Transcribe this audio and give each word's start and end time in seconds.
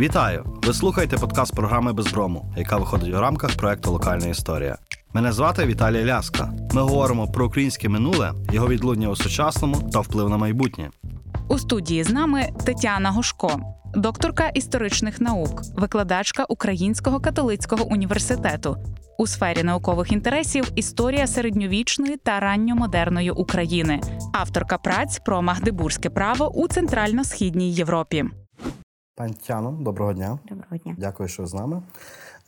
Вітаю! 0.00 0.44
Ви 0.66 0.74
слухаєте 0.74 1.16
подкаст 1.16 1.54
програми 1.54 1.92
Безброму, 1.92 2.54
яка 2.56 2.76
виходить 2.76 3.14
у 3.14 3.20
рамках 3.20 3.56
проекту 3.56 3.92
Локальна 3.92 4.26
історія. 4.26 4.78
Мене 5.12 5.32
звати 5.32 5.66
Віталій 5.66 6.04
Ляска. 6.04 6.52
Ми 6.72 6.82
говоримо 6.82 7.28
про 7.28 7.46
українське 7.46 7.88
минуле, 7.88 8.32
його 8.52 8.68
відлуння 8.68 9.08
у 9.08 9.16
сучасному 9.16 9.90
та 9.92 10.00
вплив 10.00 10.28
на 10.28 10.36
майбутнє. 10.36 10.90
У 11.48 11.58
студії 11.58 12.04
з 12.04 12.10
нами 12.10 12.48
Тетяна 12.64 13.10
Гошко, 13.10 13.60
докторка 13.94 14.48
історичних 14.48 15.20
наук, 15.20 15.62
викладачка 15.76 16.44
Українського 16.48 17.20
католицького 17.20 17.84
університету. 17.84 18.76
У 19.18 19.26
сфері 19.26 19.62
наукових 19.62 20.12
інтересів 20.12 20.72
історія 20.74 21.26
середньовічної 21.26 22.16
та 22.16 22.40
ранньомодерної 22.40 23.30
України, 23.30 24.00
авторка 24.32 24.78
праць 24.78 25.20
про 25.24 25.42
магдебурзьке 25.42 26.10
право 26.10 26.48
у 26.48 26.68
центрально-східній 26.68 27.72
Європі. 27.72 28.24
Пані 29.14 29.34
Тяно, 29.46 29.72
доброго 29.80 30.12
дня. 30.12 30.38
Доброго 30.48 30.76
дня. 30.76 30.96
Дякую, 30.98 31.28
що 31.28 31.46
з 31.46 31.54
нами. 31.54 31.82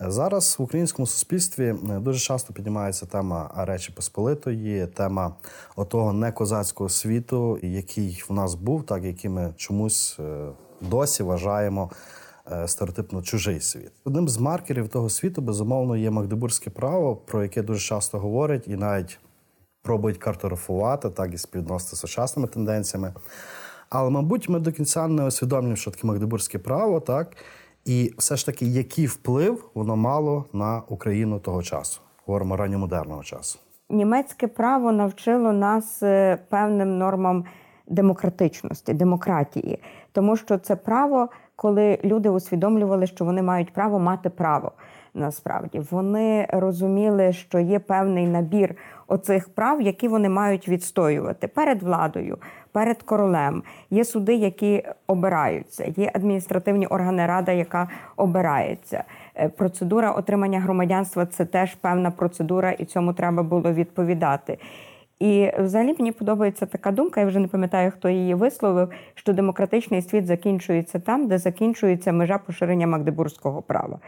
Зараз 0.00 0.56
в 0.58 0.62
українському 0.62 1.06
суспільстві 1.06 1.64
е, 1.64 1.98
дуже 2.00 2.18
часто 2.18 2.52
піднімається 2.52 3.06
тема 3.06 3.50
Речі 3.56 3.92
Посполитої, 3.92 4.86
тема 4.86 5.34
отого 5.76 6.12
некозацького 6.12 6.90
світу, 6.90 7.58
який 7.62 8.24
в 8.28 8.32
нас 8.32 8.54
був, 8.54 8.86
так 8.86 9.04
який 9.04 9.30
ми 9.30 9.54
чомусь 9.56 10.16
е, 10.20 10.48
досі 10.80 11.22
вважаємо 11.22 11.90
е, 12.52 12.68
стереотипно 12.68 13.22
чужий 13.22 13.60
світ. 13.60 13.92
Одним 14.04 14.28
з 14.28 14.38
маркерів 14.38 14.88
того 14.88 15.10
світу, 15.10 15.42
безумовно, 15.42 15.96
є 15.96 16.10
Магдебурзьке 16.10 16.70
право, 16.70 17.16
про 17.16 17.42
яке 17.42 17.62
дуже 17.62 17.80
часто 17.80 18.18
говорять 18.18 18.68
і 18.68 18.76
навіть 18.76 19.18
пробують 19.82 20.18
картографувати, 20.18 21.10
так 21.10 21.34
і 21.34 21.38
співвідносити 21.38 21.96
з 21.96 21.98
сучасними 21.98 22.48
тенденціями. 22.48 23.12
Але, 23.94 24.10
мабуть, 24.10 24.48
ми 24.48 24.58
до 24.58 24.72
кінця 24.72 25.08
не 25.08 25.26
усвідомлюємо, 25.26 25.76
що 25.76 25.90
таке 25.90 26.06
Магдебурзьке 26.06 26.58
право, 26.58 27.00
так? 27.00 27.36
І 27.84 28.12
все 28.18 28.36
ж 28.36 28.46
таки, 28.46 28.66
який 28.66 29.06
вплив 29.06 29.70
воно 29.74 29.96
мало 29.96 30.44
на 30.52 30.82
Україну 30.88 31.38
того 31.38 31.62
часу, 31.62 32.00
говоримо 32.26 32.56
ранньомодерного 32.56 33.22
часу. 33.22 33.58
Німецьке 33.90 34.46
право 34.46 34.92
навчило 34.92 35.52
нас 35.52 36.02
е, 36.02 36.38
певним 36.48 36.98
нормам 36.98 37.44
демократичності, 37.88 38.94
демократії, 38.94 39.78
тому 40.12 40.36
що 40.36 40.58
це 40.58 40.76
право, 40.76 41.28
коли 41.56 41.98
люди 42.04 42.28
усвідомлювали, 42.28 43.06
що 43.06 43.24
вони 43.24 43.42
мають 43.42 43.72
право 43.72 43.98
мати 43.98 44.30
право. 44.30 44.72
Насправді 45.14 45.82
вони 45.90 46.46
розуміли, 46.52 47.32
що 47.32 47.58
є 47.58 47.78
певний 47.78 48.26
набір 48.26 48.74
оцих 49.12 49.48
прав, 49.48 49.82
які 49.82 50.08
вони 50.08 50.28
мають 50.28 50.68
відстоювати 50.68 51.48
перед 51.48 51.82
владою, 51.82 52.38
перед 52.72 53.02
королем. 53.02 53.62
Є 53.90 54.04
суди, 54.04 54.34
які 54.34 54.84
обираються, 55.06 55.92
є 55.96 56.10
адміністративні 56.14 56.86
органи 56.86 57.26
рада, 57.26 57.52
яка 57.52 57.88
обирається. 58.16 59.04
Е, 59.34 59.48
процедура 59.48 60.12
отримання 60.12 60.60
громадянства 60.60 61.26
це 61.26 61.44
теж 61.44 61.74
певна 61.74 62.10
процедура, 62.10 62.72
і 62.72 62.84
цьому 62.84 63.12
треба 63.12 63.42
було 63.42 63.72
відповідати. 63.72 64.58
І 65.18 65.50
взагалі 65.58 65.94
мені 65.98 66.12
подобається 66.12 66.66
така 66.66 66.90
думка, 66.90 67.20
я 67.20 67.26
вже 67.26 67.38
не 67.38 67.48
пам'ятаю, 67.48 67.90
хто 67.90 68.08
її 68.08 68.34
висловив, 68.34 68.88
що 69.14 69.32
демократичний 69.32 70.02
світ 70.02 70.26
закінчується 70.26 70.98
там, 70.98 71.28
де 71.28 71.38
закінчується 71.38 72.12
межа 72.12 72.38
поширення 72.38 72.86
магдебурзького 72.86 73.62
права. 73.62 73.98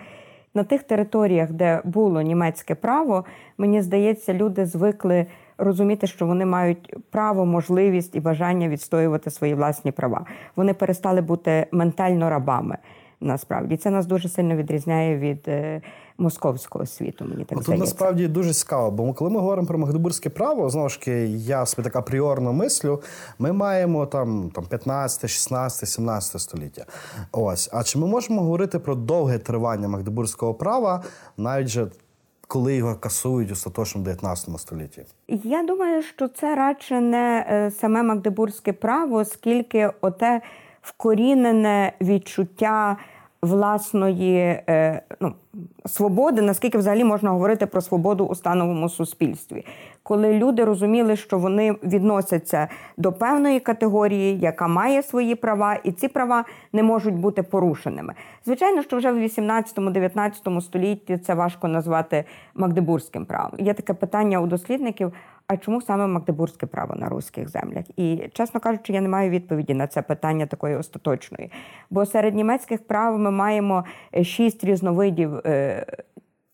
На 0.55 0.65
тих 0.65 0.83
територіях, 0.83 1.53
де 1.53 1.81
було 1.85 2.23
німецьке 2.23 2.75
право, 2.75 3.25
мені 3.59 3.83
здається, 3.83 4.35
люди 4.35 4.67
звикли 4.67 5.27
розуміти, 5.59 6.07
що 6.07 6.27
вони 6.27 6.47
мають 6.47 6.95
право, 7.11 7.47
можливість 7.47 8.17
і 8.17 8.21
бажання 8.21 8.69
відстоювати 8.69 9.31
свої 9.31 9.55
власні 9.55 9.93
права. 9.93 10.27
Вони 10.57 10.75
перестали 10.75 11.21
бути 11.21 11.67
ментально 11.73 12.31
рабами. 12.31 12.79
Насправді 13.21 13.77
це 13.77 13.91
нас 13.91 14.07
дуже 14.07 14.29
сильно 14.29 14.57
відрізняє 14.57 15.19
від 15.19 15.49
е, 15.49 15.81
московського 16.19 16.87
світу. 16.87 17.25
Мені 17.25 17.45
так 17.45 17.59
Тут 17.59 17.65
здається. 17.65 17.85
насправді 17.85 18.29
дуже 18.29 18.53
цікаво, 18.53 18.91
бо 18.91 19.13
коли 19.13 19.31
ми 19.31 19.41
говоримо 19.41 19.69
про 19.69 19.79
магдебурзьке 19.79 20.31
право, 20.31 20.71
знову 20.71 20.89
ж 20.89 20.99
таки, 20.99 21.27
я 21.27 21.67
собі 21.67 21.85
так 21.85 21.97
апріорно 21.97 22.53
мислю, 22.53 23.03
ми 23.39 23.53
маємо 23.53 24.07
там, 24.07 24.51
там 24.55 24.65
15, 24.65 25.31
16, 25.31 25.89
17 25.89 26.41
століття. 26.41 26.85
Ось. 27.33 27.71
А 27.73 27.83
чи 27.83 27.99
ми 27.99 28.07
можемо 28.07 28.43
говорити 28.43 28.79
про 28.79 28.95
довге 28.95 29.39
тривання 29.39 29.89
магдебурзького 29.89 30.55
права, 30.55 31.03
навіть 31.37 31.69
же 31.69 31.87
коли 32.49 32.75
його 32.75 32.95
касують 32.95 33.53
остаточно 33.53 34.01
в 34.01 34.05
19 34.05 34.61
столітті? 34.61 35.03
Я 35.29 35.63
думаю, 35.63 36.03
що 36.03 36.29
це 36.29 36.55
радше 36.55 37.01
не 37.01 37.47
е, 37.51 37.71
саме 37.71 38.03
магдебурзьке 38.03 38.73
право, 38.73 39.25
скільки 39.25 39.91
оте 40.01 40.41
вкорінене 40.83 41.93
відчуття 42.01 42.97
власної 43.45 44.39
е, 44.69 45.03
ну, 45.21 45.33
свободи, 45.87 46.43
наскільки 46.43 46.79
взагалі 46.79 47.05
можна 47.05 47.31
говорити 47.31 47.67
про 47.67 47.81
свободу 47.81 48.25
у 48.25 48.35
становому 48.35 48.89
суспільстві, 48.89 49.67
коли 50.03 50.33
люди 50.39 50.65
розуміли, 50.65 51.17
що 51.17 51.39
вони 51.39 51.73
відносяться 51.73 52.69
до 52.97 53.13
певної 53.13 53.61
категорії, 53.61 54.39
яка 54.39 54.69
має 54.69 55.03
свої 55.03 55.35
права, 55.35 55.75
і 55.85 55.93
ці 55.93 56.09
права 56.09 56.45
не 56.73 56.83
можуть 56.83 57.15
бути 57.15 57.43
порушеними. 57.43 58.15
Звичайно, 58.45 58.83
що 58.83 58.97
вже 58.97 59.13
в 59.13 59.19
18-19 59.19 60.61
столітті 60.61 61.19
це 61.19 61.35
важко 61.35 61.69
назвати 61.69 62.25
магдебурзьким 62.55 63.25
правом. 63.25 63.53
Є 63.59 63.75
таке 63.75 63.95
питання 63.95 64.41
у 64.41 64.47
дослідників. 64.47 65.13
А 65.47 65.57
чому 65.57 65.81
саме 65.81 66.07
магдебурзьке 66.07 66.67
право 66.67 66.95
на 66.95 67.09
руських 67.09 67.49
землях? 67.49 67.85
І, 67.97 68.29
чесно 68.33 68.61
кажучи, 68.61 68.93
я 68.93 69.01
не 69.01 69.09
маю 69.09 69.31
відповіді 69.31 69.75
на 69.75 69.87
це 69.87 70.03
питання 70.03 70.47
такої 70.47 70.77
остаточної. 70.77 71.51
Бо 71.91 72.07
серед 72.07 72.35
німецьких 72.35 72.87
прав 72.87 73.19
ми 73.19 73.31
маємо 73.31 73.85
шість 74.23 74.65
різновидів 74.65 75.37
е, 75.37 75.87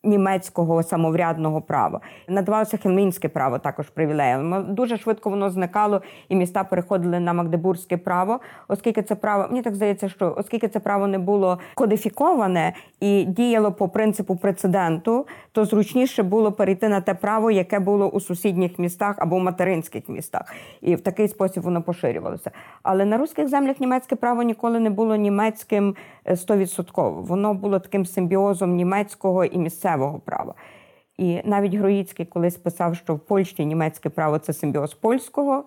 німецького 0.02 0.82
самоврядного 0.82 1.60
права. 1.60 2.00
Надавалося 2.28 2.76
хельмінське 2.76 3.28
право 3.28 3.58
також 3.58 3.90
привілеєм. 3.90 4.74
Дуже 4.74 4.96
швидко 4.96 5.30
воно 5.30 5.50
зникало, 5.50 6.02
і 6.28 6.36
міста 6.36 6.64
переходили 6.64 7.20
на 7.20 7.32
магдебурзьке 7.32 7.96
право, 7.96 8.40
оскільки 8.68 9.02
це 9.02 9.14
право, 9.14 9.46
мені 9.48 9.62
так 9.62 9.74
здається, 9.74 10.08
що 10.08 10.34
оскільки 10.36 10.68
це 10.68 10.80
право 10.80 11.06
не 11.06 11.18
було 11.18 11.58
кодифіковане 11.74 12.72
і 13.00 13.24
діяло 13.24 13.72
по 13.72 13.88
принципу 13.88 14.36
прецеденту, 14.36 15.26
то 15.52 15.64
зручніше 15.64 16.22
було 16.22 16.52
перейти 16.52 16.88
на 16.88 17.00
те 17.00 17.14
право, 17.14 17.50
яке 17.50 17.78
було 17.78 18.08
у 18.08 18.20
сусідніх 18.20 18.78
містах 18.78 19.16
або 19.18 19.36
в 19.36 19.40
материнських 19.40 20.08
містах. 20.08 20.54
І 20.80 20.94
в 20.94 21.00
такий 21.00 21.28
спосіб 21.28 21.62
воно 21.62 21.82
поширювалося. 21.82 22.50
Але 22.82 23.04
на 23.04 23.18
руських 23.18 23.48
землях 23.48 23.80
німецьке 23.80 24.16
право 24.16 24.42
ніколи 24.42 24.80
не 24.80 24.90
було 24.90 25.16
німецьким 25.16 25.94
стовідсотково. 26.34 27.22
Воно 27.22 27.54
було 27.54 27.78
таким 27.78 28.06
симбіозом 28.06 28.74
німецького 28.74 29.44
і 29.44 29.58
місцевого 29.58 29.89
права. 30.24 30.54
І 31.18 31.40
навіть 31.44 31.74
Гроїцький 31.74 32.26
колись 32.26 32.56
писав, 32.56 32.96
що 32.96 33.14
в 33.14 33.18
Польщі 33.18 33.66
німецьке 33.66 34.08
право 34.08 34.38
це 34.38 34.52
симбіоз 34.52 34.94
польського 34.94 35.64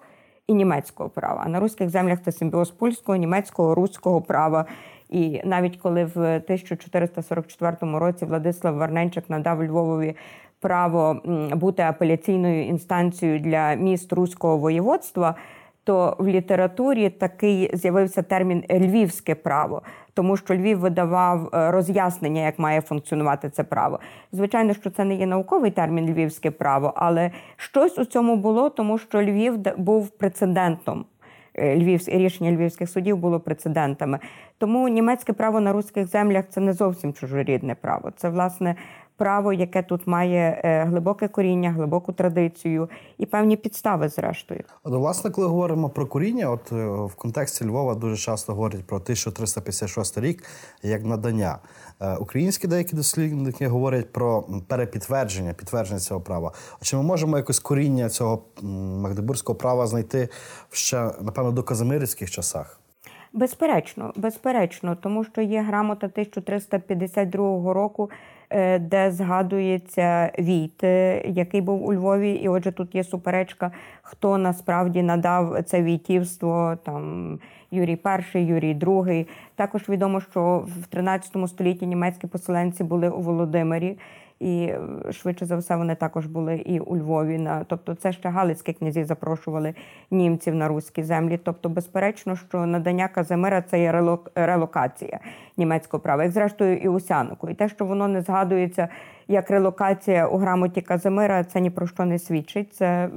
і 0.48 0.54
німецького 0.54 1.10
права. 1.10 1.42
А 1.46 1.50
на 1.50 1.60
руських 1.60 1.90
землях 1.90 2.20
це 2.26 2.32
симбіоз 2.32 2.72
польського, 2.72 3.16
німецького, 3.16 3.76
руського 3.76 4.22
права. 4.22 4.66
І 5.10 5.42
навіть 5.46 5.78
коли 5.78 6.06
в 6.06 6.18
1444 6.18 7.78
році 7.82 8.26
Владислав 8.26 8.76
Варненчик 8.76 9.30
надав 9.30 9.64
Львовові 9.64 10.16
право 10.60 11.22
бути 11.54 11.84
апеляційною 11.84 12.66
інстанцією 12.66 13.40
для 13.40 13.74
міст 13.74 14.14
руського 14.14 14.58
воєводства, 14.58 15.36
то 15.84 16.16
в 16.20 16.28
літературі 16.28 17.10
такий 17.10 17.72
з'явився 17.74 18.22
термін 18.22 18.64
львівське 18.72 19.36
право, 19.36 19.82
тому 20.14 20.38
що 20.38 20.56
Львів 20.56 20.80
видавав 20.80 21.50
роз'яснення, 21.52 22.42
як 22.42 22.60
має 22.60 22.82
функціонувати 22.82 23.50
це 23.50 23.64
право. 23.64 24.00
Звичайно, 24.32 24.74
що 24.74 24.90
це 24.90 25.04
не 25.04 25.16
є 25.16 25.26
науковий 25.26 25.72
термін 25.72 26.14
львівське 26.14 26.52
право, 26.52 26.94
але 26.96 27.32
щось 27.58 28.00
у 28.00 28.06
цьому 28.06 28.36
було, 28.36 28.70
тому 28.70 28.98
що 28.98 29.24
Львів 29.24 29.58
був 29.78 30.10
прецедентом. 30.10 31.06
Львів, 31.60 32.02
рішення 32.08 32.52
львівських 32.52 32.90
судів 32.90 33.18
було 33.18 33.40
прецедентами. 33.40 34.20
Тому 34.58 34.88
німецьке 34.88 35.34
право 35.34 35.60
на 35.60 35.74
руських 35.74 36.08
землях 36.08 36.46
це 36.50 36.62
не 36.62 36.74
зовсім 36.74 37.14
чужорідне 37.14 37.76
право. 37.76 38.12
Це 38.16 38.30
власне 38.30 38.76
право, 39.24 39.54
яке 39.54 39.84
тут 39.84 40.08
має 40.08 40.62
глибоке 40.90 41.28
коріння, 41.28 41.72
глибоку 41.72 42.14
традицію 42.14 42.90
і 43.18 43.26
певні 43.26 43.58
підстави, 43.58 44.10
зрештою. 44.10 44.64
От, 44.84 44.94
власне, 44.94 45.32
коли 45.32 45.48
говоримо 45.48 45.90
про 45.90 46.06
коріння, 46.08 46.50
от 46.50 46.72
в 47.12 47.16
контексті 47.16 47.66
Львова 47.66 47.96
дуже 47.96 48.18
часто 48.18 48.54
говорять 48.54 48.88
про 48.88 48.98
1356 48.98 50.18
рік 50.18 50.44
як 50.82 51.06
надання. 51.06 51.58
Українські 52.20 52.68
деякі 52.68 52.96
дослідники 52.96 53.68
говорять 53.68 54.14
про 54.14 54.46
перепідтвердження, 54.68 55.54
підтвердження 55.54 56.00
цього 56.00 56.22
права. 56.22 56.52
А 56.82 56.86
чи 56.86 56.98
ми 56.98 57.04
можемо 57.04 57.38
якось 57.38 57.60
коріння 57.60 58.10
цього 58.10 58.44
магдебурзького 59.02 59.58
права 59.60 59.88
знайти 59.88 60.30
ще, 60.72 61.12
напевно, 61.22 61.52
до 61.52 61.64
казимирівських 61.64 62.32
часах? 62.32 62.80
Безперечно, 63.34 64.14
безперечно, 64.16 64.96
тому 64.96 65.24
що 65.24 65.42
є 65.42 65.62
грамота 65.62 66.08
1352 66.08 67.74
року, 67.74 68.10
е, 68.12 68.43
де 68.80 69.12
згадується 69.12 70.32
Війт, 70.40 70.84
е, 70.84 71.22
який 71.26 71.62
був 71.62 71.86
у 71.86 71.94
Львові, 71.94 72.32
і 72.32 72.48
отже, 72.48 72.72
тут 72.72 72.96
є 72.96 73.04
суперечка, 73.04 73.72
хто 74.02 74.38
насправді 74.38 75.04
надав 75.04 75.64
це 75.64 75.82
війтівство 75.82 76.78
там. 76.84 77.40
Юрій 77.72 78.00
І, 78.36 78.40
Юрій 78.40 78.76
II. 78.76 79.28
Також 79.56 79.90
відомо, 79.90 80.22
що 80.22 80.66
в 80.82 80.88
13 80.88 81.48
столітті 81.48 81.88
німецькі 81.88 82.28
поселенці 82.28 82.84
були 82.84 83.10
у 83.10 83.22
Володимирі 83.22 83.98
і 84.40 84.64
е, 84.64 85.12
швидше 85.12 85.46
за 85.46 85.58
все 85.58 85.76
вони 85.76 85.96
також 85.96 86.26
були 86.26 86.56
і 86.56 86.80
у 86.80 86.98
Львові. 86.98 87.38
На 87.38 87.64
тобто, 87.64 87.96
це 87.96 88.14
ще 88.14 88.30
Галицькі 88.30 88.74
князі 88.74 89.04
запрошували 89.04 89.74
німців 90.12 90.56
на 90.56 90.68
руські 90.68 91.04
землі. 91.04 91.40
Тобто, 91.44 91.70
безперечно, 91.70 92.36
що 92.36 92.66
надання 92.66 93.08
Казимира 93.08 93.62
це 93.62 93.82
є 93.82 93.92
релокація 94.36 95.20
німецького 95.58 96.04
права, 96.04 96.24
як 96.24 96.32
зрештою 96.32 96.78
і 96.78 96.88
Усянику. 96.88 97.50
І 97.50 97.54
те, 97.54 97.70
що 97.70 97.86
воно 97.86 98.08
не 98.08 98.22
згадується 98.22 98.90
як 99.28 99.52
релокація 99.52 100.28
у 100.28 100.38
грамоті 100.38 100.82
Казимира, 100.82 101.44
це 101.44 101.62
ні 101.62 101.70
про 101.70 101.88
що 101.88 102.06
не 102.06 102.20
свідчить. 102.20 102.74
Це 102.74 103.10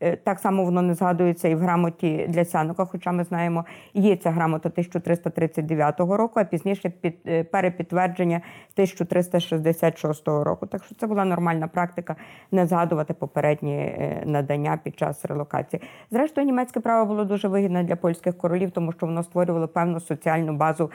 е, 0.00 0.16
так 0.16 0.38
само 0.38 0.64
воно 0.64 0.82
не 0.82 0.94
згадується 0.94 1.48
і 1.48 1.54
в 1.54 1.58
грамоті 1.58 2.26
для 2.28 2.44
Сянука, 2.44 2.84
хоча 2.84 3.12
ми 3.12 3.24
знаємо, 3.24 3.64
є 3.94 4.16
ця 4.16 4.30
грамота 4.30 4.68
1339 4.68 6.00
року, 6.00 6.40
а 6.40 6.44
пізніше 6.44 6.90
під 7.00 7.14
е, 7.26 7.44
перепідтвердження 7.44 8.36
1366 8.36 10.28
року. 10.28 10.66
Так 10.66 10.84
що 10.84 10.94
це 10.94 11.06
була 11.06 11.24
нормальна 11.24 11.68
практика 11.68 12.16
не 12.52 12.66
згадувати 12.66 13.14
попередні 13.14 13.76
е, 13.76 14.22
надання 14.26 14.78
під 14.84 14.98
час 14.98 15.24
релокації. 15.24 15.82
Зрештою, 16.10 16.46
німецьке 16.46 16.80
право 16.80 17.06
було 17.06 17.24
дуже 17.24 17.48
вигідне 17.48 17.84
для 17.84 17.96
польських 17.96 18.38
королів, 18.38 18.70
тому 18.70 18.92
що 18.92 19.06
воно 19.06 19.22
створювало 19.22 19.68
певну 19.68 20.00
соціальну 20.00 20.52
базу 20.52 20.90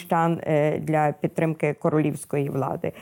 зміщан 0.00 0.40
для 0.80 1.14
підтримки 1.20 1.74
королівської 1.74 2.48
влади. 2.48 2.92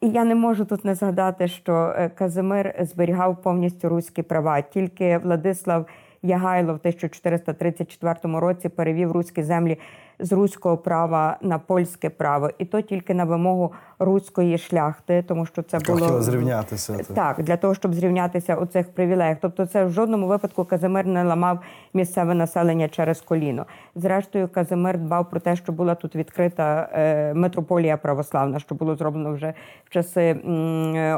І 0.00 0.08
я 0.08 0.24
не 0.24 0.34
можу 0.34 0.64
тут 0.64 0.84
не 0.84 0.94
згадати, 0.94 1.48
що 1.48 1.94
е, 1.96 2.08
Казимир 2.08 2.74
зберігав 2.80 3.42
повністю 3.42 3.88
руські 3.88 4.22
права. 4.22 4.60
Тільки 4.60 5.18
Владислав 5.18 5.86
Ягайло 6.22 6.72
в 6.72 6.76
1434 6.76 8.16
році 8.22 8.68
перевів 8.68 9.12
руські 9.12 9.42
землі 9.42 9.78
з 10.18 10.32
руського 10.32 10.76
права 10.76 11.36
на 11.42 11.58
польське 11.58 12.10
право, 12.10 12.50
і 12.58 12.64
то 12.64 12.80
тільки 12.80 13.14
на 13.14 13.24
вимогу 13.24 13.72
руської 13.98 14.58
шляхти, 14.58 15.24
тому 15.28 15.46
що 15.46 15.62
це 15.62 15.78
було 15.78 16.22
зрівнятися 16.22 16.98
так 17.14 17.42
для 17.42 17.56
того, 17.56 17.74
щоб 17.74 17.94
зрівнятися 17.94 18.56
у 18.56 18.66
цих 18.66 18.88
привілеях. 18.88 19.38
Тобто, 19.40 19.66
це 19.66 19.84
в 19.84 19.90
жодному 19.90 20.26
випадку 20.26 20.64
Казимир 20.64 21.06
не 21.06 21.24
ламав 21.24 21.58
місцеве 21.94 22.34
населення 22.34 22.88
через 22.88 23.20
коліно. 23.20 23.66
Зрештою, 23.94 24.48
Казимир 24.48 24.98
дбав 24.98 25.30
про 25.30 25.40
те, 25.40 25.56
що 25.56 25.72
була 25.72 25.94
тут 25.94 26.16
відкрита 26.16 26.88
е, 26.92 27.34
митрополія 27.34 27.96
православна, 27.96 28.58
що 28.58 28.74
було 28.74 28.96
зроблено 28.96 29.32
вже 29.32 29.54
в 29.84 29.90
часи 29.90 30.32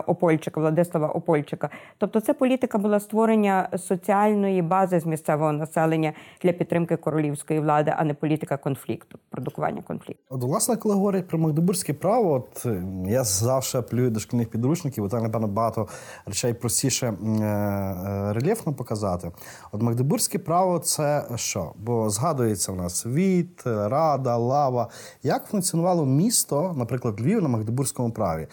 Опольчика, 0.07 0.61
Владислава 0.61 1.09
Опольчика. 1.09 1.69
Тобто, 1.99 2.21
це 2.21 2.35
політика 2.35 2.79
була 2.79 3.01
створення 3.01 3.69
соціальної 3.77 4.63
бази 4.63 5.01
з 5.01 5.07
місцевого 5.07 5.53
населення 5.53 6.13
для 6.43 6.53
підтримки 6.53 6.97
королівської 6.97 7.61
влади, 7.61 7.95
а 7.97 8.05
не 8.05 8.15
політика 8.15 8.57
конфлікту, 8.57 8.88
продукування 9.31 9.83
конфлікту. 9.83 10.25
От, 10.29 10.43
власне, 10.43 10.77
коли 10.77 10.95
говорять 10.95 11.29
про 11.29 11.39
магдебурзьке 11.39 11.95
право, 11.95 12.33
от 12.33 12.67
я 13.07 13.25
завжди 13.25 13.83
плюю 13.83 14.11
до 14.11 14.21
шкільних 14.21 14.51
підручників, 14.51 15.05
бо 15.05 15.11
там, 15.11 15.23
напевно, 15.23 15.49
багато 15.49 15.89
речей 16.27 16.55
простіше 16.55 17.07
е, 17.07 17.43
е, 17.43 18.33
рельєфно 18.33 18.75
показати. 18.75 19.33
От 19.73 19.83
Магдебурзьке 19.83 20.39
право 20.39 20.79
це 20.79 21.25
що? 21.37 21.73
Бо 21.77 22.11
згадується 22.11 22.73
в 22.73 22.77
нас 22.77 23.07
від, 23.07 23.63
рада, 23.65 24.37
лава. 24.37 24.89
Як 25.23 25.47
функціонувало 25.47 26.07
місто, 26.07 26.75
наприклад, 26.77 27.21
Львів 27.21 27.43
на 27.43 27.49
Магдебурзькому 27.49 28.11
праві? 28.11 28.47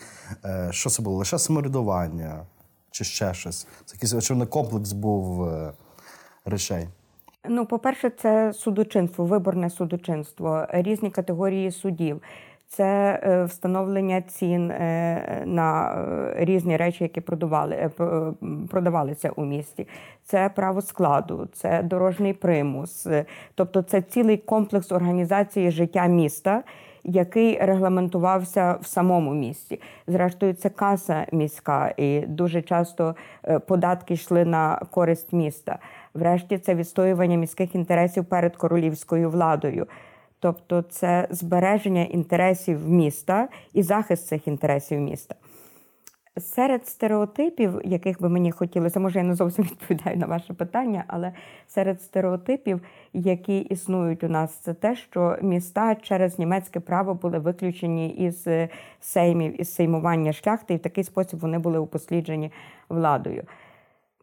Е, 0.45 0.67
що 0.71 0.89
це 0.89 1.03
було? 1.03 1.17
Лише 1.17 1.39
самоврядування 1.39 2.45
чи 2.91 3.03
ще 3.03 3.33
щось? 3.33 3.67
Це 3.85 3.95
якийсь 3.95 4.13
очевидно 4.13 4.47
комплекс 4.47 4.91
був 4.91 5.49
речей. 6.45 6.87
Ну, 7.49 7.65
по-перше, 7.65 8.09
це 8.09 8.53
судочинство, 8.53 9.25
виборне 9.25 9.69
судочинство, 9.69 10.65
різні 10.69 11.11
категорії 11.11 11.71
судів. 11.71 12.21
Це 12.67 13.19
е, 13.23 13.43
встановлення 13.43 14.21
цін 14.21 14.71
е, 14.71 15.43
на 15.45 15.91
е, 15.91 16.45
різні 16.45 16.77
речі, 16.77 17.03
які 17.03 17.21
продавали, 17.21 17.91
продавалися 18.69 19.29
у 19.35 19.45
місті. 19.45 19.87
Це 20.23 20.49
право 20.55 20.81
складу, 20.81 21.47
це 21.53 21.83
дорожній 21.83 22.33
примус, 22.33 23.07
тобто 23.55 23.81
це 23.81 24.01
цілий 24.01 24.37
комплекс 24.37 24.91
організації 24.91 25.71
життя 25.71 26.05
міста, 26.05 26.63
який 27.03 27.57
регламентувався 27.57 28.77
в 28.81 28.87
самому 28.87 29.33
місті. 29.33 29.81
Зрештою, 30.07 30.53
це 30.53 30.69
каса 30.69 31.25
міська, 31.31 31.93
і 31.97 32.19
дуже 32.19 32.61
часто 32.61 33.15
податки 33.67 34.13
йшли 34.13 34.45
на 34.45 34.81
користь 34.91 35.33
міста. 35.33 35.79
Врешті 36.15 36.57
це 36.57 36.75
відстоювання 36.75 37.37
міських 37.37 37.75
інтересів 37.75 38.25
перед 38.25 38.55
королівською 38.55 39.29
владою. 39.29 39.87
Тобто 40.39 40.81
це 40.81 41.27
збереження 41.29 42.03
інтересів 42.03 42.89
міста 42.89 43.47
і 43.73 43.83
захист 43.83 44.27
цих 44.27 44.47
інтересів 44.47 44.99
міста. 44.99 45.35
Серед 46.39 46.87
стереотипів, 46.87 47.81
яких 47.83 48.21
би 48.21 48.29
мені 48.29 48.51
хотілося, 48.51 48.99
може, 48.99 49.19
я 49.19 49.25
не 49.25 49.35
зовсім 49.35 49.65
відповідаю 49.71 50.17
на 50.17 50.25
ваше 50.25 50.53
питання, 50.53 51.03
але 51.07 51.31
серед 51.67 52.01
стереотипів, 52.01 52.81
які 53.13 53.59
існують 53.59 54.23
у 54.23 54.29
нас, 54.29 54.55
це 54.55 54.73
те, 54.73 54.95
що 54.95 55.37
міста 55.41 55.95
через 55.95 56.39
німецьке 56.39 56.79
право 56.79 57.13
були 57.13 57.39
виключені 57.39 58.09
із 58.09 58.47
сеймів, 58.99 59.61
із 59.61 59.75
сеймування 59.75 60.33
шляхти, 60.33 60.73
і 60.73 60.77
в 60.77 60.79
такий 60.79 61.03
спосіб 61.03 61.39
вони 61.39 61.59
були 61.59 61.79
упосліджені 61.79 62.51
владою. 62.89 63.43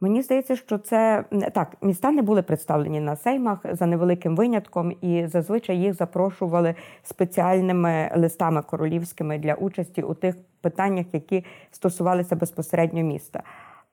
Мені 0.03 0.23
здається, 0.23 0.57
що 0.57 0.79
це 0.79 1.25
так, 1.55 1.77
міста 1.83 2.11
не 2.11 2.23
були 2.23 2.43
представлені 2.43 3.01
на 3.01 3.17
сеймах 3.17 3.59
за 3.73 3.87
невеликим 3.87 4.37
винятком, 4.37 4.93
і 5.01 5.27
зазвичай 5.27 5.79
їх 5.79 5.95
запрошували 5.95 6.75
спеціальними 7.03 8.11
листами 8.17 8.63
королівськими 8.63 9.39
для 9.39 9.55
участі 9.55 10.03
у 10.03 10.15
тих 10.15 10.35
питаннях, 10.61 11.07
які 11.13 11.45
стосувалися 11.71 12.37
безпосередньо 12.37 13.03
міста. 13.03 13.43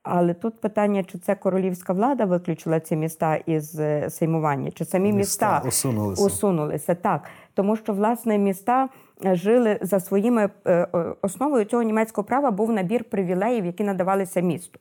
Але 0.03 0.33
тут 0.33 0.61
питання, 0.61 1.03
чи 1.03 1.17
це 1.17 1.35
королівська 1.35 1.93
влада 1.93 2.25
виключила 2.25 2.79
ці 2.79 2.95
міста 2.95 3.35
із 3.35 3.79
е, 3.79 4.09
сеймування, 4.09 4.71
чи 4.71 4.85
самі 4.85 5.13
міста, 5.13 5.53
міста 5.55 5.67
усунулися. 5.67 6.25
усунулися 6.25 6.95
так, 6.95 7.29
тому 7.53 7.75
що 7.75 7.93
власне 7.93 8.37
міста 8.37 8.89
е, 9.25 9.35
жили 9.35 9.79
за 9.81 9.99
своїми 9.99 10.49
е, 10.67 10.87
основою 11.21 11.65
цього 11.65 11.83
німецького 11.83 12.25
права 12.25 12.51
був 12.51 12.71
набір 12.71 13.03
привілеїв, 13.03 13.65
які 13.65 13.83
надавалися 13.83 14.41
місту. 14.41 14.79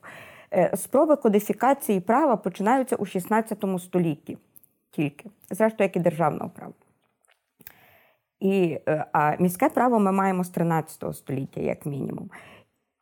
Е, 0.53 0.77
спроби 0.77 1.15
кодифікації 1.15 1.99
права 1.99 2.37
починаються 2.37 2.95
у 2.95 3.05
16 3.05 3.65
столітті 3.79 4.37
тільки, 4.91 5.29
зрештою, 5.49 5.85
як 5.87 5.95
і 5.95 5.99
державного 5.99 6.49
права. 6.49 6.73
І, 8.39 8.79
е, 8.87 9.05
А 9.11 9.35
міське 9.39 9.69
право 9.69 9.99
ми 9.99 10.11
маємо 10.11 10.43
з 10.43 10.49
13 10.49 11.13
століття, 11.13 11.61
як 11.61 11.85
мінімум. 11.85 12.29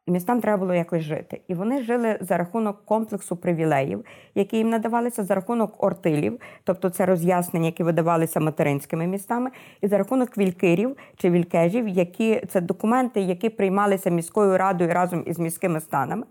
Містам 0.09 0.41
треба 0.41 0.57
було 0.57 0.73
якось 0.73 1.01
жити. 1.01 1.41
І 1.47 1.53
вони 1.53 1.83
жили 1.83 2.17
за 2.21 2.37
рахунок 2.37 2.85
комплексу 2.85 3.35
привілеїв, 3.35 4.05
які 4.35 4.57
їм 4.57 4.69
надавалися 4.69 5.23
за 5.23 5.35
рахунок 5.35 5.83
ортилів, 5.83 6.39
тобто 6.63 6.89
це 6.89 7.05
роз'яснення, 7.05 7.65
які 7.65 7.83
видавалися 7.83 8.39
материнськими 8.39 9.07
містами, 9.07 9.49
і 9.81 9.87
за 9.87 9.97
рахунок 9.97 10.37
вількирів 10.37 10.97
чи 11.17 11.29
вількежів, 11.29 11.87
які 11.87 12.41
це 12.49 12.61
документи, 12.61 13.21
які 13.21 13.49
приймалися 13.49 14.09
міською 14.09 14.57
радою 14.57 14.93
разом 14.93 15.23
із 15.27 15.39
міськими 15.39 15.79
станами 15.79 16.23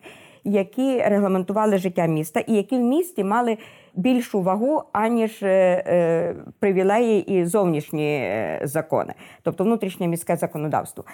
які 0.47 1.03
регламентували 1.03 1.79
життя 1.79 2.07
міста, 2.07 2.41
і 2.41 2.55
які 2.55 2.77
в 2.77 2.81
місті 2.81 3.25
мали 3.25 3.59
більшу 3.95 4.41
вагу, 4.43 4.83
аніж 4.93 5.43
е, 5.43 5.49
е, 5.87 6.35
привілеї 6.59 7.39
і 7.39 7.45
зовнішні 7.45 8.17
е, 8.17 8.61
закони, 8.65 9.15
тобто 9.43 9.65
внутрішнє 9.65 10.09
міське 10.09 10.37
законодавство. 10.37 11.05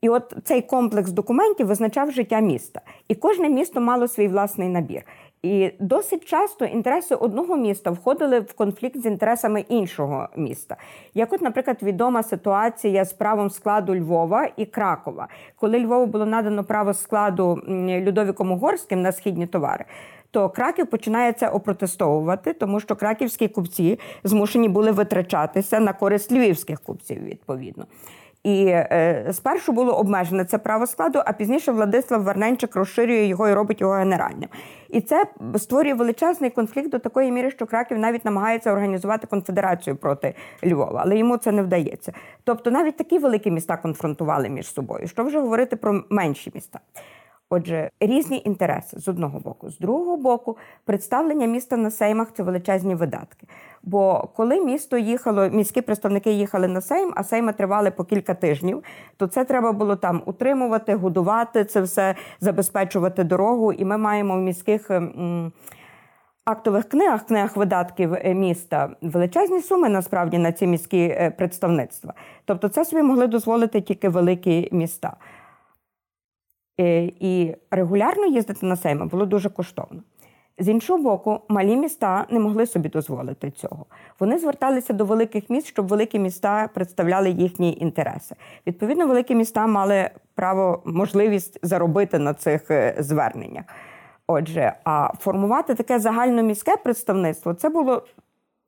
І 0.00 0.08
от 0.08 0.34
цей 0.44 0.62
комплекс 0.62 1.10
документів 1.10 1.66
визначав 1.66 2.10
життя 2.10 2.40
міста, 2.40 2.80
і 3.08 3.14
кожне 3.14 3.48
місто 3.48 3.80
мало 3.80 4.08
свій 4.08 4.28
власний 4.28 4.68
набір. 4.68 5.02
І 5.42 5.70
досить 5.78 6.24
часто 6.24 6.64
інтереси 6.64 7.14
одного 7.14 7.56
міста 7.56 7.90
входили 7.90 8.40
в 8.40 8.52
конфлікт 8.52 8.96
з 8.96 9.06
інтересами 9.06 9.60
іншого 9.60 10.28
міста. 10.36 10.76
Як, 11.14 11.32
от, 11.32 11.42
наприклад, 11.42 11.78
відома 11.82 12.22
ситуація 12.22 13.04
з 13.04 13.12
правом 13.12 13.50
складу 13.50 13.94
Львова 13.96 14.48
і 14.56 14.66
Кракова, 14.66 15.28
коли 15.56 15.78
Львову 15.78 16.06
було 16.06 16.26
надано 16.26 16.64
право 16.64 16.94
складу 16.94 17.62
Людовіком 17.68 18.52
Угорським 18.52 19.02
на 19.02 19.12
східні 19.12 19.46
товари. 19.46 19.84
То 20.30 20.48
Краків 20.48 20.86
починається 20.86 21.48
опротестовувати, 21.48 22.52
тому 22.52 22.80
що 22.80 22.96
краківські 22.96 23.48
купці 23.48 23.98
змушені 24.24 24.68
були 24.68 24.90
витрачатися 24.90 25.80
на 25.80 25.92
користь 25.92 26.32
львівських 26.32 26.80
купців 26.80 27.24
відповідно. 27.24 27.86
І 28.44 28.66
е, 28.66 29.28
спершу 29.32 29.72
було 29.72 29.92
обмежене 29.92 30.44
це 30.44 30.58
право 30.58 30.86
складу, 30.86 31.22
а 31.24 31.32
пізніше 31.32 31.72
Владислав 31.72 32.22
Верненчик 32.22 32.76
розширює 32.76 33.24
його 33.24 33.48
і 33.48 33.54
робить 33.54 33.80
його 33.80 33.92
генеральним. 33.92 34.48
І 34.88 35.00
це 35.00 35.24
створює 35.56 35.94
величезний 35.94 36.50
конфлікт 36.50 36.90
до 36.90 36.98
такої 36.98 37.32
міри, 37.32 37.50
що 37.50 37.66
Краків 37.66 37.98
навіть 37.98 38.24
намагається 38.24 38.72
організувати 38.72 39.26
конфедерацію 39.26 39.96
проти 39.96 40.34
Львова, 40.64 41.00
але 41.04 41.18
йому 41.18 41.36
це 41.36 41.52
не 41.52 41.62
вдається. 41.62 42.12
Тобто 42.44 42.70
навіть 42.70 42.96
такі 42.96 43.18
великі 43.18 43.50
міста 43.50 43.76
конфронтували 43.76 44.48
між 44.48 44.72
собою. 44.72 45.08
Що 45.08 45.24
вже 45.24 45.40
говорити 45.40 45.76
про 45.76 46.02
менші 46.10 46.52
міста? 46.54 46.80
Отже, 47.54 47.90
різні 48.00 48.42
інтереси 48.44 49.00
з 49.00 49.08
одного 49.08 49.40
боку, 49.40 49.70
з 49.70 49.78
другого 49.78 50.16
боку, 50.16 50.56
представлення 50.84 51.46
міста 51.46 51.76
на 51.76 51.90
сеймах 51.90 52.32
це 52.32 52.42
величезні 52.42 52.94
видатки. 52.94 53.46
Бо 53.82 54.28
коли 54.36 54.60
місто 54.60 54.98
їхало, 54.98 55.48
міські 55.48 55.80
представники 55.80 56.32
їхали 56.32 56.68
на 56.68 56.80
сейм, 56.80 57.12
а 57.16 57.24
сейми 57.24 57.52
тривали 57.52 57.90
по 57.90 58.04
кілька 58.04 58.34
тижнів, 58.34 58.82
то 59.16 59.26
це 59.26 59.44
треба 59.44 59.72
було 59.72 59.96
там 59.96 60.22
утримувати, 60.26 60.94
годувати 60.94 61.64
це 61.64 61.80
все, 61.80 62.14
забезпечувати 62.40 63.24
дорогу. 63.24 63.72
І 63.72 63.84
ми 63.84 63.98
маємо 63.98 64.34
в 64.36 64.40
міських. 64.40 64.90
Актових 66.44 66.88
книгах, 66.88 67.26
книгах 67.26 67.56
видатків 67.56 68.14
е, 68.14 68.34
міста 68.34 68.90
величезні 69.02 69.60
суми 69.60 69.88
насправді 69.88 70.38
на 70.38 70.52
ці 70.52 70.66
міські 70.66 70.98
е, 70.98 71.30
представництва. 71.38 72.14
Тобто, 72.44 72.68
це 72.68 72.84
собі 72.84 73.02
могли 73.02 73.26
дозволити 73.26 73.80
тільки 73.80 74.08
великі 74.08 74.68
міста. 74.72 75.16
Е, 76.82 77.12
і 77.20 77.54
регулярно 77.70 78.26
їздити 78.26 78.66
на 78.66 78.76
сейми 78.76 79.06
було 79.06 79.26
дуже 79.26 79.50
коштовно. 79.50 80.02
З 80.58 80.68
іншого 80.68 81.02
боку, 81.02 81.40
малі 81.48 81.76
міста 81.76 82.26
не 82.30 82.40
могли 82.40 82.66
собі 82.66 82.88
дозволити 82.88 83.50
цього. 83.50 83.86
Вони 84.20 84.38
зверталися 84.38 84.92
до 84.92 85.04
великих 85.04 85.50
міст, 85.50 85.66
щоб 85.66 85.88
великі 85.88 86.18
міста 86.18 86.68
представляли 86.74 87.30
їхні 87.30 87.78
інтереси. 87.80 88.34
Відповідно, 88.66 89.06
великі 89.06 89.34
міста 89.34 89.66
мали 89.66 90.10
право, 90.34 90.82
можливість 90.84 91.58
заробити 91.62 92.18
на 92.18 92.34
цих 92.34 92.70
е, 92.70 92.94
зверненнях. 92.98 93.64
Отже, 94.26 94.72
а 94.84 95.12
формувати 95.18 95.74
таке 95.74 95.98
загальноміське 95.98 96.76
представництво 96.76 97.54
це 97.54 97.68
було 97.68 98.02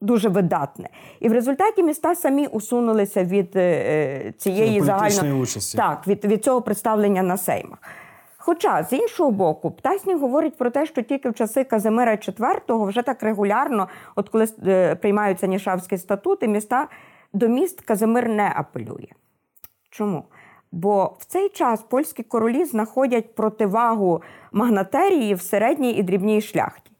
дуже 0.00 0.28
видатне. 0.28 0.88
І 1.20 1.28
в 1.28 1.32
результаті 1.32 1.82
міста 1.82 2.14
самі 2.14 2.46
усунулися 2.46 3.24
від 3.24 3.56
е, 3.56 4.32
цієї 4.38 4.80
загальної 4.80 5.32
участі. 5.32 5.76
Так, 5.76 6.06
від, 6.06 6.24
від 6.24 6.44
цього 6.44 6.62
представлення 6.62 7.22
на 7.22 7.36
сеймах. 7.36 7.78
Хоча, 8.46 8.82
з 8.82 8.92
іншого 8.92 9.30
боку, 9.30 9.70
Птасні 9.70 10.14
говорить 10.14 10.56
про 10.56 10.70
те, 10.70 10.86
що 10.86 11.02
тільки 11.02 11.30
в 11.30 11.34
часи 11.34 11.64
Казимира 11.64 12.12
IV 12.12 12.86
вже 12.86 13.02
так 13.02 13.22
регулярно, 13.22 13.88
от 14.16 14.28
коли 14.28 14.46
е, 14.66 14.94
приймаються 14.94 15.46
Нішавські 15.46 15.98
статути, 15.98 16.48
міста 16.48 16.88
до 17.32 17.48
міст 17.48 17.80
Казимир 17.80 18.28
не 18.28 18.52
апелює. 18.56 19.08
Чому? 19.90 20.24
Бо 20.72 21.16
в 21.18 21.24
цей 21.24 21.48
час 21.48 21.82
польські 21.82 22.22
королі 22.22 22.64
знаходять 22.64 23.34
противагу 23.34 24.22
магнатерії 24.52 25.34
в 25.34 25.40
середній 25.40 25.92
і 25.92 26.02
дрібній 26.02 26.40
шляхті. 26.40 26.90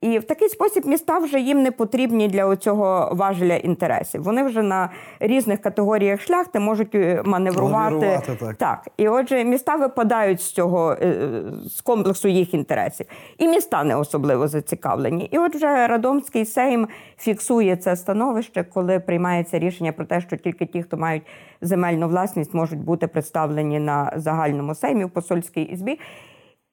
І 0.00 0.18
в 0.18 0.24
такий 0.24 0.48
спосіб 0.48 0.86
міста 0.86 1.18
вже 1.18 1.40
їм 1.40 1.62
не 1.62 1.70
потрібні 1.70 2.28
для 2.28 2.56
цього 2.56 3.10
важеля 3.12 3.56
інтересів. 3.56 4.22
Вони 4.22 4.42
вже 4.42 4.62
на 4.62 4.90
різних 5.20 5.60
категоріях 5.60 6.20
шляхти 6.20 6.60
можуть 6.60 6.94
е, 6.94 7.22
маневрувати. 7.24 8.20
Так. 8.40 8.54
так. 8.54 8.88
І 8.96 9.08
отже, 9.08 9.44
міста 9.44 9.76
випадають 9.76 10.40
з 10.40 10.52
цього 10.52 10.92
е, 10.92 11.42
з 11.66 11.80
комплексу 11.80 12.28
їх 12.28 12.54
інтересів. 12.54 13.06
І 13.38 13.48
міста 13.48 13.84
не 13.84 13.96
особливо 13.96 14.48
зацікавлені. 14.48 15.24
І 15.24 15.38
от 15.38 15.54
вже 15.54 15.86
Радомський 15.86 16.44
Сейм 16.44 16.88
фіксує 17.18 17.76
це 17.76 17.96
становище, 17.96 18.64
коли 18.64 19.00
приймається 19.00 19.58
рішення 19.58 19.92
про 19.92 20.04
те, 20.04 20.20
що 20.20 20.36
тільки 20.36 20.66
ті, 20.66 20.82
хто 20.82 20.96
мають 20.96 21.22
земельну 21.60 22.08
власність, 22.08 22.54
можуть 22.54 22.80
бути 22.80 23.06
представлені 23.06 23.78
на 23.78 24.12
загальному 24.16 24.74
сеймі 24.74 25.04
в 25.04 25.10
посольській 25.10 25.62
ізбі. 25.62 25.98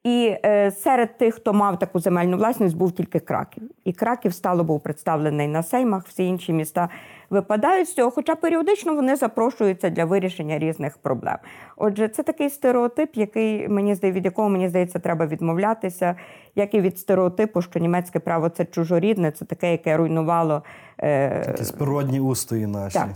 І 0.06 0.38
е, 0.46 0.72
серед 0.72 1.18
тих, 1.18 1.36
хто 1.36 1.54
мав 1.54 1.80
таку 1.80 2.00
земельну 2.00 2.38
власність, 2.38 2.78
був 2.78 2.92
тільки 2.92 3.20
Краків. 3.20 3.64
І 3.84 3.94
Краків 3.94 4.34
стало 4.34 4.64
був 4.64 4.80
представлений 4.80 5.48
на 5.48 5.64
сеймах, 5.64 6.08
всі 6.08 6.26
інші 6.26 6.54
міста 6.54 6.90
випадають 7.30 7.90
з 7.90 7.94
цього, 7.94 8.12
хоча 8.12 8.36
періодично 8.36 8.96
вони 8.96 9.16
запрошуються 9.16 9.90
для 9.90 10.06
вирішення 10.06 10.60
різних 10.60 10.98
проблем. 10.98 11.38
Отже, 11.78 12.08
це 12.08 12.24
такий 12.24 12.50
стереотип, 12.50 13.16
який 13.16 13.68
мені 13.68 13.96
здається, 13.96 14.18
від 14.18 14.26
якого 14.26 14.50
мені 14.50 14.70
здається, 14.70 15.00
треба 15.00 15.26
відмовлятися, 15.26 16.16
як 16.56 16.74
і 16.74 16.82
від 16.82 17.00
стереотипу, 17.00 17.62
що 17.62 17.80
німецьке 17.80 18.20
право 18.20 18.50
це 18.50 18.66
чужорідне, 18.66 19.32
це 19.32 19.46
таке, 19.46 19.72
яке 19.72 19.98
руйнувало. 19.98 20.64
Е... 20.98 21.46
Якісь 21.48 21.72
природні 21.72 22.20
устої 22.20 22.68
наші. 22.68 23.00
Так. 23.00 23.08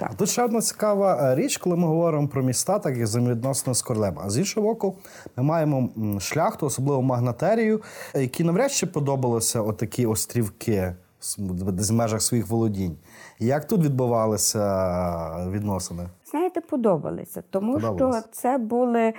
Так. 0.00 0.14
Тут 0.14 0.28
ще 0.28 0.42
одна 0.42 0.60
цікава 0.60 1.32
е, 1.32 1.34
річ, 1.34 1.56
коли 1.56 1.76
ми 1.76 1.86
говоримо 1.86 2.28
про 2.28 2.42
міста, 2.42 2.78
так 2.78 2.98
і 2.98 3.02
взаємовідносно 3.02 3.74
з 3.74 3.82
королем. 3.82 4.18
А 4.24 4.30
з 4.30 4.38
іншого 4.38 4.66
боку, 4.66 4.96
ми 5.36 5.42
маємо 5.42 5.88
шляхту, 6.20 6.66
особливо 6.66 7.02
магнатерію, 7.02 7.82
які 8.14 8.44
навряд 8.44 8.72
чи 8.72 8.86
подобалися 8.86 9.60
отакі 9.60 10.06
острівки 10.06 10.94
в 11.38 11.92
межах 11.92 12.22
своїх 12.22 12.48
володінь. 12.48 12.96
Як 13.38 13.68
тут 13.68 13.80
відбувалися 13.80 15.48
відносини? 15.50 16.08
Знаєте, 16.30 16.60
подобалися, 16.60 17.42
тому 17.50 17.80
що 17.80 18.12
це 18.30 18.58
були 18.58 19.12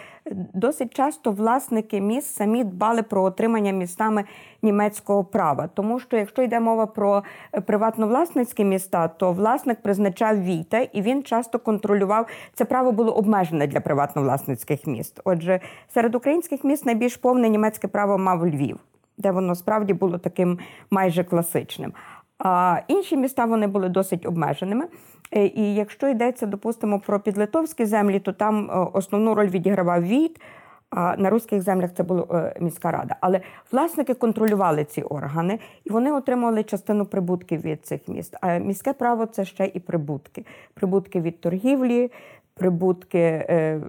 досить 0.53 0.93
часто 0.93 1.31
власники 1.31 2.01
міст 2.01 2.35
самі 2.35 2.63
дбали 2.63 3.03
про 3.03 3.23
отримання 3.23 3.71
містами 3.71 4.23
німецького 4.61 5.23
права. 5.23 5.69
Тому 5.73 5.99
що 5.99 6.17
якщо 6.17 6.41
йде 6.41 6.59
мова 6.59 6.85
про 6.85 7.23
е, 7.53 7.61
приватновласницькі 7.61 8.63
міста, 8.63 9.07
то 9.07 9.31
власник 9.31 9.81
призначав 9.81 10.43
війта, 10.43 10.79
і 10.79 11.01
він 11.01 11.23
часто 11.23 11.59
контролював 11.59 12.27
це 12.53 12.65
право 12.65 12.91
було 12.91 13.11
обмежене 13.11 13.67
для 13.67 13.79
приватновласницьких 13.79 14.87
міст. 14.87 15.21
Отже, 15.23 15.59
серед 15.93 16.15
українських 16.15 16.63
міст 16.63 16.85
найбільш 16.85 17.17
повне 17.17 17.49
німецьке 17.49 17.87
право 17.87 18.17
мав 18.17 18.47
Львів, 18.47 18.79
де 19.17 19.31
воно 19.31 19.55
справді 19.55 19.93
було 19.93 20.17
таким 20.17 20.59
майже 20.91 21.23
класичним. 21.23 21.93
А 22.43 22.79
інші 22.87 23.17
міста 23.17 23.45
вони 23.45 23.67
були 23.67 23.89
досить 23.89 24.25
обмеженими. 24.25 24.85
Е, 25.31 25.45
І 25.45 25.75
якщо 25.75 26.07
йдеться, 26.07 26.45
допустимо, 26.45 26.99
про 26.99 27.19
підлитовські 27.19 27.85
землі, 27.85 28.19
то 28.19 28.33
там 28.33 28.71
е, 28.71 28.87
основну 28.93 29.35
роль 29.35 29.47
відігравав 29.47 30.03
війт. 30.03 30.41
А 30.89 31.15
на 31.17 31.29
руських 31.29 31.61
землях 31.61 31.89
це 31.97 32.03
була 32.03 32.25
е, 32.31 32.57
міська 32.59 32.91
рада. 32.91 33.15
Але 33.21 33.41
власники 33.71 34.13
контролювали 34.13 34.83
ці 34.83 35.01
органи, 35.01 35.59
і 35.85 35.89
вони 35.89 36.11
отримували 36.11 36.63
частину 36.63 37.05
прибутків 37.05 37.61
від 37.61 37.85
цих 37.85 38.07
міст. 38.07 38.37
А 38.41 38.57
міське 38.57 38.93
право 38.93 39.25
це 39.25 39.45
ще 39.45 39.71
і 39.73 39.79
прибутки. 39.79 40.45
Прибутки 40.73 41.21
від 41.21 41.41
торгівлі, 41.41 42.11
прибутки 42.53 43.19
е, 43.19 43.81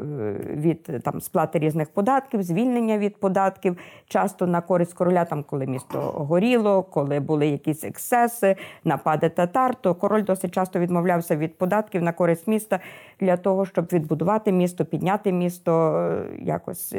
від 0.57 0.87
е, 0.89 1.01
там 1.01 1.21
сплати 1.21 1.59
різних 1.59 1.91
податків, 1.91 2.43
звільнення 2.43 2.99
від 2.99 3.17
податків, 3.17 3.77
часто 4.09 4.47
на 4.47 4.61
користь 4.61 4.95
короля, 4.95 5.25
там 5.25 5.43
коли 5.43 5.67
місто 5.67 5.99
горіло, 6.01 6.83
коли 6.83 7.21
були 7.21 7.47
якісь 7.47 7.85
ексеси, 7.85 8.57
напади 8.85 9.29
татар, 9.29 9.75
то 9.75 9.95
король 9.95 10.25
досить 10.25 10.55
часто 10.55 10.79
відмовлявся 10.79 11.37
від 11.37 11.59
податків 11.59 12.03
на 12.03 12.13
користь 12.13 12.49
міста 12.49 12.81
для 13.21 13.37
того, 13.37 13.67
щоб 13.67 13.85
відбудувати 13.93 14.53
місто, 14.53 14.85
підняти 14.85 15.33
місто, 15.33 15.95
е, 15.97 16.25
якось 16.43 16.95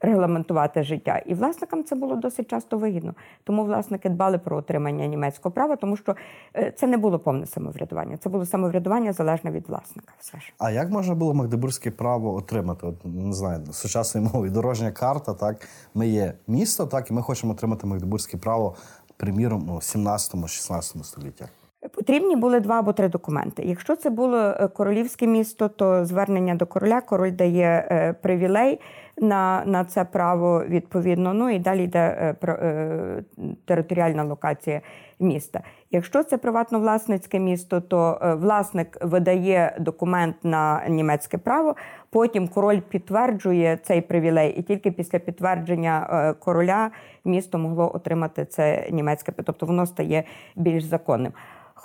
регламентувати 0.00 0.82
життя. 0.82 1.22
І 1.26 1.34
власникам 1.34 1.84
це 1.84 1.96
було 1.96 2.16
досить 2.16 2.50
часто 2.50 2.78
вигідно. 2.78 3.14
Тому 3.44 3.64
власники 3.64 4.08
дбали 4.08 4.38
про 4.38 4.56
отримання 4.56 5.06
німецького 5.06 5.52
права, 5.52 5.76
тому 5.76 5.96
що 5.96 6.16
е, 6.56 6.72
це 6.76 6.86
не 6.86 6.96
було 6.96 7.18
повне 7.18 7.46
самоврядування. 7.46 8.16
Це 8.16 8.28
було 8.28 8.46
самоврядування 8.46 9.12
залежне 9.12 9.50
від 9.50 9.68
власника. 9.68 10.14
Все 10.18 10.38
ж. 10.38 10.52
А 10.58 10.70
як 10.70 10.90
можна 10.90 11.14
було 11.14 11.34
магдебурзьке 11.34 11.90
право 11.90 12.34
отримати? 12.34 12.86
От, 12.86 12.94
не 13.04 13.32
знаю, 13.32 13.66
сучасною 13.72 14.26
мовою 14.32 14.50
дорожня 14.50 14.92
карта, 14.92 15.34
так? 15.34 15.68
Ми 15.94 16.08
є 16.08 16.32
місто, 16.46 16.86
так, 16.86 17.10
і 17.10 17.14
ми 17.14 17.22
хочемо 17.22 17.52
отримати 17.52 17.86
магдебурзьке 17.86 18.36
право, 18.36 18.74
приміром, 19.16 19.60
в 19.60 19.70
17-16 19.70 21.02
століттях. 21.04 21.48
Потрібні 21.94 22.36
були 22.36 22.60
два 22.60 22.78
або 22.78 22.92
три 22.92 23.08
документи. 23.08 23.62
Якщо 23.62 23.96
це 23.96 24.10
було 24.10 24.38
е, 24.38 24.68
королівське 24.68 25.26
місто, 25.26 25.68
то 25.68 26.04
звернення 26.04 26.54
до 26.54 26.66
короля 26.66 27.00
король 27.00 27.32
дає 27.32 27.88
е, 27.90 28.12
привілей 28.12 28.80
на, 29.20 29.62
на 29.66 29.84
це 29.84 30.04
право 30.04 30.64
відповідно. 30.64 31.34
Ну 31.34 31.50
і 31.50 31.58
далі 31.58 31.84
йде 31.84 32.16
е, 32.20 32.32
про- 32.32 32.52
е, 32.54 33.22
територіальна 33.64 34.24
локація 34.24 34.80
міста. 35.20 35.60
Якщо 35.90 36.24
це 36.24 36.38
приватновласницьке 36.38 37.38
місто, 37.38 37.80
то 37.80 38.18
е, 38.22 38.34
власник 38.34 38.98
видає 39.04 39.76
документ 39.80 40.36
на 40.42 40.88
німецьке 40.88 41.38
право. 41.38 41.76
Потім 42.10 42.48
король 42.48 42.80
підтверджує 42.80 43.78
цей 43.82 44.00
привілей, 44.00 44.50
і 44.50 44.62
тільки 44.62 44.90
після 44.90 45.18
підтвердження 45.18 46.08
е, 46.10 46.32
короля 46.32 46.90
місто 47.24 47.58
могло 47.58 47.94
отримати 47.94 48.44
це 48.44 48.88
німецьке, 48.90 49.32
тобто 49.44 49.66
воно 49.66 49.86
стає 49.86 50.24
більш 50.56 50.84
законним. 50.84 51.32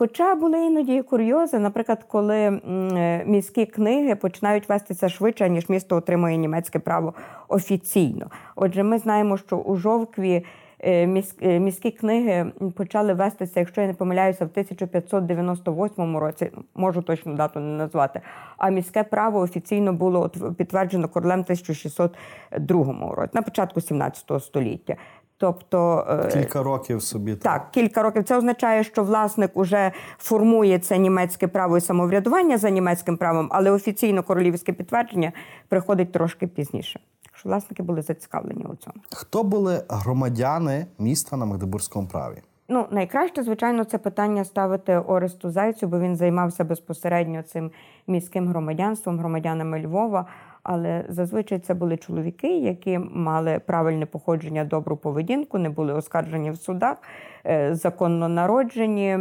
Хоча 0.03 0.35
були 0.35 0.65
іноді 0.65 1.01
курйози, 1.01 1.59
наприклад, 1.59 2.05
коли 2.07 2.37
е, 2.37 3.23
міські 3.25 3.65
книги 3.65 4.15
починають 4.15 4.69
вестися 4.69 5.09
швидше, 5.09 5.49
ніж 5.49 5.69
місто 5.69 5.95
отримує 5.95 6.37
німецьке 6.37 6.79
право 6.79 7.13
офіційно. 7.47 8.27
Отже, 8.55 8.83
ми 8.83 8.97
знаємо, 8.97 9.37
що 9.37 9.57
у 9.57 9.75
Жовкві 9.75 10.45
е, 10.79 11.23
е, 11.41 11.59
міські 11.59 11.91
книги 11.91 12.51
почали 12.75 13.13
вестися, 13.13 13.59
якщо 13.59 13.81
я 13.81 13.87
не 13.87 13.93
помиляюся, 13.93 14.45
в 14.45 14.49
1598 14.49 16.17
році, 16.17 16.51
можу 16.75 17.01
точну 17.01 17.33
дату 17.33 17.59
не 17.59 17.77
назвати. 17.77 18.21
А 18.57 18.69
міське 18.69 19.03
право 19.03 19.39
офіційно 19.39 19.93
було 19.93 20.29
підтверджено 20.57 21.07
королем 21.07 21.39
1602 21.39 23.15
році, 23.15 23.31
на 23.33 23.41
початку 23.41 23.81
17 23.81 24.43
століття. 24.43 24.95
Тобто 25.43 26.05
е, 26.09 26.27
Кілька 26.27 26.63
років 26.63 27.01
собі 27.01 27.35
так, 27.35 27.71
кілька 27.71 28.03
років. 28.03 28.23
Це 28.23 28.37
означає, 28.37 28.83
що 28.83 29.03
власник 29.03 29.57
уже 29.57 29.91
формує 30.17 30.79
це 30.79 30.97
німецьке 30.97 31.47
право 31.47 31.77
і 31.77 31.81
самоврядування 31.81 32.57
за 32.57 32.69
німецьким 32.69 33.17
правом, 33.17 33.47
але 33.51 33.71
офіційно 33.71 34.23
королівське 34.23 34.73
підтвердження 34.73 35.31
приходить 35.69 36.11
трошки 36.11 36.47
пізніше. 36.47 36.99
Що 37.33 37.49
власники 37.49 37.83
були 37.83 38.01
зацікавлені 38.01 38.63
у 38.63 38.75
цьому. 38.75 38.95
Хто 39.13 39.43
були 39.43 39.83
громадяни 39.89 40.85
міста 40.99 41.37
на 41.37 41.45
Магдебурзькому 41.45 42.07
праві? 42.07 42.37
Ну, 42.67 42.85
найкраще, 42.91 43.43
звичайно, 43.43 43.83
це 43.83 43.97
питання 43.97 44.45
ставити 44.45 44.97
Оресту 44.97 45.51
Зайцю, 45.51 45.87
бо 45.87 45.99
він 45.99 46.15
займався 46.15 46.63
безпосередньо 46.63 47.41
цим 47.41 47.71
міським 48.07 48.47
громадянством, 48.47 49.19
громадянами 49.19 49.81
Львова. 49.81 50.25
Але 50.63 51.05
зазвичай 51.09 51.59
це 51.59 51.73
були 51.73 51.97
чоловіки, 51.97 52.57
які 52.57 52.99
мали 52.99 53.59
правильне 53.65 54.05
походження, 54.05 54.63
добру 54.63 54.97
поведінку, 54.97 55.57
не 55.57 55.69
були 55.69 55.93
оскаржені 55.93 56.51
в 56.51 56.57
судах, 56.57 56.97
е, 57.45 57.75
законно 57.75 58.27
народжені, 58.27 59.17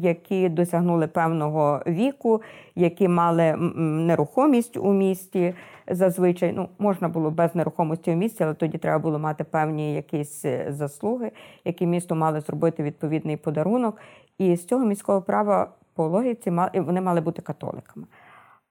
які 0.00 0.48
досягнули 0.48 1.06
певного 1.06 1.82
віку, 1.86 2.42
які 2.74 3.08
мали 3.08 3.56
нерухомість 3.76 4.76
у 4.76 4.92
місті. 4.92 5.54
Зазвичай 5.88 6.52
ну 6.52 6.68
можна 6.78 7.08
було 7.08 7.30
без 7.30 7.54
нерухомості 7.54 8.10
в 8.10 8.16
місті, 8.16 8.44
але 8.44 8.54
тоді 8.54 8.78
треба 8.78 8.98
було 8.98 9.18
мати 9.18 9.44
певні 9.44 9.94
якісь 9.94 10.44
е, 10.44 10.66
заслуги, 10.68 11.30
які 11.64 11.86
місто 11.86 12.14
мали 12.14 12.40
зробити 12.40 12.82
відповідний 12.82 13.36
подарунок. 13.36 13.96
І 14.38 14.56
з 14.56 14.66
цього 14.66 14.84
міського 14.84 15.22
права 15.22 15.68
по 15.94 16.08
логіці 16.08 16.50
ма- 16.50 16.70
вони 16.74 17.00
мали 17.00 17.20
бути 17.20 17.42
католиками. 17.42 18.06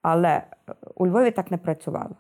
Але 0.02 0.30
е, 0.30 0.44
у 0.96 1.08
Львові 1.08 1.32
так 1.32 1.52
не 1.52 1.58
працювало. 1.58 2.16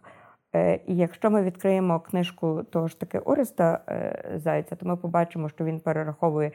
Е, 0.55 0.79
І 0.87 0.95
якщо 0.95 1.31
ми 1.31 1.43
відкриємо 1.43 1.99
книжку 1.99 2.63
того 2.69 2.87
ж 2.87 2.99
таки 2.99 3.19
Ореста 3.19 3.79
е, 3.89 4.23
Зайця, 4.35 4.75
то 4.75 4.85
ми 4.85 4.97
побачимо, 4.97 5.49
що 5.49 5.63
він 5.63 5.79
перераховує 5.79 6.51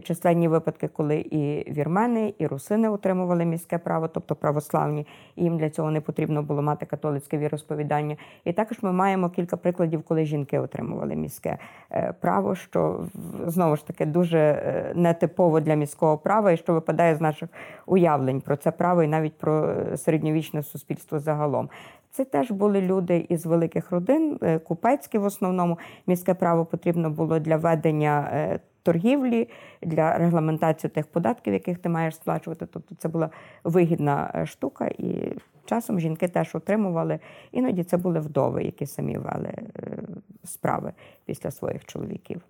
численні 0.00 0.48
випадки, 0.48 0.88
коли 0.88 1.16
і 1.16 1.72
вірмени, 1.72 2.34
і 2.38 2.46
русини 2.46 2.88
отримували 2.88 3.44
міське 3.44 3.78
право, 3.78 4.08
тобто 4.08 4.34
православні, 4.34 5.06
і 5.36 5.44
їм 5.44 5.58
для 5.58 5.70
цього 5.70 5.90
не 5.90 6.00
потрібно 6.00 6.42
було 6.42 6.62
мати 6.62 6.86
католицьке 6.86 7.38
віросповідання. 7.38 8.16
І 8.44 8.52
також 8.52 8.78
ми 8.82 8.92
маємо 8.92 9.30
кілька 9.30 9.56
прикладів, 9.56 10.02
коли 10.02 10.24
жінки 10.24 10.58
отримували 10.58 11.16
міське 11.16 11.58
е, 11.90 12.14
право, 12.20 12.54
що 12.54 13.00
знову 13.46 13.76
ж 13.76 13.86
таки 13.86 14.06
дуже 14.06 14.38
е, 14.38 14.92
нетипово 14.94 15.60
для 15.60 15.74
міського 15.74 16.18
права, 16.18 16.52
і 16.52 16.56
що 16.56 16.72
випадає 16.72 17.14
з 17.14 17.20
наших 17.20 17.48
уявлень 17.86 18.40
про 18.40 18.56
це 18.56 18.70
право 18.70 19.02
і 19.02 19.08
навіть 19.08 19.38
про 19.38 19.68
е, 19.68 19.96
середньовічне 19.96 20.62
суспільство 20.62 21.18
загалом. 21.18 21.68
Це 22.10 22.24
теж 22.24 22.50
були 22.50 22.80
люди 22.80 23.26
із 23.28 23.46
великих 23.46 23.90
родин, 23.90 24.38
е, 24.42 24.58
купецькі 24.58 25.18
в 25.18 25.24
основному. 25.24 25.78
Міське 26.06 26.34
право 26.34 26.64
потрібно 26.64 27.10
було 27.10 27.38
для 27.38 27.56
ведення 27.56 28.30
е, 28.32 28.60
торгівлі, 28.82 29.48
для 29.82 30.18
регламентації 30.18 30.90
тих 30.90 31.06
податків, 31.06 31.52
яких 31.52 31.78
ти 31.78 31.88
маєш 31.88 32.14
сплачувати. 32.14 32.66
Тобто 32.66 32.94
це 32.94 33.08
була 33.08 33.30
вигідна 33.64 34.32
е, 34.34 34.46
штука, 34.46 34.86
і 34.86 35.36
часом 35.64 36.00
жінки 36.00 36.28
теж 36.28 36.54
отримували. 36.54 37.18
Іноді 37.52 37.84
це 37.84 37.96
були 37.96 38.20
вдови, 38.20 38.64
які 38.64 38.86
самі 38.86 39.18
вели 39.18 39.48
е, 39.48 39.98
справи 40.44 40.92
після 41.24 41.50
своїх 41.50 41.84
чоловіків. 41.84 42.42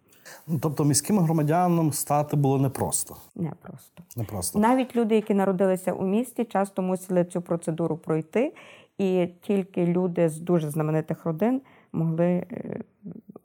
Ну, 0.47 0.59
тобто 0.63 0.85
міським 0.85 1.19
громадянам 1.19 1.93
стати 1.93 2.37
було 2.37 2.59
непросто. 2.59 3.17
Не 3.37 3.53
просто. 3.63 4.03
Непросто. 4.17 4.59
Навіть 4.59 4.97
люди, 4.97 5.15
які 5.15 5.35
народилися 5.35 5.93
у 5.93 6.07
місті, 6.07 6.45
часто 6.45 6.83
мусили 6.83 7.25
цю 7.25 7.43
процедуру 7.43 7.97
пройти, 7.97 8.55
і 8.99 9.29
тільки 9.43 9.87
люди 9.87 10.29
з 10.29 10.39
дуже 10.39 10.71
знаменитих 10.71 11.25
родин 11.25 11.61
могли 11.93 12.27
е, 12.27 12.81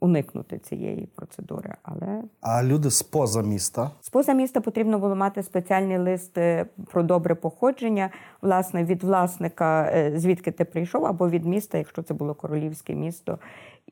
уникнути 0.00 0.58
цієї 0.58 1.08
процедури. 1.14 1.74
Але 1.82 2.22
А 2.40 2.64
люди 2.64 2.90
з 2.90 3.02
поза 3.02 3.42
міста 3.42 3.90
Споза 4.00 4.32
міста 4.32 4.60
потрібно 4.60 4.98
було 4.98 5.16
мати 5.16 5.42
спеціальний 5.42 5.98
лист 5.98 6.38
е, 6.38 6.66
про 6.90 7.02
добре 7.02 7.34
походження, 7.34 8.10
власне, 8.42 8.84
від 8.84 9.04
власника, 9.04 9.90
е, 9.94 10.12
звідки 10.18 10.50
ти 10.50 10.64
прийшов, 10.64 11.06
або 11.06 11.28
від 11.28 11.44
міста, 11.44 11.78
якщо 11.78 12.02
це 12.02 12.14
було 12.14 12.34
королівське 12.34 12.94
місто. 12.94 13.38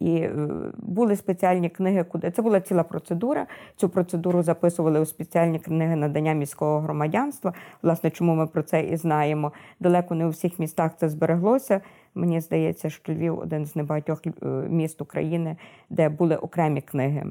І 0.00 0.16
е, 0.16 0.32
були 0.78 1.16
спеціальні 1.16 1.68
книги, 1.68 2.04
куди 2.04 2.30
це 2.30 2.42
була 2.42 2.60
ціла 2.60 2.82
процедура. 2.82 3.46
Цю 3.76 3.88
процедуру 3.88 4.42
записували 4.42 5.00
у 5.00 5.06
спеціальні 5.06 5.58
книги 5.58 5.96
надання 5.96 6.32
міського 6.32 6.80
громадянства. 6.80 7.52
Власне, 7.82 8.10
чому 8.10 8.34
ми 8.34 8.46
про 8.46 8.62
це 8.62 8.82
і 8.82 8.96
знаємо. 8.96 9.52
Далеко 9.80 10.14
не 10.14 10.26
у 10.26 10.28
всіх 10.28 10.58
містах 10.58 10.92
це 10.96 11.08
збереглося. 11.08 11.80
Мені 12.16 12.40
здається, 12.40 12.90
що 12.90 13.12
Львів 13.12 13.38
один 13.38 13.66
з 13.66 13.76
небагатьох 13.76 14.26
е, 14.26 14.30
міст 14.68 15.00
України, 15.00 15.56
де 15.90 16.08
були 16.08 16.36
окремі 16.36 16.80
книги 16.80 17.24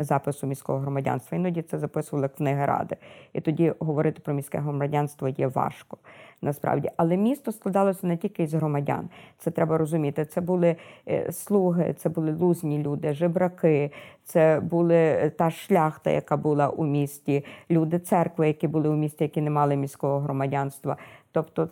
запису 0.00 0.46
міського 0.46 0.78
громадянства. 0.78 1.38
Іноді 1.38 1.62
це 1.62 1.78
записували 1.78 2.28
книги 2.28 2.66
ради. 2.66 2.96
І 3.32 3.40
тоді 3.40 3.72
говорити 3.78 4.20
про 4.24 4.34
міське 4.34 4.58
громадянство 4.58 5.28
є 5.28 5.46
важко 5.46 5.98
насправді. 6.42 6.90
Але 6.96 7.16
місто 7.16 7.52
складалося 7.52 8.06
не 8.06 8.16
тільки 8.16 8.42
із 8.42 8.54
громадян. 8.54 9.08
Це 9.38 9.50
треба 9.50 9.78
розуміти. 9.78 10.24
Це 10.24 10.40
були 10.40 10.76
е, 11.08 11.32
слуги, 11.32 11.94
це 11.98 12.08
були 12.08 12.32
лузні 12.32 12.78
люди, 12.78 13.14
жебраки, 13.14 13.90
це 14.24 14.60
були 14.60 14.94
е, 14.94 15.30
та 15.30 15.50
шляхта, 15.50 16.10
яка 16.10 16.36
була 16.36 16.68
у 16.68 16.86
місті, 16.86 17.44
люди 17.70 17.98
церкви, 17.98 18.46
які 18.46 18.68
були 18.68 18.88
у 18.88 18.96
місті, 18.96 19.24
які 19.24 19.40
не 19.40 19.50
мали 19.50 19.76
міського 19.76 20.20
громадянства. 20.20 20.96
Тобто 21.32 21.68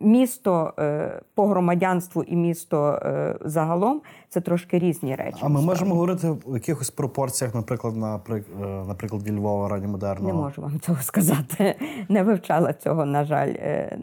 місто 0.00 0.72
е, 0.78 1.20
по 1.34 1.46
громадянству 1.46 2.22
і 2.22 2.36
місто 2.36 3.00
е, 3.02 3.36
загалом 3.44 4.00
це 4.28 4.40
трошки 4.40 4.78
різні 4.78 5.14
речі. 5.14 5.38
А 5.40 5.48
ми 5.48 5.54
насправді. 5.54 5.66
можемо 5.66 5.94
говорити 5.94 6.30
в 6.30 6.54
якихось 6.54 6.90
пропорціях, 6.90 7.54
наприклад, 7.54 7.96
на 7.96 8.20
е, 8.30 8.42
на 8.62 8.94
прикладі 8.94 9.32
Львова 9.32 9.68
ранньомодерного? 9.68 10.34
Не 10.34 10.40
можу 10.40 10.62
вам 10.62 10.80
цього 10.80 11.02
сказати. 11.02 11.74
Не 12.08 12.22
вивчала 12.22 12.72
цього, 12.72 13.04
на 13.04 13.24
жаль, 13.24 13.54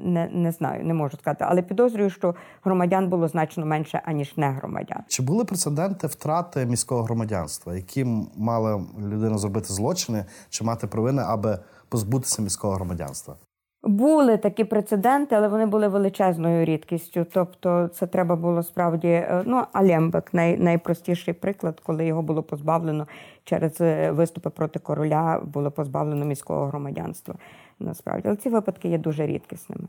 не, 0.04 0.30
не 0.34 0.52
знаю, 0.52 0.86
не 0.86 0.94
можу 0.94 1.18
сказати. 1.18 1.46
Але 1.48 1.62
підозрюю, 1.62 2.10
що 2.10 2.36
громадян 2.64 3.10
було 3.10 3.28
значно 3.28 3.66
менше, 3.66 4.02
аніж 4.06 4.38
не 4.38 4.50
громадян. 4.50 5.00
Чи 5.08 5.24
були 5.24 5.46
прецеденти 5.46 6.08
втрати 6.08 6.66
міського 6.66 7.04
громадянства, 7.04 7.76
які 7.76 8.06
мала 8.38 8.82
людина 9.00 9.38
зробити 9.38 9.74
злочини 9.74 10.26
чи 10.50 10.64
мати 10.64 10.88
провини, 10.88 11.24
аби 11.26 11.60
позбутися 11.90 12.42
міського 12.42 12.74
громадянства? 12.74 13.36
Були 13.84 14.38
такі 14.38 14.64
прецеденти, 14.64 15.36
але 15.36 15.48
вони 15.48 15.66
були 15.66 15.88
величезною 15.88 16.66
рідкістю. 16.66 17.26
Тобто, 17.34 17.88
це 17.88 18.08
треба 18.08 18.36
було 18.36 18.64
справді. 18.64 19.08
е, 19.08 19.44
Ну, 19.46 19.64
Алємбек 19.74 20.34
най, 20.34 20.58
найпростіший 20.58 21.34
приклад, 21.34 21.80
коли 21.80 22.06
його 22.06 22.22
було 22.22 22.44
позбавлено 22.44 23.08
через 23.44 23.82
е, 23.82 24.12
виступи 24.12 24.50
проти 24.50 24.80
короля, 24.80 25.42
було 25.46 25.72
позбавлено 25.72 26.26
міського 26.26 26.66
громадянства. 26.68 27.36
Насправді, 27.80 28.28
але 28.28 28.38
ці 28.38 28.50
випадки 28.50 28.88
є 28.90 28.98
дуже 28.98 29.28
рідкісними. 29.28 29.84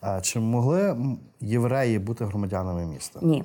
А 0.00 0.20
Чи 0.20 0.40
могли 0.40 0.96
євреї 1.40 1.98
бути 1.98 2.24
громадянами 2.24 2.86
міста? 2.86 3.20
Ні. 3.22 3.44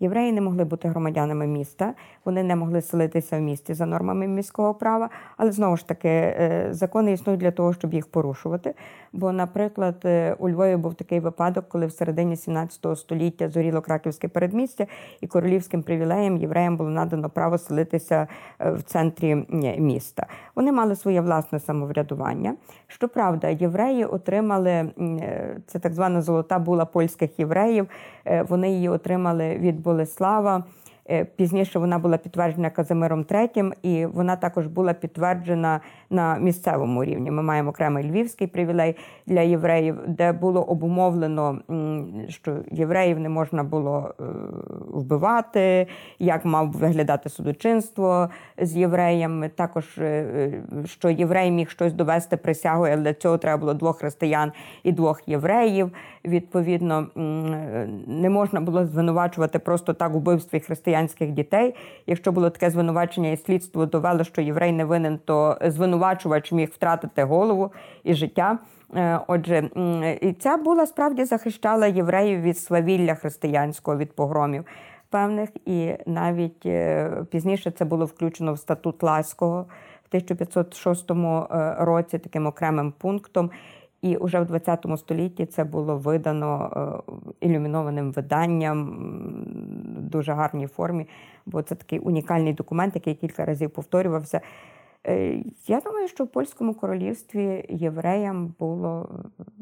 Євреї 0.00 0.32
не 0.32 0.40
могли 0.40 0.64
бути 0.64 0.88
громадянами 0.88 1.46
міста, 1.46 1.94
вони 2.24 2.42
не 2.42 2.56
могли 2.56 2.82
селитися 2.82 3.38
в 3.38 3.40
місті 3.40 3.74
за 3.74 3.86
нормами 3.86 4.26
міського 4.26 4.74
права, 4.74 5.10
але 5.36 5.52
знову 5.52 5.76
ж 5.76 5.88
таки 5.88 6.08
е, 6.08 6.68
закони 6.70 7.12
існують 7.12 7.40
для 7.40 7.50
того, 7.50 7.72
щоб 7.72 7.94
їх 7.94 8.06
порушувати. 8.06 8.74
Бо, 9.12 9.32
наприклад, 9.32 9.96
е, 10.04 10.36
у 10.38 10.48
Львові 10.48 10.76
був 10.76 10.94
такий 10.94 11.20
випадок, 11.20 11.68
коли 11.68 11.86
в 11.86 11.92
середині 11.92 12.36
17 12.36 12.96
століття 12.96 13.48
зоріло 13.48 13.80
краківське 13.80 14.28
передмістя, 14.28 14.86
і 15.20 15.26
королівським 15.26 15.82
привілеєм 15.82 16.36
євреям 16.36 16.76
було 16.76 16.90
надано 16.90 17.30
право 17.30 17.58
селитися 17.58 18.26
е, 18.60 18.72
в 18.72 18.82
центрі 18.82 19.34
міста. 19.78 20.26
Вони 20.54 20.72
мали 20.72 20.96
своє 20.96 21.20
власне 21.20 21.60
самоврядування. 21.60 22.56
Щоправда, 22.86 23.48
євреї 23.48 24.04
отримали 24.04 24.70
е, 24.70 25.56
це 25.66 25.78
так 25.78 25.92
звана 25.92 26.22
золота 26.22 26.58
була 26.58 26.84
польських 26.84 27.38
євреїв. 27.38 27.86
Е, 28.24 28.42
Вони 28.42 28.72
її 28.72 28.88
отримали 28.88 29.56
від 29.56 29.80
Болеслава. 29.80 30.64
Е, 31.10 31.24
Пізніше 31.24 31.78
вона 31.78 31.98
була 31.98 32.16
підтверджена 32.16 32.70
Казимиром 32.70 33.22
III, 33.22 33.72
і 33.82 34.06
вона 34.06 34.36
також 34.36 34.66
була 34.66 34.92
підтверджена 34.92 35.80
на 36.10 36.38
місцевому 36.38 37.04
рівні. 37.04 37.30
Ми 37.30 37.42
маємо 37.42 37.70
окремий 37.70 38.10
львівський 38.10 38.46
привілей 38.46 38.96
для 39.26 39.40
євреїв, 39.40 39.98
де 40.06 40.32
було 40.32 40.62
обумовлено, 40.62 41.58
що 42.28 42.56
євреїв 42.70 43.20
не 43.20 43.28
можна 43.28 43.64
було 43.64 44.14
е, 44.20 44.24
вбивати, 44.88 45.86
як 46.18 46.44
мав 46.44 46.72
виглядати 46.72 47.28
судочинство 47.28 48.28
з 48.58 48.76
євреями. 48.76 49.48
Також 49.48 49.98
е, 49.98 50.52
що 50.84 51.10
єврей 51.10 51.50
міг 51.50 51.70
щось 51.70 51.92
довести 51.92 52.36
присягою, 52.36 52.92
але 52.92 53.02
для 53.02 53.14
цього 53.14 53.38
треба 53.38 53.60
було 53.60 53.74
двох 53.74 53.98
християн 53.98 54.52
і 54.82 54.92
двох 54.92 55.28
євреїв. 55.28 55.92
Відповідно, 56.24 57.06
не 58.06 58.30
можна 58.30 58.60
було 58.60 58.86
звинувачувати 58.86 59.58
просто 59.58 59.94
так 59.94 60.14
у 60.14 60.18
вбивстві 60.18 60.60
християнських 60.60 61.30
дітей. 61.30 61.74
Якщо 62.06 62.32
було 62.32 62.50
таке 62.50 62.70
звинувачення, 62.70 63.30
і 63.30 63.36
слідство 63.36 63.86
довело, 63.86 64.24
що 64.24 64.42
єврей 64.42 64.72
не 64.72 64.84
винен, 64.84 65.18
то 65.24 65.58
звинувачувач 66.00 66.52
міг 66.52 66.68
втратити 66.68 67.24
голову 67.24 67.72
і 68.04 68.14
життя. 68.14 68.58
Е, 68.96 69.20
отже, 69.26 69.70
і 70.20 70.32
ця 70.32 70.56
була 70.56 70.86
справді 70.86 71.24
захищала 71.24 71.86
євреїв 71.86 72.40
від 72.40 72.58
свавілля 72.58 73.14
християнського, 73.14 73.96
від 73.96 74.12
погромів 74.12 74.64
певних, 75.10 75.50
і 75.66 75.92
навіть 76.06 76.66
е, 76.66 77.10
пізніше 77.30 77.70
це 77.70 77.84
було 77.84 78.04
включено 78.04 78.52
в 78.52 78.58
статут 78.58 79.02
Ласького 79.02 79.66
в 80.04 80.16
1506 80.16 81.10
е, 81.10 81.14
році 81.78 82.18
таким 82.18 82.46
окремим 82.46 82.92
пунктом. 82.92 83.50
І 84.02 84.16
вже 84.20 84.40
в 84.40 84.46
20 84.46 84.86
столітті 84.96 85.46
це 85.46 85.64
було 85.64 85.96
видано 85.96 87.02
ілюмінованим 87.40 88.12
виданням 88.12 88.86
в 89.96 90.10
дуже 90.10 90.32
гарній 90.32 90.66
формі, 90.66 91.06
бо 91.46 91.62
це 91.62 91.74
такий 91.74 91.98
унікальний 91.98 92.52
документ, 92.52 92.94
який 92.94 93.14
кілька 93.14 93.44
разів 93.44 93.70
повторювався. 93.70 94.40
Е, 95.06 95.42
я 95.66 95.80
думаю, 95.80 96.08
що 96.08 96.24
в 96.24 96.28
польському 96.28 96.74
королівстві 96.74 97.64
євреям 97.68 98.54
було, 98.58 99.08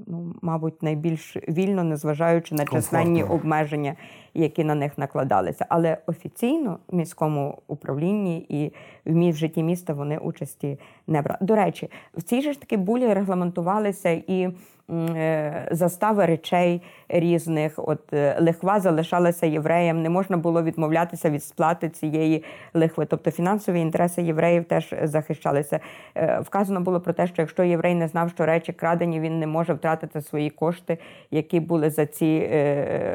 ну, 0.07 0.35
мабуть, 0.43 0.83
найбільш 0.83 1.37
вільно, 1.49 1.85
незважаючи 1.85 2.55
на 2.55 2.65
численні 2.65 3.25
обмеження, 3.25 3.95
які 4.35 4.65
на 4.65 4.75
них 4.75 4.99
накладалися. 4.99 5.67
Але 5.69 5.99
офіційно 6.07 6.79
в 6.89 6.97
міському 6.97 7.59
управлінні 7.67 8.39
і 8.39 8.73
в 9.07 9.37
житті 9.37 9.63
міста 9.63 9.93
вони 9.93 10.19
участі 10.19 10.79
не 11.07 11.23
брали. 11.23 11.39
До 11.41 11.57
речі, 11.57 11.91
в 12.15 12.23
цій 12.23 12.43
же 12.43 12.53
ж 12.53 12.61
таки 12.61 12.77
булі 12.77 13.15
регламентувалися 13.15 14.11
і. 14.11 14.49
Е, 14.91 15.69
застави 15.71 16.27
речей 16.27 16.83
різних. 17.09 17.73
От 17.77 18.13
е, 18.13 18.37
лихва 18.41 18.81
залишалася 18.81 19.47
євреям, 19.47 20.03
не 20.03 20.11
можна 20.11 20.37
було 20.37 20.63
відмовлятися 20.63 21.31
від 21.31 21.45
сплати 21.45 21.89
цієї 21.89 22.45
лихви. 22.75 23.07
Тобто 23.07 23.31
фінансові 23.31 23.81
інтереси 23.81 24.23
євреїв 24.23 24.65
теж 24.65 24.95
захищалися. 25.03 25.81
Е, 26.15 26.41
вказано 26.41 26.81
було 26.81 27.01
про 27.01 27.13
те, 27.13 27.27
що 27.27 27.43
якщо 27.43 27.65
єврей 27.65 27.95
не 27.95 28.09
знав, 28.09 28.31
що 28.31 28.47
речі 28.47 28.73
крадені, 28.73 29.21
він 29.21 29.39
не 29.39 29.47
може 29.47 29.75
втратити 29.75 30.21
свої 30.23 30.51
кошти, 30.51 30.99
які 31.31 31.61
були 31.61 31.91
за 31.91 32.07
ці 32.07 32.49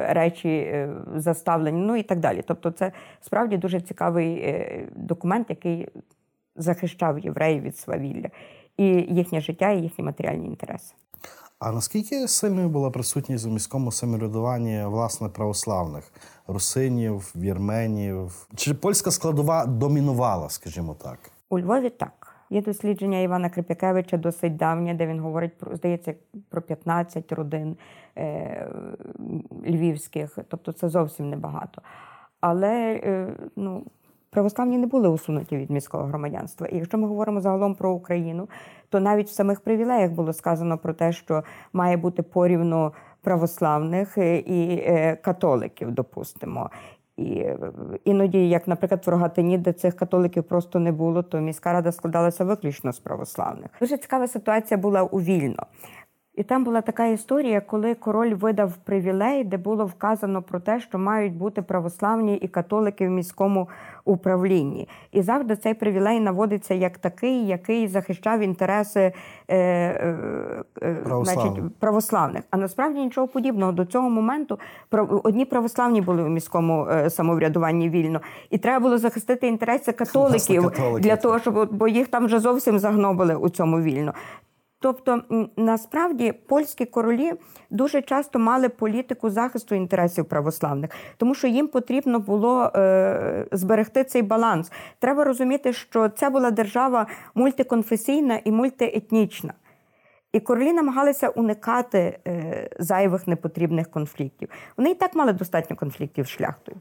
речі 0.09 0.85
заставлені. 1.15 1.81
Ну 1.81 1.95
і 1.95 2.03
так 2.03 2.19
далі. 2.19 2.43
Тобто, 2.47 2.71
це 2.71 2.91
справді 3.21 3.57
дуже 3.57 3.81
цікавий 3.81 4.55
документ, 4.95 5.49
який 5.49 5.87
захищав 6.55 7.19
євреїв 7.19 7.63
від 7.63 7.77
свавілля. 7.77 8.29
І 8.77 8.85
їхнє 9.09 9.41
життя, 9.41 9.71
і 9.71 9.81
їхні 9.81 10.03
матеріальні 10.03 10.47
інтереси. 10.47 10.93
А 11.65 11.71
наскільки 11.71 12.27
сильною 12.27 12.69
була 12.69 12.89
присутність 12.89 13.47
у 13.47 13.49
міському 13.49 13.91
самоврядуванні 13.91 14.83
власне 14.85 15.29
православних 15.29 16.11
русинів, 16.47 17.33
вірменів? 17.35 18.47
Чи 18.55 18.73
польська 18.73 19.11
складова 19.11 19.65
домінувала, 19.65 20.49
скажімо 20.49 20.95
так? 21.03 21.19
У 21.49 21.59
Львові 21.59 21.89
так. 21.89 22.35
Є 22.49 22.61
дослідження 22.61 23.19
Івана 23.19 23.49
Крипякевича 23.49 24.17
досить 24.17 24.55
давнє, 24.55 24.93
де 24.93 25.07
він 25.07 25.19
говорить 25.19 25.57
про 25.57 25.75
здається 25.75 26.15
про 26.49 26.61
15 26.61 27.31
родин 27.31 27.77
е, 28.17 28.67
львівських, 29.65 30.37
тобто 30.47 30.71
це 30.71 30.89
зовсім 30.89 31.29
небагато. 31.29 31.81
Але 32.39 33.01
е, 33.03 33.35
ну, 33.55 33.85
православні 34.33 34.77
не 34.77 34.87
були 34.87 35.09
усунуті 35.09 35.57
від 35.57 35.71
міського 35.71 36.03
громадянства. 36.03 36.67
І 36.67 36.77
якщо 36.77 36.97
ми 36.97 37.07
говоримо 37.07 37.41
загалом 37.41 37.75
про 37.75 37.91
Україну, 37.91 38.49
то 38.89 38.99
навіть 38.99 39.27
в 39.27 39.33
самих 39.33 39.61
привілеях 39.61 40.11
було 40.11 40.33
сказано 40.33 40.77
про 40.77 40.93
те, 40.93 41.11
що 41.11 41.43
має 41.73 41.97
бути 41.97 42.23
порівну 42.23 42.93
православних 43.21 44.17
е, 44.17 44.37
і 44.37 44.77
е, 44.77 45.15
католиків, 45.15 45.91
допустимо. 45.91 46.69
І 47.17 47.33
е, 47.33 47.57
іноді, 48.05 48.49
як, 48.49 48.67
наприклад, 48.67 49.03
в 49.05 49.09
Рогатині, 49.09 49.57
де 49.57 49.73
цих 49.73 49.95
католиків 49.95 50.43
просто 50.43 50.79
не 50.79 50.91
було, 50.91 51.23
то 51.23 51.39
міська 51.39 51.73
рада 51.73 51.91
складалася 51.91 52.43
виключно 52.43 52.91
з 52.93 52.99
православних. 52.99 53.69
Дуже 53.79 53.97
цікава 53.97 54.27
ситуація 54.27 54.77
була 54.77 55.03
у 55.03 55.21
Вільно. 55.21 55.65
І 56.35 56.43
там 56.43 56.63
була 56.63 56.81
така 56.81 57.05
історія, 57.05 57.61
коли 57.61 57.95
король 57.95 58.33
видав 58.33 58.73
привілей, 58.77 59.43
де 59.43 59.57
було 59.57 59.85
вказано 59.85 60.41
про 60.41 60.59
те, 60.59 60.79
що 60.79 60.99
мають 60.99 61.33
бути 61.33 61.61
православні 61.61 62.35
і 62.35 62.47
католики 62.47 63.07
в 63.07 63.11
міському 63.11 63.69
управлінні. 64.05 64.87
І 65.11 65.21
завжди 65.21 65.55
цей 65.55 65.73
привілей 65.73 66.19
наводиться 66.19 66.73
як 66.73 66.97
такий, 66.97 67.47
який 67.47 67.87
захищав 67.87 68.39
інтереси 68.39 68.99
е, 68.99 69.13
е, 69.47 70.15
е 70.81 70.95
православних. 70.95 71.53
значить, 71.53 71.75
православних. 71.79 72.43
А 72.49 72.57
насправді 72.57 72.99
нічого 72.99 73.27
подібного 73.27 73.71
до 73.71 73.85
цього 73.85 74.09
моменту 74.09 74.59
одні 75.23 75.45
православні 75.45 76.01
були 76.01 76.23
у 76.23 76.29
міському 76.29 76.87
е, 76.91 77.09
самоврядуванні 77.09 77.89
вільно, 77.89 78.21
і 78.49 78.57
треба 78.57 78.79
було 78.79 78.97
захистити 78.97 79.47
інтереси 79.47 79.91
католиків 79.91 80.71
для 80.99 81.15
того, 81.15 81.39
щоб 81.39 81.69
бо 81.71 81.87
їх 81.87 82.07
там 82.07 82.25
вже 82.25 82.39
зовсім 82.39 82.79
загнобили 82.79 83.35
у 83.35 83.49
цьому 83.49 83.81
вільно. 83.81 84.13
Тобто, 84.83 85.21
насправді 85.57 86.31
польські 86.31 86.85
королі 86.85 87.33
дуже 87.69 88.01
часто 88.01 88.39
мали 88.39 88.69
політику 88.69 89.29
захисту 89.29 89.75
інтересів 89.75 90.25
православних, 90.25 90.89
тому 91.17 91.35
що 91.35 91.47
їм 91.47 91.67
потрібно 91.67 92.19
було 92.19 92.71
е, 92.75 93.45
зберегти 93.51 94.03
цей 94.03 94.21
баланс. 94.21 94.71
Треба 94.99 95.23
розуміти, 95.23 95.73
що 95.73 96.09
це 96.09 96.29
була 96.29 96.51
держава 96.51 97.07
мультиконфесійна 97.35 98.39
і 98.45 98.51
мультиетнічна. 98.51 99.53
І 100.33 100.39
королі 100.39 100.73
намагалися 100.73 101.29
уникати 101.29 102.19
е, 102.27 102.69
зайвих 102.79 103.27
непотрібних 103.27 103.91
конфліктів. 103.91 104.49
Вони 104.77 104.91
і 104.91 104.95
так 104.95 105.15
мали 105.15 105.33
достатньо 105.33 105.75
конфліктів 105.75 106.25
з 106.25 106.29
шляхтою. 106.29 106.77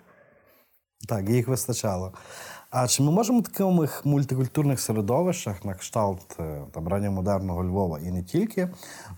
Так, 1.09 1.29
їх 1.29 1.49
вистачало. 1.49 2.13
А 2.75 2.89
чи 2.89 3.03
ми 3.03 3.11
можемо 3.11 3.41
в 3.41 3.43
таких 3.43 4.07
мультикультурних 4.07 4.81
середовищах, 4.81 5.65
на 5.65 5.75
кшталт 5.75 6.37
е, 6.41 6.63
там 6.73 6.89
ранньомодерного 6.89 7.65
Львова 7.65 7.99
і 7.99 8.11
не 8.11 8.23
тільки, 8.23 8.69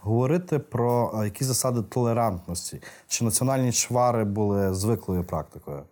говорити 0.02 0.58
про 0.58 1.14
е, 1.20 1.24
які 1.24 1.44
засади 1.44 1.82
толерантності? 1.82 2.82
Чи 3.08 3.24
національні 3.24 3.72
чвари 3.72 4.24
були 4.24 4.74
звиклою 4.74 5.24
практикою? 5.24 5.82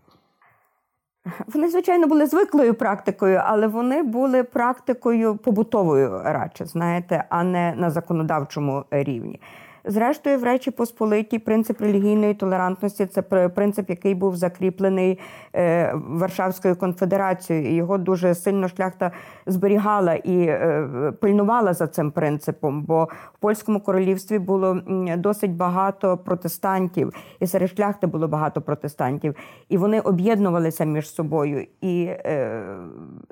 Вони, 1.54 1.70
звичайно, 1.70 2.06
були 2.06 2.26
звиклою 2.26 2.74
практикою, 2.74 3.40
але 3.44 3.66
вони 3.66 4.02
були 4.02 4.42
практикою 4.42 5.36
побутовою 5.36 6.22
радше, 6.24 6.66
знаєте, 6.66 7.24
а 7.28 7.44
не 7.44 7.74
на 7.76 7.90
законодавчому 7.90 8.84
рівні. 8.90 9.40
Зрештою, 9.84 10.38
в 10.38 10.44
Речі 10.44 10.70
Посполитій 10.70 11.38
принцип 11.38 11.80
релігійної 11.80 12.34
толерантності 12.34 13.06
це 13.06 13.22
принцип, 13.48 13.90
який 13.90 14.14
був 14.14 14.36
закріплений 14.36 15.18
е, 15.54 15.94
Варшавською 15.94 16.76
конфедерацією. 16.76 17.74
Його 17.74 17.98
дуже 17.98 18.34
сильно 18.34 18.68
шляхта 18.68 19.10
зберігала 19.46 20.14
і 20.14 20.38
е, 20.46 21.12
пильнувала 21.20 21.74
за 21.74 21.86
цим 21.86 22.10
принципом, 22.10 22.82
бо 22.82 23.08
в 23.34 23.38
польському 23.38 23.80
королівстві 23.80 24.38
було 24.38 24.80
досить 25.16 25.56
багато 25.56 26.18
протестантів, 26.18 27.12
і 27.40 27.46
серед 27.46 27.70
шляхти 27.76 28.06
було 28.06 28.28
багато 28.28 28.60
протестантів, 28.60 29.36
і 29.68 29.78
вони 29.78 30.00
об'єднувалися 30.00 30.84
між 30.84 31.14
собою. 31.14 31.66
І, 31.80 32.04
е, 32.04 32.62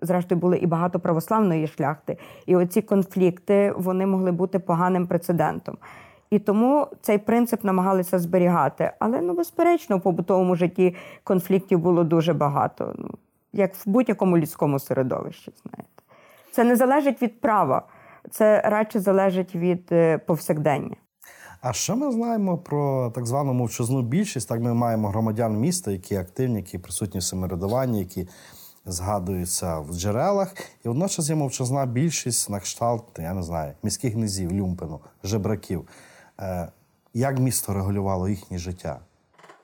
зрештою, 0.02 0.40
були 0.40 0.58
і 0.58 0.66
багато 0.66 1.00
православної 1.00 1.66
шляхти. 1.66 2.16
І 2.46 2.56
оці 2.56 2.82
конфлікти 2.82 3.72
вони 3.76 4.06
могли 4.06 4.32
бути 4.32 4.58
поганим 4.58 5.06
прецедентом. 5.06 5.76
І 6.30 6.38
тому 6.38 6.86
цей 7.02 7.18
принцип 7.18 7.64
намагалися 7.64 8.18
зберігати. 8.18 8.92
Але 8.98 9.20
ну, 9.20 9.34
безперечно, 9.34 9.96
в 9.96 10.00
побутовому 10.00 10.54
житті 10.54 10.94
конфліктів 11.24 11.78
було 11.78 12.04
дуже 12.04 12.32
багато, 12.32 12.94
ну, 12.98 13.10
як 13.52 13.74
в 13.74 13.82
будь-якому 13.86 14.38
людському 14.38 14.78
середовищі. 14.78 15.52
знаєте. 15.64 15.88
Це 16.52 16.64
не 16.64 16.76
залежить 16.76 17.22
від 17.22 17.40
права, 17.40 17.82
це 18.30 18.60
радше 18.60 19.00
залежить 19.00 19.54
від 19.54 19.88
е, 19.92 20.18
повсякдення. 20.18 20.96
А 21.60 21.72
що 21.72 21.96
ми 21.96 22.12
знаємо 22.12 22.58
про 22.58 23.10
так 23.14 23.26
звану 23.26 23.52
мовчазну 23.52 24.02
більшість? 24.02 24.48
Так 24.48 24.60
ми 24.60 24.74
маємо 24.74 25.08
громадян 25.08 25.56
міста, 25.56 25.90
які 25.90 26.16
активні, 26.16 26.56
які 26.56 26.78
присутні 26.78 27.20
в 27.20 27.22
самоврядуванні, 27.22 27.98
які 27.98 28.28
згадуються 28.86 29.78
в 29.78 29.92
джерелах. 29.92 30.54
І 30.84 30.88
водночас 30.88 31.28
є 31.28 31.34
мовчазна 31.34 31.86
більшість 31.86 32.50
на 32.50 32.60
кшталт, 32.60 33.04
я 33.18 33.34
не 33.34 33.42
знаю, 33.42 33.72
міських 33.82 34.16
низів, 34.16 34.52
люмпену, 34.52 35.00
жебраків. 35.24 35.88
Е, 36.40 36.68
як 37.14 37.38
місто 37.38 37.74
регулювало 37.74 38.28
їхнє 38.28 38.58
життя, 38.58 38.98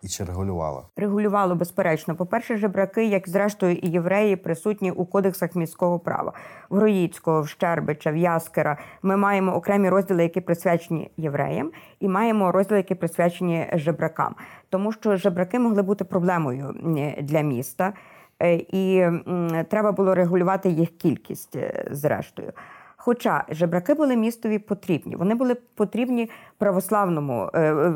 і 0.02 0.08
чи 0.08 0.24
регулювала? 0.24 0.82
Регулювало 0.96 1.54
безперечно. 1.54 2.14
По-перше, 2.14 2.56
жебраки, 2.56 3.06
як 3.06 3.28
зрештою 3.28 3.76
і 3.76 3.88
євреї, 3.88 4.36
присутні 4.36 4.90
у 4.90 5.04
кодексах 5.04 5.54
міського 5.54 5.98
права 5.98 6.32
в 6.70 6.76
Гроїцького, 6.76 7.42
в 7.42 7.48
Щербича, 7.48 8.10
в 8.10 8.16
Яскера. 8.16 8.78
Ми 9.02 9.16
маємо 9.16 9.54
окремі 9.54 9.88
розділи, 9.88 10.22
які 10.22 10.40
присвячені 10.40 11.10
євреям, 11.16 11.70
і 12.00 12.08
маємо 12.08 12.52
розділи, 12.52 12.78
які 12.78 12.94
присвячені 12.94 13.66
жебракам, 13.72 14.34
тому 14.70 14.92
що 14.92 15.16
жебраки 15.16 15.58
могли 15.58 15.82
бути 15.82 16.04
проблемою 16.04 16.74
для 17.20 17.40
міста. 17.40 17.92
Е, 18.42 18.54
і 18.54 19.06
треба 19.68 19.92
було 19.92 20.14
регулювати 20.14 20.68
їх 20.68 20.90
кількість 20.90 21.56
е, 21.56 21.88
зрештою. 21.90 22.52
Хоча 23.06 23.44
жебраки 23.48 23.94
були 23.94 24.16
містові 24.16 24.58
потрібні, 24.58 25.16
вони 25.16 25.34
були 25.34 25.54
потрібні 25.54 26.30
православному 26.58 27.50
е, 27.54 27.94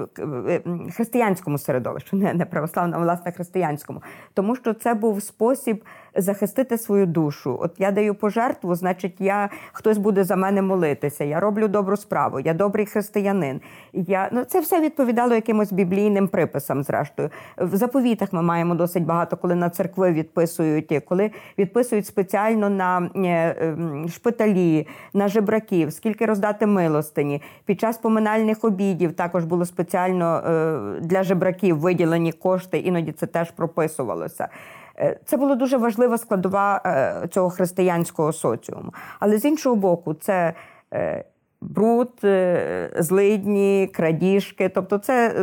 християнському 0.92 1.58
середовищу, 1.58 2.16
не 2.16 2.46
православному, 2.46 3.02
а 3.02 3.04
власне 3.04 3.32
християнському, 3.32 4.02
тому 4.34 4.56
що 4.56 4.74
це 4.74 4.94
був 4.94 5.22
спосіб 5.22 5.84
захистити 6.16 6.78
свою 6.78 7.06
душу. 7.06 7.58
От 7.60 7.72
я 7.78 7.90
даю 7.90 8.14
пожертву, 8.14 8.74
значить, 8.74 9.20
я 9.20 9.48
хтось 9.72 9.98
буде 9.98 10.24
за 10.24 10.36
мене 10.36 10.62
молитися. 10.62 11.24
Я 11.24 11.40
роблю 11.40 11.68
добру 11.68 11.96
справу, 11.96 12.40
я 12.40 12.54
добрий 12.54 12.86
християнин. 12.86 13.60
Я 13.92 14.28
ну 14.32 14.44
це 14.44 14.60
все 14.60 14.80
відповідало 14.80 15.34
якимось 15.34 15.72
біблійним 15.72 16.28
приписам. 16.28 16.82
Зрештою, 16.82 17.30
в 17.58 17.76
заповітах 17.76 18.32
ми 18.32 18.42
маємо 18.42 18.74
досить 18.74 19.04
багато, 19.04 19.36
коли 19.36 19.54
на 19.54 19.70
церкви 19.70 20.12
відписують, 20.12 21.02
коли 21.08 21.30
відписують 21.58 22.06
спеціально 22.06 22.70
на 22.70 23.10
е, 23.16 23.56
ем, 23.60 24.08
шпиталі, 24.08 24.86
на 25.14 25.28
жебраків, 25.28 25.92
скільки 25.92 26.26
роздати 26.26 26.66
милостині. 26.66 27.42
Під 27.64 27.80
час 27.80 27.98
поминальних 27.98 28.64
обідів 28.64 29.12
також 29.12 29.44
було 29.44 29.64
спеціально 29.64 30.42
е, 30.46 31.00
для 31.00 31.22
жебраків 31.22 31.78
виділені 31.78 32.32
кошти, 32.32 32.78
іноді 32.78 33.12
це 33.12 33.26
теж 33.26 33.50
прописувалося. 33.50 34.48
Е, 35.00 35.20
це 35.24 35.36
була 35.36 35.54
дуже 35.54 35.76
важлива 35.76 36.18
складова 36.18 36.82
е, 36.86 37.28
цього 37.28 37.50
християнського 37.50 38.32
соціуму. 38.32 38.94
Але 39.20 39.38
з 39.38 39.44
іншого 39.44 39.76
боку, 39.76 40.14
це 40.14 40.54
е, 40.94 41.24
бруд, 41.60 42.10
злидні, 42.98 43.90
крадіжки, 43.92 44.68
тобто 44.68 44.98
це 44.98 45.34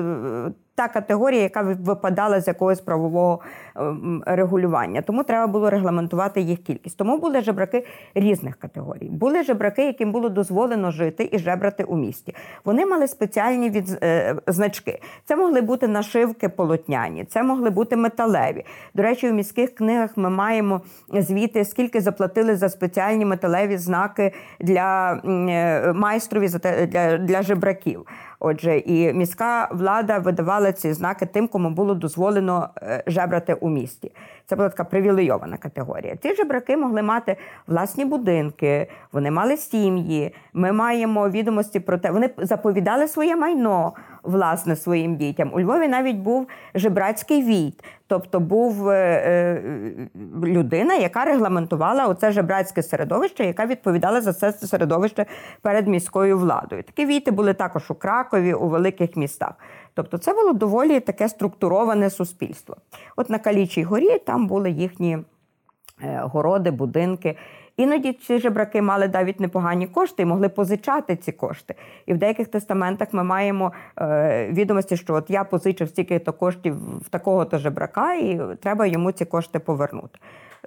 та 0.78 0.88
категорія, 0.88 1.42
яка 1.42 1.62
випадала 1.62 2.42
з 2.42 2.48
якогось 2.48 2.82
правового 2.82 3.40
ем, 3.76 4.24
регулювання. 4.26 5.02
Тому 5.02 5.24
треба 5.24 5.48
було 5.48 5.70
регламентувати 5.70 6.42
їх 6.42 6.60
кількість. 6.63 6.98
Тому 6.98 7.18
були 7.18 7.42
жебраки 7.42 7.86
різних 8.16 8.56
категорій. 8.56 9.10
Були 9.10 9.44
жебраки, 9.44 9.86
яким 9.86 10.12
було 10.12 10.30
дозволено 10.30 10.92
жити 10.92 11.30
і 11.32 11.40
жебрати 11.40 11.84
у 11.84 11.98
місті. 11.98 12.36
Вони 12.66 12.86
мали 12.86 13.08
спеціальні 13.08 13.70
від... 13.70 13.98
Е, 14.04 14.36
значки. 14.48 15.00
Це 15.26 15.36
могли 15.36 15.62
бути 15.62 15.88
нашивки 15.88 16.50
полотняні, 16.50 17.26
це 17.26 17.44
могли 17.44 17.70
бути 17.70 17.96
металеві. 17.96 18.66
До 18.94 19.04
речі, 19.04 19.30
у 19.30 19.34
міських 19.34 19.76
книгах 19.76 20.18
ми 20.18 20.30
маємо 20.30 20.82
звіти, 21.13 21.66
скільки 21.66 22.02
заплатили 22.02 22.56
за 22.56 22.70
спеціальні 22.70 23.26
металеві 23.26 23.78
знаки 23.78 24.34
для 24.60 25.22
е, 25.26 25.94
майстрові 25.94 26.50
для, 26.88 27.18
для 27.18 27.42
жебраків. 27.42 28.06
Отже, 28.39 28.78
і 28.78 29.13
міська 29.13 29.69
влада 29.71 30.19
видавала 30.19 30.71
ці 30.71 30.93
знаки 30.93 31.26
тим, 31.26 31.47
кому 31.47 31.69
було 31.69 31.95
дозволено 31.95 32.69
е, 32.82 33.04
жебрати 33.08 33.54
у 33.54 33.69
місті. 33.69 34.12
Це 34.45 34.56
була 34.56 34.69
така 34.69 34.84
привілейована 34.84 35.58
категорія. 35.58 36.15
Ці 36.15 36.36
жебраки 36.36 36.78
могли 36.78 37.02
мати 37.02 37.38
власні 37.67 38.06
будинки, 38.06 38.88
вони 39.12 39.32
мали 39.32 39.58
сім'ї. 39.58 40.36
Ми 40.54 40.71
маємо 40.71 41.30
відомості 41.30 41.80
про 41.80 41.97
те, 41.97 42.12
вони 42.12 42.30
заповідали 42.38 43.08
своє 43.08 43.36
майно 43.36 43.93
власне 44.28 44.76
своїм 44.76 45.16
дітям. 45.16 45.52
У 45.54 45.60
Львові 45.60 45.88
навіть 45.88 46.16
був 46.16 46.48
жебрацький 46.76 47.44
війт, 47.44 47.84
тобто 48.08 48.40
був 48.40 48.90
е, 48.90 48.94
е, 48.96 49.62
людина, 50.44 50.96
яка 50.96 51.26
регламентувала 51.26 52.08
оце 52.08 52.32
жебрацьке 52.32 52.84
середовище, 52.84 53.46
яка 53.46 53.66
відповідала 53.66 54.22
за 54.22 54.34
це 54.34 54.52
середовище 54.52 55.26
перед 55.62 55.88
міською 55.88 56.38
владою. 56.38 56.84
Такі 56.84 57.06
війти 57.06 57.32
були 57.32 57.54
також 57.54 57.92
у 57.92 57.96
Кракові, 57.96 58.54
у 58.54 58.68
великих 58.68 59.16
містах. 59.16 59.54
Тобто, 59.94 60.18
це 60.18 60.34
було 60.34 60.54
доволі 60.54 61.00
таке 61.00 61.30
структуроване 61.30 62.10
суспільство. 62.10 62.76
От 63.16 63.30
на 63.30 63.40
Калічій 63.40 63.84
горі 63.84 64.20
там 64.20 64.48
були 64.48 64.72
їхні 64.72 65.18
е, 66.04 66.22
городи, 66.24 66.72
будинки. 66.72 67.36
Іноді 67.78 68.13
ці 68.13 68.40
жебраки 68.40 68.82
мали 68.82 69.08
навіть 69.08 69.40
непогані 69.40 69.88
кошти 69.88 70.24
і 70.24 70.26
могли 70.26 70.50
позичати 70.50 71.16
ці 71.16 71.32
кошти. 71.32 71.76
І 72.06 72.13
в 72.13 72.18
деяких 72.18 72.48
тестаментах 72.48 73.08
ми 73.12 73.24
маємо 73.24 73.72
е, 74.00 74.50
відомості, 74.52 74.98
що 74.98 75.13
от 75.13 75.30
я 75.30 75.44
позичив 75.44 75.90
стільки-то 75.90 76.34
коштів 76.34 76.76
в 77.00 77.10
такого-то 77.10 77.58
жебрака, 77.58 78.13
і 78.13 78.42
треба 78.62 78.86
йому 78.86 79.12
ці 79.12 79.26
кошти 79.26 79.60
повернути. 79.60 80.20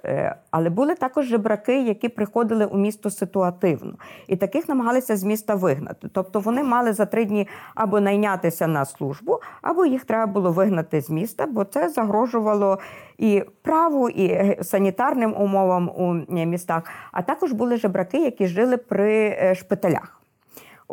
Е, 0.05 0.35
але 0.51 0.69
були 0.69 0.95
також 0.95 1.25
жебраки, 1.25 1.83
які 1.83 2.09
приходили 2.09 2.65
у 2.65 2.77
місто 2.77 3.09
ситуативно, 3.09 3.93
і 4.27 4.35
таких 4.35 4.69
намагалися 4.69 5.17
з 5.17 5.23
міста 5.23 5.55
вигнати. 5.55 6.09
Тобто 6.13 6.39
вони 6.39 6.63
мали 6.63 6.93
за 6.93 7.05
три 7.05 7.25
дні 7.25 7.47
або 7.75 7.99
найнятися 7.99 8.67
на 8.67 8.85
службу, 8.85 9.39
або 9.61 9.85
їх 9.85 10.05
треба 10.05 10.31
було 10.31 10.51
вигнати 10.51 11.01
з 11.01 11.09
міста, 11.09 11.45
бо 11.45 11.63
це 11.63 11.89
загрожувало 11.89 12.79
і 13.17 13.43
праву, 13.61 14.09
і 14.09 14.57
санітарним 14.63 15.35
умовам 15.37 15.89
у 15.89 16.13
містах. 16.45 16.83
А 17.11 17.21
також 17.21 17.51
були 17.51 17.77
жебраки, 17.77 18.17
які 18.17 18.47
жили 18.47 18.77
при 18.77 19.37
е, 19.41 19.55
шпиталях. 19.55 20.20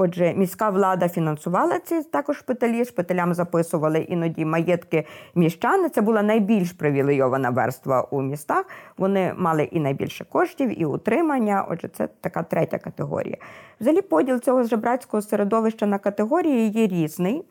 Отже, 0.01 0.35
міська 0.35 0.71
влада 0.71 1.09
фінансувала 1.09 1.79
ці 1.79 2.03
також 2.03 2.37
шпиталі. 2.37 2.85
Шпиталям 2.85 3.35
записували 3.35 3.99
іноді 3.99 4.45
маєтки 4.45 5.05
міщани. 5.35 5.89
Це 5.89 6.01
була 6.01 6.23
найбільш 6.23 6.73
привілейована 6.73 7.51
верства 7.51 8.03
у 8.11 8.23
містах. 8.23 8.65
Вони 8.99 9.35
мали 9.37 9.65
і 9.65 9.81
найбільше 9.81 10.25
коштів, 10.25 10.81
і 10.81 10.85
утримання. 10.85 11.67
Отже, 11.71 11.89
це 11.89 12.09
така 12.21 12.43
третя 12.43 12.79
категорія. 12.79 13.37
Взагалі, 13.81 14.03
поділ 14.03 14.41
цього 14.41 14.63
жебрацького 14.63 15.23
середовища 15.23 15.87
на 15.87 15.99
категорії 15.99 16.71
є 16.71 16.87
різний. 16.87 17.45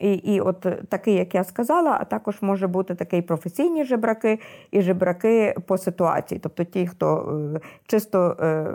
І 0.00 0.12
і 0.12 0.40
от 0.40 0.66
такий, 0.88 1.14
як 1.14 1.34
я 1.34 1.44
сказала, 1.44 1.98
а 2.00 2.04
також 2.04 2.42
може 2.42 2.66
бути 2.66 2.94
такий 2.94 3.22
професійні 3.22 3.84
жебраки 3.84 4.40
і 4.70 4.82
жебраки 4.82 5.54
по 5.66 5.78
ситуації, 5.78 6.40
тобто 6.42 6.64
ті, 6.64 6.86
хто 6.86 7.40
е, 7.56 7.60
чисто 7.86 8.36
е, 8.40 8.72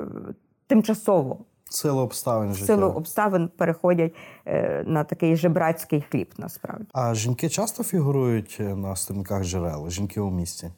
тимчасово 0.67 1.38
Силу 1.75 2.01
обставин 2.01 2.53
життя. 2.53 2.65
силу 2.65 2.88
обставин 2.88 3.49
переходять 3.57 4.15
е, 4.45 4.83
на 4.88 5.03
такий 5.03 5.36
жебрацький 5.36 6.05
хліб. 6.12 6.33
Насправді, 6.38 6.86
а 6.93 7.13
жінки 7.15 7.49
часто 7.49 7.83
фігурують 7.83 8.57
на 8.59 8.95
сторінках 8.95 9.43
джерел, 9.43 9.89
жінки 9.89 10.19
у 10.21 10.31
місті. 10.31 10.71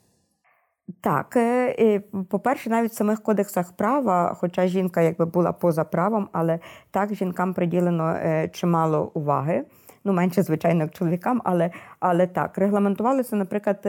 Так, 1.01 1.35
е, 1.35 1.99
по-перше, 2.29 2.69
навіть 2.69 2.91
в 2.91 2.95
самих 2.95 3.23
кодексах 3.23 3.71
права, 3.71 4.37
хоча 4.39 4.67
жінка 4.67 5.01
якби 5.01 5.25
була 5.25 5.51
поза 5.51 5.83
правом, 5.83 6.29
але 6.31 6.59
так 6.91 7.13
жінкам 7.13 7.53
приділено 7.53 8.09
е, 8.09 8.49
чимало 8.53 9.11
уваги. 9.13 9.65
Ну, 10.03 10.13
менше, 10.13 10.43
звичайно, 10.43 10.83
як 10.83 10.93
чоловікам, 10.93 11.41
але 11.43 11.71
але 12.07 12.27
так, 12.27 12.57
регламентувалося, 12.57 13.35
наприклад, 13.35 13.87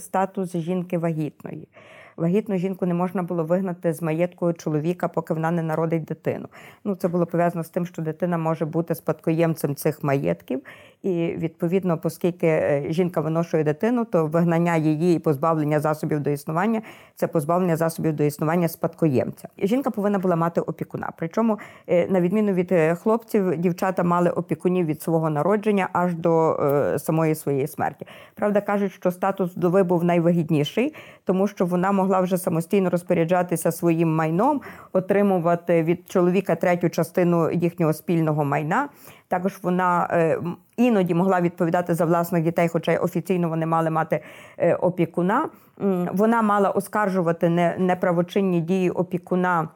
статус 0.00 0.56
жінки 0.56 0.98
вагітної 0.98 1.68
вагітну 2.16 2.56
жінку 2.56 2.86
не 2.86 2.94
можна 2.94 3.22
було 3.22 3.44
вигнати 3.44 3.92
з 3.92 4.02
маєтку 4.02 4.52
чоловіка, 4.52 5.08
поки 5.08 5.34
вона 5.34 5.50
не 5.50 5.62
народить 5.62 6.04
дитину. 6.04 6.48
Ну 6.84 6.94
це 6.94 7.08
було 7.08 7.26
пов'язано 7.26 7.64
з 7.64 7.68
тим, 7.68 7.86
що 7.86 8.02
дитина 8.02 8.38
може 8.38 8.64
бути 8.64 8.94
спадкоємцем 8.94 9.74
цих 9.74 10.04
маєтків, 10.04 10.62
і 11.02 11.34
відповідно, 11.38 12.00
оскільки 12.02 12.46
е, 12.46 12.86
жінка 12.88 13.20
виношує 13.20 13.64
дитину, 13.64 14.04
то 14.04 14.26
вигнання 14.26 14.76
її 14.76 15.16
і 15.16 15.18
позбавлення 15.18 15.80
засобів 15.80 16.20
до 16.20 16.30
існування 16.30 16.82
це 17.14 17.26
позбавлення 17.26 17.76
засобів 17.76 18.12
до 18.12 18.24
існування 18.24 18.68
спадкоємця. 18.68 19.48
Жінка 19.58 19.90
повинна 19.90 20.18
була 20.18 20.36
мати 20.36 20.60
опікуна. 20.60 21.12
Причому, 21.18 21.58
е, 21.86 22.06
на 22.08 22.20
відміну 22.20 22.52
від 22.52 22.72
е, 22.72 22.94
хлопців, 22.94 23.56
дівчата 23.56 24.02
мали 24.02 24.30
опікунів 24.30 24.86
від 24.86 25.02
свого 25.02 25.30
народження 25.30 25.88
аж 25.92 26.14
до 26.14 26.56
самої 26.98 27.34
своєї 27.36 27.66
смерті. 27.66 28.06
Правда, 28.34 28.60
кажуть, 28.60 28.92
що 28.92 29.10
статус 29.10 29.56
вдови 29.56 29.82
був 29.82 30.04
найвигідніший, 30.04 30.94
тому 31.24 31.48
що 31.48 31.66
вона 31.66 31.92
могла 31.92 32.20
вже 32.20 32.38
самостійно 32.38 32.90
розпоряджатися 32.90 33.72
своїм 33.72 34.14
майном, 34.14 34.60
отримувати 34.92 35.82
від 35.82 36.10
чоловіка 36.10 36.54
третю 36.54 36.90
частину 36.90 37.50
їхнього 37.50 37.92
спільного 37.92 38.44
майна. 38.44 38.88
Також 39.28 39.58
вона 39.62 40.08
е, 40.12 40.38
іноді 40.76 41.14
могла 41.14 41.40
відповідати 41.40 41.94
за 41.94 42.04
власних 42.04 42.42
дітей, 42.42 42.68
хоча 42.68 42.92
й 42.92 42.96
офіційно 42.96 43.48
вони 43.48 43.66
мали 43.66 43.90
мати 43.90 44.20
е, 44.58 44.74
опікуна. 44.74 45.48
Вона 46.12 46.42
мала 46.42 46.70
оскаржувати 46.70 47.48
неправочинні 47.78 48.60
дії 48.60 48.90
опікуна. 48.90 49.68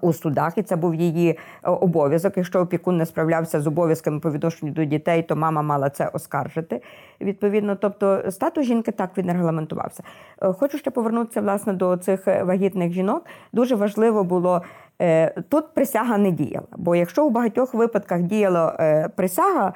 У 0.00 0.12
судах, 0.12 0.58
і 0.58 0.62
це 0.62 0.76
був 0.76 0.94
її 0.94 1.30
е, 1.30 1.36
обов'язок. 1.70 2.36
Якщо 2.36 2.60
опікун 2.60 2.96
не 2.96 3.06
справлявся 3.06 3.60
з 3.60 3.66
обов'язками 3.66 4.20
по 4.20 4.30
відношенню 4.30 4.72
до 4.72 4.84
дітей, 4.84 5.22
то 5.22 5.36
мама 5.36 5.62
мала 5.62 5.90
це 5.90 6.10
оскаржити. 6.12 6.82
Відповідно, 7.20 7.76
тобто 7.76 8.30
статус 8.30 8.66
жінки 8.66 8.92
так 8.92 9.10
він 9.18 9.32
регламентувався. 9.32 10.02
Е, 10.42 10.52
хочу 10.52 10.78
ще 10.78 10.90
повернутися 10.90 11.40
власне 11.40 11.72
до 11.72 11.96
цих 11.96 12.26
вагітних 12.26 12.92
жінок. 12.92 13.26
Дуже 13.52 13.74
важливо 13.74 14.24
було. 14.24 14.62
Е, 15.02 15.42
тут 15.48 15.74
присяга 15.74 16.18
не 16.18 16.30
діяла, 16.30 16.66
бо 16.76 16.96
якщо 16.96 17.26
у 17.26 17.30
багатьох 17.30 17.74
випадках 17.74 18.22
діяла 18.22 19.08
присяга 19.16 19.72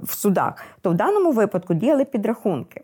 в 0.00 0.12
судах, 0.12 0.54
то 0.80 0.90
в 0.90 0.94
даному 0.94 1.32
випадку 1.32 1.74
діяли 1.74 2.04
підрахунки. 2.04 2.82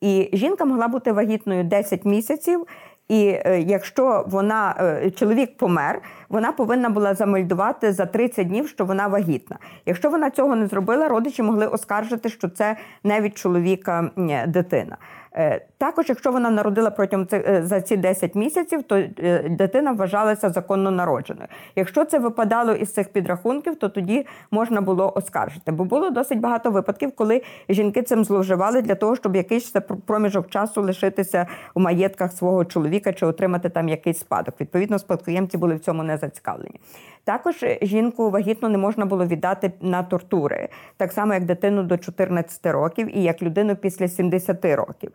І 0.00 0.30
жінка 0.32 0.64
могла 0.64 0.88
бути 0.88 1.12
вагітною 1.12 1.64
10 1.64 2.04
місяців 2.04 2.66
і 3.08 3.28
е, 3.28 3.60
якщо 3.60 4.24
вона 4.28 4.74
е, 4.80 5.10
чоловік 5.10 5.56
помер, 5.56 6.02
вона 6.28 6.52
повинна 6.52 6.90
була 6.90 7.14
замельдувати 7.14 7.92
за 7.92 8.06
30 8.06 8.48
днів, 8.48 8.68
що 8.68 8.84
вона 8.84 9.06
вагітна. 9.06 9.58
Якщо 9.86 10.10
вона 10.10 10.30
цього 10.30 10.56
не 10.56 10.66
зробила, 10.66 11.08
родичі 11.08 11.42
могли 11.42 11.66
оскаржити, 11.66 12.28
що 12.28 12.48
це 12.48 12.76
не 13.04 13.20
від 13.20 13.38
чоловіка 13.38 14.10
дитина. 14.46 14.96
Е, 15.38 15.60
також, 15.78 16.08
якщо 16.08 16.32
вона 16.32 16.50
народила 16.50 16.90
протягом 16.90 17.26
цих 17.26 17.48
е, 17.48 17.62
за 17.62 17.80
ці 17.80 17.96
10 17.96 18.34
місяців, 18.34 18.82
то 18.82 18.96
е, 18.96 19.48
дитина 19.50 19.92
вважалася 19.92 20.50
законно 20.50 20.90
народженою. 20.90 21.48
Якщо 21.76 22.04
це 22.04 22.18
випадало 22.18 22.72
із 22.72 22.92
цих 22.92 23.08
підрахунків, 23.08 23.76
то 23.76 23.88
тоді 23.88 24.26
можна 24.50 24.80
було 24.80 25.12
оскаржити. 25.16 25.72
Бо 25.72 25.84
було 25.84 26.10
досить 26.10 26.40
багато 26.40 26.70
випадків, 26.70 27.12
коли 27.16 27.42
жінки 27.68 28.02
цим 28.02 28.24
зловживали 28.24 28.82
для 28.82 28.94
того, 28.94 29.16
щоб 29.16 29.36
якийсь 29.36 29.74
проміжок 30.06 30.50
часу 30.50 30.82
лишитися 30.82 31.46
у 31.74 31.80
маєтках 31.80 32.32
свого 32.32 32.64
чоловіка 32.64 33.12
чи 33.12 33.26
отримати 33.26 33.68
там 33.68 33.88
якийсь 33.88 34.18
спадок. 34.18 34.54
Відповідно, 34.60 34.98
спадкоємці 34.98 35.58
були 35.58 35.74
в 35.74 35.80
цьому 35.80 36.02
не 36.02 36.16
зацікавлені. 36.16 36.80
Також 37.28 37.64
жінку 37.82 38.30
вагітну 38.30 38.68
не 38.68 38.78
можна 38.78 39.06
було 39.06 39.26
віддати 39.26 39.72
на 39.80 40.02
тортури, 40.02 40.68
так 40.96 41.12
само 41.12 41.34
як 41.34 41.44
дитину 41.44 41.82
до 41.82 41.98
14 41.98 42.66
років 42.66 43.16
і 43.16 43.22
як 43.22 43.42
людину 43.42 43.76
після 43.76 44.08
70 44.08 44.64
років. 44.64 45.12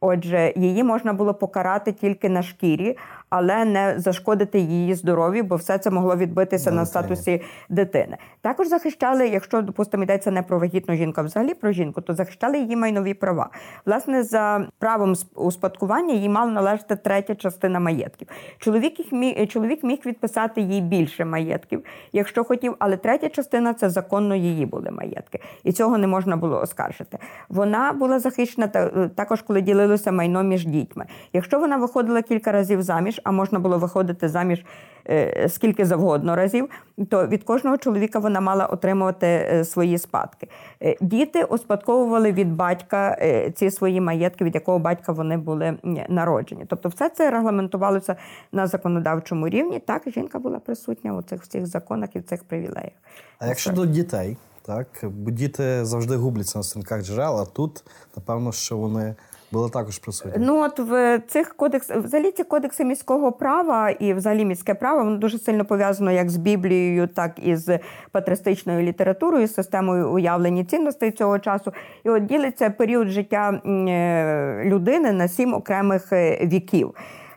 Отже, 0.00 0.52
її 0.56 0.84
можна 0.84 1.12
було 1.12 1.34
покарати 1.34 1.92
тільки 1.92 2.28
на 2.28 2.42
шкірі, 2.42 2.96
але 3.30 3.64
не 3.64 3.94
зашкодити 3.98 4.58
її 4.58 4.94
здоров'ю, 4.94 5.44
бо 5.44 5.56
все 5.56 5.78
це 5.78 5.90
могло 5.90 6.16
відбитися 6.16 6.70
на 6.70 6.86
статусі 6.86 7.42
дитини. 7.68 8.16
Також 8.40 8.68
захищали, 8.68 9.28
якщо 9.28 9.62
допустимо 9.62 10.02
йдеться 10.02 10.30
не 10.30 10.42
про 10.42 10.58
вагітну 10.58 10.94
жінку, 10.94 11.20
а 11.20 11.24
взагалі 11.24 11.54
про 11.54 11.72
жінку, 11.72 12.00
то 12.00 12.14
захищали 12.14 12.58
її 12.58 12.76
майнові 12.76 13.14
права. 13.14 13.50
Власне, 13.86 14.22
за 14.22 14.66
правом 14.78 15.14
успадкування 15.34 16.14
їй 16.14 16.28
мала 16.28 16.50
належати 16.50 16.96
третя 16.96 17.34
частина 17.34 17.80
маєтків. 17.80 18.28
Чоловік 18.58 18.98
їх 18.98 19.12
міг, 19.12 19.48
чоловік 19.48 19.84
міг 19.84 19.98
відписати 20.06 20.60
їй 20.60 20.80
більше 20.80 21.24
маєтків, 21.24 21.84
якщо 22.12 22.44
хотів, 22.44 22.76
але 22.78 22.96
третя 22.96 23.28
частина 23.28 23.74
це 23.74 23.90
законно 23.90 24.34
її 24.34 24.66
були 24.66 24.90
маєтки, 24.90 25.40
і 25.64 25.72
цього 25.72 25.98
не 25.98 26.06
можна 26.06 26.36
було 26.36 26.60
оскаржити. 26.60 27.18
Вона 27.48 27.92
була 27.92 28.18
захищена 28.18 28.68
також, 29.14 29.42
коли 29.42 29.60
ділилося 29.60 30.12
майно 30.12 30.42
між 30.42 30.66
дітьми. 30.66 31.06
Якщо 31.32 31.58
вона 31.58 31.76
виходила 31.76 32.22
кілька 32.22 32.52
разів 32.52 32.82
заміж 32.82 33.15
заміж, 33.16 33.20
а 33.24 33.30
можна 33.32 33.58
було 33.58 33.78
виходити 33.78 34.28
заміж 34.28 34.64
е, 35.08 35.48
скільки 35.48 35.84
завгодно 35.84 36.36
разів, 36.36 36.68
то 37.08 37.26
від 37.26 37.44
кожного 37.44 37.76
чоловіка 37.76 38.18
вона 38.18 38.40
мала 38.40 38.66
отримувати 38.66 39.26
е, 39.26 39.64
свої 39.64 39.98
спадки. 39.98 40.48
Е, 40.82 40.96
діти 41.00 41.44
успадковували 41.44 42.32
від 42.32 42.56
батька 42.56 43.16
ці 43.54 43.70
свої 43.70 44.00
маєтки, 44.00 44.44
від 44.44 44.54
якого 44.54 44.78
батька 44.78 45.12
вони 45.12 45.36
були 45.36 45.78
народжені. 46.08 46.64
Тобто, 46.68 46.88
все 46.88 47.08
це 47.08 47.30
регламентувалося 47.30 48.16
на 48.52 48.66
законодавчому 48.66 49.48
рівні. 49.48 49.80
Так, 49.80 50.02
жінка 50.06 50.38
була 50.38 50.58
присутня 50.58 51.14
у 51.14 51.22
цих 51.22 51.42
всіх 51.42 51.66
законах 51.66 52.16
і 52.16 52.18
в 52.18 52.22
цих 52.22 52.44
привілеях. 52.44 52.92
А 53.38 53.46
якщо 53.46 53.72
до 53.72 53.86
дітей, 53.86 54.36
так 54.62 54.86
бо 55.02 55.30
діти 55.30 55.84
завжди 55.84 56.16
губляться 56.16 56.58
на 56.58 56.62
сторінках 56.62 57.02
джерел, 57.02 57.40
а 57.40 57.44
тут 57.44 57.84
напевно, 58.16 58.52
що 58.52 58.76
вони 58.76 59.14
були 59.52 59.70
також 59.70 59.98
присутні. 59.98 60.32
Ну 60.46 60.62
от 60.62 60.78
в 60.78 61.18
цих 61.28 61.54
кодексах, 61.54 61.96
взагалі 61.96 62.30
ці 62.30 62.44
кодекси 62.44 62.84
міського 62.84 63.32
права 63.32 63.90
і 63.90 64.14
взагалі 64.14 64.44
міське 64.44 64.74
право 64.74 65.04
воно 65.04 65.16
дуже 65.16 65.38
сильно 65.38 65.64
пов'язано 65.64 66.12
як 66.12 66.30
з 66.30 66.36
Біблією, 66.36 67.06
так 67.06 67.32
і 67.42 67.56
з 67.56 67.78
патристичною 68.12 68.82
літературою, 68.86 69.48
системою 69.48 70.10
уявлення 70.10 70.64
цінностей 70.64 71.10
цього 71.10 71.38
часу. 71.38 71.72
І 72.04 72.10
от 72.10 72.26
ділиться 72.26 72.70
період 72.70 73.08
життя 73.08 73.50
е, 73.50 74.62
людини 74.64 75.12
на 75.12 75.28
сім 75.28 75.54
окремих 75.54 76.12
е, 76.12 76.46
віків. 76.46 76.94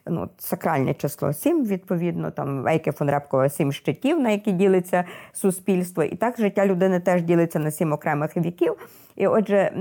Ну, 0.10 0.30
Сакральне 0.38 0.94
число 0.94 1.34
сім, 1.34 1.66
відповідно, 1.66 2.32
там 2.32 2.62
Вейке 2.62 2.92
фон 2.92 3.10
Репкова 3.10 3.50
сім 3.50 3.72
щитів, 3.72 4.20
на 4.20 4.30
які 4.30 4.52
ділиться 4.52 5.04
суспільство. 5.34 6.04
І 6.04 6.16
так 6.16 6.38
життя 6.38 6.66
людини 6.66 7.00
теж 7.00 7.22
ділиться 7.22 7.60
на 7.60 7.72
сім 7.72 7.94
окремих 7.94 8.38
віків. 8.38 8.76
І 9.16 9.28
отже, 9.28 9.72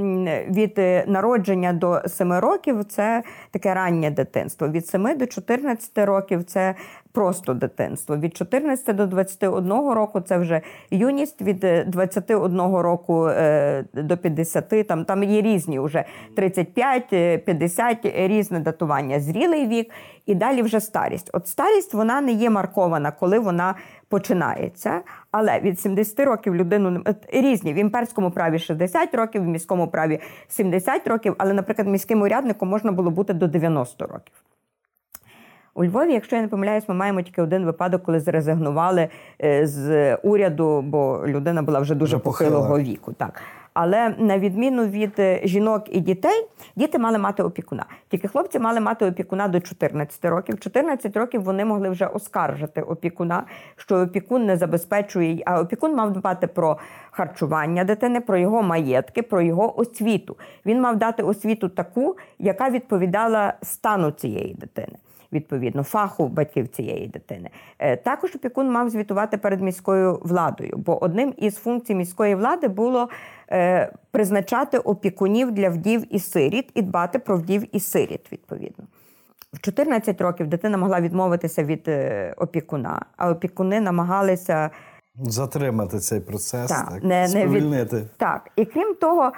від 0.51 0.79
е, 0.79 1.05
народження 1.07 1.73
до 1.73 2.03
7 2.07 2.33
років 2.33 2.85
це 2.85 3.23
таке 3.51 3.75
раннє 3.75 4.11
дитинство. 4.11 4.69
Від 4.69 4.87
7 4.87 5.19
до 5.19 5.27
14 5.27 5.99
років 5.99 6.45
це 6.45 6.75
просто 7.19 7.55
дитинство. 7.55 8.17
Від 8.17 8.37
14 8.37 8.97
до 8.97 9.07
21 9.07 9.73
року 9.73 10.21
це 10.21 10.39
вже 10.39 10.61
юність, 10.91 11.43
від 11.43 11.67
21 11.87 12.61
е, 12.61 12.83
року 12.83 13.27
е, 13.27 13.85
до 13.93 14.17
50, 14.17 14.87
там 14.89 15.05
там 15.05 15.23
є 15.23 15.43
різні 15.43 15.81
вже 15.81 16.05
35, 16.37 17.09
50, 17.45 17.99
різне 18.05 18.61
датування, 18.61 19.21
зрілий 19.21 19.67
вік, 19.67 19.91
і 20.27 20.35
далі 20.35 20.63
вже 20.63 20.81
старість. 20.81 21.31
От 21.33 21.49
старість 21.49 21.95
вона 21.95 22.21
не 22.21 22.33
є 22.33 22.51
маркована, 22.51 23.11
коли 23.11 23.39
вона 23.39 23.75
починається. 24.09 25.01
Але 25.31 25.61
від 25.61 25.81
70 25.81 26.21
років 26.21 26.55
людину 26.55 27.05
різні 27.33 27.73
в 27.73 27.77
імперському 27.77 28.31
праві 28.31 28.59
60 28.59 29.15
років, 29.15 29.43
в 29.43 29.47
міському 29.47 29.89
праві 29.89 30.21
70 30.49 31.09
років, 31.09 31.35
але, 31.39 31.53
наприклад, 31.53 31.89
міським 31.89 32.23
урядником 32.23 32.69
можна 32.69 32.93
було 32.93 33.11
бути 33.11 33.33
до 33.33 33.47
90 33.47 34.07
років. 34.07 34.35
У 35.79 35.85
Львові, 35.85 36.13
якщо 36.13 36.37
я 36.37 36.43
не 36.43 36.49
помиляюсь, 36.49 36.89
ми 36.89 36.95
маємо 36.95 37.23
тільки 37.23 37.43
один 37.43 37.65
випадок, 37.65 38.03
коли 38.03 38.21
зрезигнували 38.21 39.09
е, 39.45 39.67
з 39.67 40.17
уряду, 40.17 40.83
бо 40.83 41.23
людина 41.27 41.63
була 41.63 41.81
вже 41.81 41.95
дуже 41.95 42.19
похилого 42.19 42.79
віку. 42.79 43.13
Так. 43.13 43.43
Але 43.75 44.15
на 44.19 44.39
відміну 44.39 44.87
від 44.87 45.13
е, 45.19 45.41
жінок 45.45 45.85
і 45.89 46.01
дітей, 46.01 46.47
діти 46.77 46.99
мали 46.99 47.19
мати 47.19 47.43
опікуна. 47.43 47.85
Тільки 48.09 48.29
хлопці 48.29 48.59
мали 48.59 48.81
мати 48.81 49.07
опікуна 49.07 49.49
до 49.49 49.61
14 49.61 50.25
років. 50.25 50.61
14 50.61 51.17
років 51.17 51.43
вони 51.43 51.65
могли 51.65 51.89
вже 51.89 52.07
оскаржити 52.07 52.83
опікуна, 52.83 53.43
що 53.77 53.97
опікун 53.97 54.47
не 54.47 54.57
забезпечує, 54.57 55.43
а 55.47 55.61
опікун 55.61 55.95
мав 55.95 56.13
дбати 56.13 56.47
про 56.47 56.79
харчування 57.11 57.85
дитини, 57.85 58.21
про 58.21 58.39
його 58.39 58.63
маєтки, 58.63 59.23
про 59.23 59.43
його 59.43 59.81
освіту. 59.81 60.37
Він 60.67 60.81
мав 60.81 60.97
дати 60.97 61.23
освіту 61.23 61.69
таку, 61.69 62.17
яка 62.39 62.71
відповідала 62.71 63.55
стану 63.63 64.11
цієї 64.11 64.55
дитини 64.55 64.95
відповідно 65.33 65.83
фаху 65.83 66.29
батьків 66.29 66.69
цієї 66.69 67.07
дитини. 67.07 67.51
Е, 67.79 67.97
також 67.97 68.37
опікун 68.37 68.71
мав 68.71 68.91
звітувати 68.91 69.39
перед 69.39 69.61
міською 69.61 70.19
владою, 70.23 70.75
бо 70.77 71.05
одним 71.05 71.35
із 71.37 71.57
функцій 71.57 71.95
міської 71.95 72.35
влади 72.35 72.69
було 72.69 73.09
е, 73.51 73.93
призначати 74.11 74.79
опікунів 74.79 75.51
для 75.51 75.69
вдів 75.69 76.15
і 76.15 76.19
сиріт 76.19 76.71
і 76.75 76.83
дбати 76.83 77.19
про 77.19 77.37
вдів 77.37 77.77
і 77.77 77.81
сиріт 77.81 78.33
відповідно. 78.33 78.85
В 79.53 79.61
14 79.61 80.21
років 80.21 80.47
дитина 80.47 80.79
могла 80.79 81.01
відмовитися 81.01 81.65
від 81.65 81.89
е, 81.89 82.35
опікуна, 82.37 83.07
а 83.17 83.31
опікуни 83.31 83.81
намагалися 83.81 84.71
затримати 85.23 85.99
цей 85.99 86.21
процес, 86.21 86.71
так, 86.71 86.89
так, 86.89 87.05
не. 87.05 87.29
Не 87.29 87.47
від... 87.47 88.17
Так, 88.17 88.51
і 88.57 88.65
крім 88.65 88.95
того, 88.95 89.33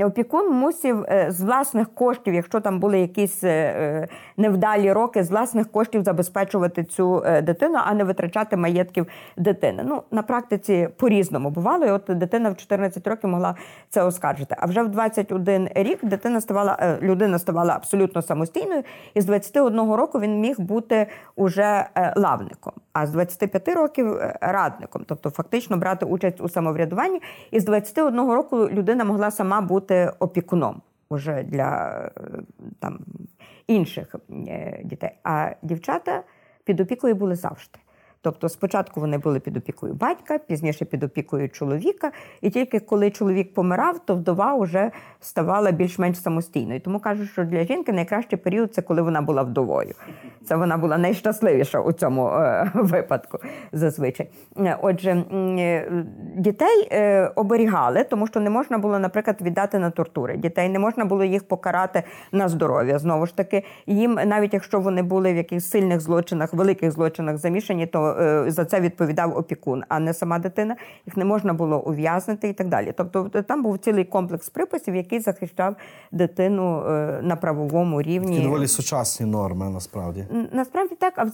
опікун 0.00 0.52
мусив 0.52 1.04
е, 1.08 1.26
з 1.30 1.40
власних 1.40 1.94
коштів, 1.94 2.34
якщо 2.34 2.60
там 2.60 2.80
були 2.80 3.00
якісь 3.00 3.44
е, 3.44 4.08
невдалі 4.36 4.92
роки, 4.92 5.24
з 5.24 5.30
власних 5.30 5.70
коштів 5.70 6.02
забезпечувати 6.02 6.84
цю 6.84 7.22
дитину, 7.42 7.78
а 7.84 7.94
не 7.94 8.04
витрачати 8.04 8.56
маєтків 8.56 9.06
дитини. 9.36 9.82
Ну 9.86 10.02
на 10.10 10.22
практиці 10.22 10.88
по-різному 10.96 11.50
бувало. 11.50 11.86
і 11.86 11.90
От 11.90 12.02
дитина 12.08 12.50
в 12.50 12.56
14 12.56 13.06
років 13.06 13.30
могла 13.30 13.54
це 13.88 14.02
оскаржити. 14.02 14.56
А 14.58 14.66
вже 14.66 14.82
в 14.82 14.88
21 14.88 15.68
рік 15.74 16.04
дитина 16.04 16.40
ставала 16.40 16.98
людина 17.02 17.38
ставала 17.38 17.74
абсолютно 17.74 18.22
самостійною, 18.22 18.82
і 19.14 19.20
з 19.20 19.24
21 19.24 19.92
року 19.92 20.20
він 20.20 20.40
міг 20.40 20.60
бути 20.60 21.06
уже 21.36 21.86
лавником. 22.16 22.72
А 22.92 23.06
з 23.06 23.10
25 23.10 23.68
років 23.68 24.20
радником, 24.40 25.02
тобто 25.06 25.30
фактично 25.30 25.76
брати 25.76 26.06
участь 26.06 26.40
у 26.40 26.48
самоврядуванні, 26.48 27.22
і 27.50 27.60
з 27.60 27.64
21 27.64 28.30
року 28.30 28.56
людина 28.56 29.04
могла 29.04 29.19
могла 29.20 29.30
сама 29.30 29.60
бути 29.60 30.12
опікуном 30.18 30.82
уже 31.10 31.42
для 31.42 32.10
там, 32.78 32.98
інших 33.66 34.14
е, 34.48 34.80
дітей. 34.84 35.10
А 35.24 35.50
дівчата 35.62 36.22
під 36.64 36.80
опікою 36.80 37.14
були 37.14 37.34
завжди. 37.34 37.78
Тобто 38.22 38.48
спочатку 38.48 39.00
вони 39.00 39.18
були 39.18 39.40
під 39.40 39.56
опікою 39.56 39.94
батька, 39.94 40.38
пізніше 40.38 40.84
під 40.84 41.02
опікою 41.02 41.48
чоловіка, 41.48 42.12
і 42.40 42.50
тільки 42.50 42.80
коли 42.80 43.10
чоловік 43.10 43.54
помирав, 43.54 43.98
то 43.98 44.14
вдова 44.14 44.54
вже 44.54 44.90
ставала 45.20 45.70
більш-менш 45.70 46.22
самостійною. 46.22 46.80
Тому 46.80 47.00
кажуть, 47.00 47.30
що 47.30 47.44
для 47.44 47.64
жінки 47.64 47.92
найкращий 47.92 48.38
період 48.38 48.74
це 48.74 48.82
коли 48.82 49.02
вона 49.02 49.22
була 49.22 49.42
вдовою. 49.42 49.94
Це 50.44 50.56
вона 50.56 50.76
була 50.76 50.98
найщасливіша 50.98 51.80
у 51.80 51.92
цьому 51.92 52.28
е, 52.28 52.70
випадку 52.74 53.38
зазвичай. 53.72 54.28
Е, 54.58 54.76
Отже, 54.82 55.10
е, 55.10 56.04
дітей 56.36 56.88
е, 56.92 57.30
оберігали, 57.36 58.04
тому 58.04 58.26
що 58.26 58.40
не 58.40 58.50
можна 58.50 58.78
було, 58.78 58.98
наприклад, 58.98 59.36
віддати 59.42 59.78
на 59.78 59.90
тортури. 59.90 60.36
Дітей 60.36 60.68
не 60.68 60.78
можна 60.78 61.04
було 61.04 61.24
їх 61.24 61.48
покарати 61.48 62.02
на 62.32 62.48
здоров'я. 62.48 62.98
Знову 62.98 63.26
ж 63.26 63.36
таки, 63.36 63.64
їм, 63.86 64.14
навіть 64.26 64.54
якщо 64.54 64.80
вони 64.80 65.02
були 65.02 65.32
в 65.32 65.36
якихось 65.36 65.70
сильних 65.70 66.00
злочинах, 66.00 66.54
великих 66.54 66.90
злочинах 66.90 67.36
замішані, 67.36 67.86
то 67.86 68.09
е, 68.20 68.50
за 68.50 68.64
це 68.64 68.80
відповідав 68.80 69.36
опікун, 69.36 69.84
а 69.88 69.98
не 69.98 70.14
сама 70.14 70.38
дитина. 70.38 70.76
Їх 71.06 71.16
не 71.16 71.24
можна 71.24 71.54
було 71.54 71.80
ув'язнити 71.80 72.48
і 72.48 72.52
так 72.52 72.68
далі. 72.68 72.92
Тобто, 72.96 73.30
е, 73.34 73.42
там 73.42 73.62
був 73.62 73.78
цілий 73.78 74.04
комплекс 74.04 74.48
приписів, 74.48 74.96
який 74.96 75.20
захищав 75.20 75.76
дитину 76.12 76.82
е, 76.86 77.20
на 77.22 77.36
правовому 77.36 78.02
рівні. 78.02 78.36
Такі 78.36 78.42
доволі 78.42 78.66
сучасні 78.66 79.26
норми, 79.26 79.70
насправді. 79.70 80.26
Насправді 80.52 80.94
так, 80.94 81.14
а 81.16 81.26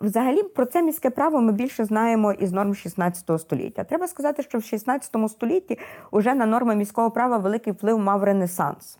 взагалі 0.00 0.42
про 0.42 0.66
це 0.66 0.82
міське 0.82 1.10
право 1.10 1.40
ми 1.40 1.52
більше 1.52 1.84
знаємо 1.84 2.32
із 2.32 2.52
норм 2.52 2.74
16 2.74 3.40
століття. 3.40 3.84
Треба 3.84 4.08
сказати, 4.08 4.42
що 4.42 4.58
в 4.58 4.64
16 4.64 5.16
столітті 5.28 5.78
уже 6.10 6.34
на 6.34 6.46
норми 6.46 6.74
міського 6.74 7.10
права 7.10 7.38
великий 7.38 7.72
вплив 7.72 7.98
мав 7.98 8.24
Ренесанс. 8.24 8.98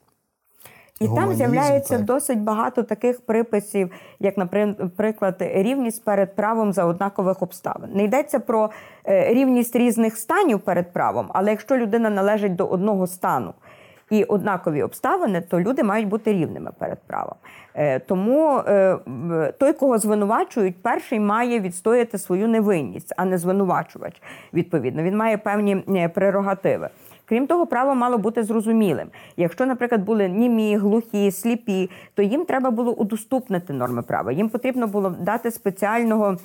І 1.01 1.09
там 1.09 1.35
з'являється 1.35 1.97
так. 1.97 2.05
досить 2.05 2.41
багато 2.41 2.83
таких 2.83 3.21
приписів, 3.21 3.91
як, 4.21 4.37
наприклад, 4.37 5.37
рівність 5.41 6.05
перед 6.05 6.37
правом 6.37 6.73
за 6.73 6.85
однакових 6.85 7.43
обставин. 7.43 7.91
Не 7.95 8.05
йдеться 8.05 8.41
про 8.41 8.71
е, 9.05 9.35
рівність 9.35 9.77
різних 9.77 10.17
станів 10.17 10.61
перед 10.61 10.93
правом, 10.93 11.31
але 11.35 11.51
якщо 11.51 11.77
людина 11.77 12.11
належить 12.11 12.57
до 12.57 12.67
одного 12.67 13.07
стану 13.07 13.55
і 14.11 14.25
однакові 14.25 14.83
обставини, 14.83 15.41
то 15.41 15.61
люди 15.61 15.83
мають 15.83 16.09
бути 16.09 16.33
рівними 16.33 16.71
перед 16.79 16.99
правом. 17.07 17.35
Е, 17.75 17.99
Тому 17.99 18.59
е, 18.59 18.99
той, 19.59 19.73
кого 19.73 19.99
звинувачують, 19.99 20.83
перший 20.83 21.21
має 21.21 21.61
відстояти 21.61 22.19
свою 22.19 22.49
невинність, 22.49 23.15
а 23.17 23.25
не 23.25 23.39
звинувачувач. 23.39 24.23
Відповідно, 24.55 25.03
він 25.03 25.17
має 25.17 25.39
певні 25.39 26.09
прерогативи. 26.15 26.89
Крім 27.29 27.47
того, 27.47 27.67
право 27.67 27.95
мало 27.95 28.19
бути 28.19 28.43
зрозумілим. 28.43 29.09
Якщо, 29.37 29.67
наприклад, 29.67 30.03
були 30.03 30.29
німі, 30.29 30.77
глухі, 30.77 31.31
сліпі, 31.31 31.91
то 32.15 32.23
їм 32.23 32.45
треба 32.45 32.71
було 32.71 32.93
удоступнити 32.93 33.73
норми 33.73 34.03
права. 34.03 34.33
Їм 34.33 34.49
потрібно 34.49 34.87
було 34.87 35.11
дати 35.11 35.51
спеціального. 35.51 36.37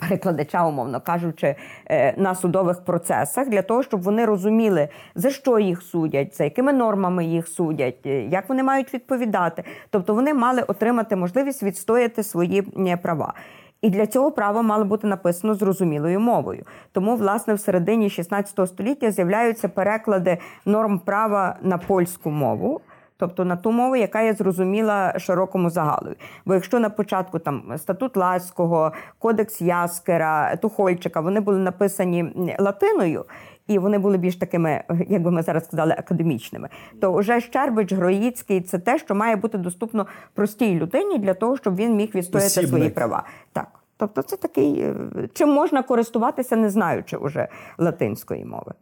Перекладача, 0.00 0.66
умовно 0.66 1.00
кажучи, 1.00 1.56
е, 1.86 2.14
на 2.16 2.34
судових 2.34 2.84
процесах 2.84 3.48
для 3.48 3.62
того, 3.62 3.82
щоб 3.82 4.02
вони 4.02 4.24
розуміли, 4.24 4.88
за 5.14 5.30
що 5.30 5.58
їх 5.58 5.82
судять, 5.82 6.36
за 6.36 6.44
якими 6.44 6.72
нормами 6.72 7.24
їх 7.24 7.48
судять, 7.48 8.06
е, 8.06 8.22
як 8.22 8.48
вони 8.48 8.62
мають 8.62 8.94
відповідати. 8.94 9.64
Тобто 9.90 10.14
вони 10.14 10.34
мали 10.34 10.62
отримати 10.62 11.16
можливість 11.16 11.62
відстояти 11.62 12.22
свої 12.22 12.64
е, 12.88 12.96
права. 12.96 13.34
І 13.82 13.90
для 13.90 14.06
цього 14.06 14.30
право 14.32 14.62
мало 14.62 14.84
бути 14.84 15.06
написано 15.06 15.54
зрозумілою 15.54 16.20
мовою. 16.20 16.64
Тому, 16.92 17.16
власне, 17.16 17.54
в 17.54 17.60
середині 17.60 18.10
16 18.10 18.68
століття 18.68 19.10
з'являються 19.10 19.68
переклади 19.68 20.38
норм 20.66 20.98
права 20.98 21.56
на 21.62 21.78
польську 21.78 22.30
мову. 22.30 22.80
Тобто 23.16 23.44
на 23.44 23.56
ту 23.56 23.72
мову, 23.72 23.96
яка 23.96 24.20
є 24.20 24.32
зрозуміла 24.32 25.18
широкому 25.18 25.70
загалу. 25.70 26.14
Бо 26.46 26.54
якщо 26.54 26.80
на 26.80 26.90
початку 26.90 27.38
там 27.38 27.62
статут 27.76 28.16
Ласького, 28.16 28.92
Кодекс 29.18 29.60
Яскера, 29.60 30.56
Тухольчика, 30.56 31.20
вони 31.20 31.40
були 31.40 31.58
написані 31.58 32.54
латиною, 32.58 33.24
і 33.68 33.78
вони 33.78 33.98
були 33.98 34.18
більш 34.18 34.36
такими, 34.36 34.84
як 35.08 35.22
би 35.22 35.30
ми 35.30 35.42
зараз 35.42 35.64
сказали, 35.64 35.94
академічними, 35.98 36.68
то 37.00 37.12
вже 37.12 37.40
Щербич, 37.40 37.92
Гроїцький 37.92 38.60
це 38.60 38.78
те, 38.78 38.98
що 38.98 39.14
має 39.14 39.36
бути 39.36 39.58
доступно 39.58 40.06
простій 40.34 40.74
людині 40.74 41.18
для 41.18 41.34
того, 41.34 41.56
щоб 41.56 41.76
він 41.76 41.96
міг 41.96 42.10
відстояти 42.14 42.66
свої 42.66 42.90
права. 42.90 43.24
Так. 43.52 43.68
Тобто 44.00 44.22
це 44.22 44.36
такий, 44.36 44.80
е, 44.80 44.94
чим 45.32 45.48
можна 45.48 45.82
користуватися, 45.82 46.56
не 46.56 46.70
знаючи 46.70 47.16
уже 47.16 47.48
латинської 47.78 48.44
мови. 48.44 48.72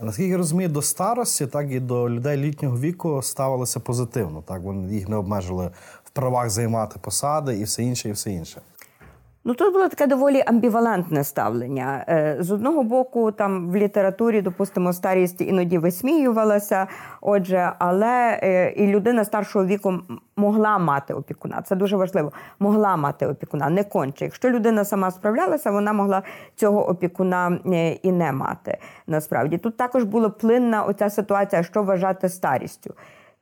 Наскільки 0.00 0.30
я 0.30 0.36
розумію, 0.36 0.68
до 0.68 0.82
старості, 0.82 1.46
так 1.46 1.70
і 1.70 1.80
до 1.80 2.10
людей 2.10 2.36
літнього 2.36 2.78
віку 2.78 3.22
ставилося 3.22 3.80
позитивно. 3.80 4.42
Так 4.42 4.62
вони 4.62 4.94
їх 4.94 5.08
не 5.08 5.16
обмежили 5.16 5.70
в 6.04 6.10
правах 6.10 6.50
займати 6.50 7.00
посади 7.00 7.58
і 7.58 7.64
все 7.64 7.82
інше, 7.82 8.08
і 8.08 8.12
все 8.12 8.30
інше. 8.30 8.60
Ну, 9.48 9.54
тут 9.54 9.72
було 9.72 9.88
таке 9.88 10.06
доволі 10.06 10.42
амбівалентне 10.46 11.24
ставлення. 11.24 12.04
Е, 12.08 12.36
З 12.40 12.50
одного 12.50 12.82
боку, 12.82 13.32
там 13.32 13.70
в 13.70 13.76
літературі, 13.76 14.42
допустимо, 14.42 14.92
старість 14.92 15.40
іноді 15.40 15.78
висміювалася. 15.78 16.86
Отже, 17.20 17.72
але 17.78 18.40
е, 18.42 18.70
і 18.70 18.86
людина 18.86 19.24
старшого 19.24 19.66
віку 19.66 19.94
могла 20.36 20.78
мати 20.78 21.14
опікуна. 21.14 21.62
Це 21.62 21.76
дуже 21.76 21.96
важливо. 21.96 22.32
Могла 22.58 22.96
мати 22.96 23.26
опікуна, 23.26 23.70
не 23.70 23.84
конче. 23.84 24.24
Якщо 24.24 24.50
людина 24.50 24.84
сама 24.84 25.10
справлялася, 25.10 25.70
вона 25.70 25.92
могла 25.92 26.22
цього 26.56 26.88
опікуна 26.88 27.58
е, 27.66 27.92
і 27.92 28.12
не 28.12 28.32
мати. 28.32 28.78
Насправді 29.06 29.58
тут 29.58 29.76
також 29.76 30.04
була 30.04 30.28
плинна 30.28 30.82
оця 30.82 31.10
ситуація, 31.10 31.62
що 31.62 31.82
вважати 31.82 32.28
старістю. 32.28 32.94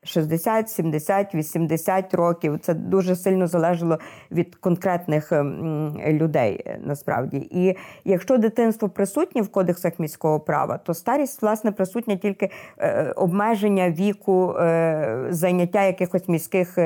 60, 0.07 0.71
70, 0.71 1.35
80 1.35 2.15
років. 2.15 2.59
Це 2.59 2.75
дуже 2.75 3.17
сильно 3.17 3.47
залежало 3.47 3.99
від 4.31 4.55
конкретних 4.55 5.33
ем, 5.33 5.97
людей 6.07 6.63
е, 6.67 6.81
насправді. 6.85 7.49
І 7.51 7.77
якщо 8.05 8.39
дитинство 8.39 8.89
присутнє 8.89 9.43
в 9.43 9.49
кодексах 9.49 9.99
міського 9.99 10.41
права, 10.41 10.79
то 10.79 10.95
старість 10.95 11.43
власне 11.43 11.73
присутня 11.73 12.17
тільки 12.17 12.51
е, 12.79 13.13
обмеження 13.17 13.91
віку 13.91 14.51
е, 14.51 15.27
зайняття 15.31 15.85
якихось 15.85 16.29
міських 16.29 16.79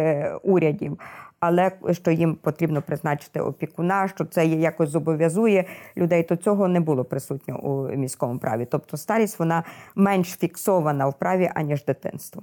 урядів. 0.43 0.99
Але 1.41 1.71
що 1.93 2.11
їм 2.11 2.35
потрібно 2.35 2.83
призначити 2.83 3.41
опікуна, 3.41 4.09
що 4.09 4.25
це 4.25 4.47
якось 4.47 4.89
зобов'язує 4.89 5.65
людей, 5.97 6.23
то 6.23 6.37
цього 6.37 6.69
не 6.69 6.81
було 6.81 7.05
присутньо 7.05 7.59
у 7.59 7.97
міському 7.97 8.39
праві. 8.39 8.67
Тобто 8.71 8.97
старість 8.97 9.39
вона 9.39 9.65
менш 9.95 10.29
фіксована 10.29 11.07
в 11.07 11.19
праві 11.19 11.51
аніж 11.55 11.85
дитинство. 11.85 12.43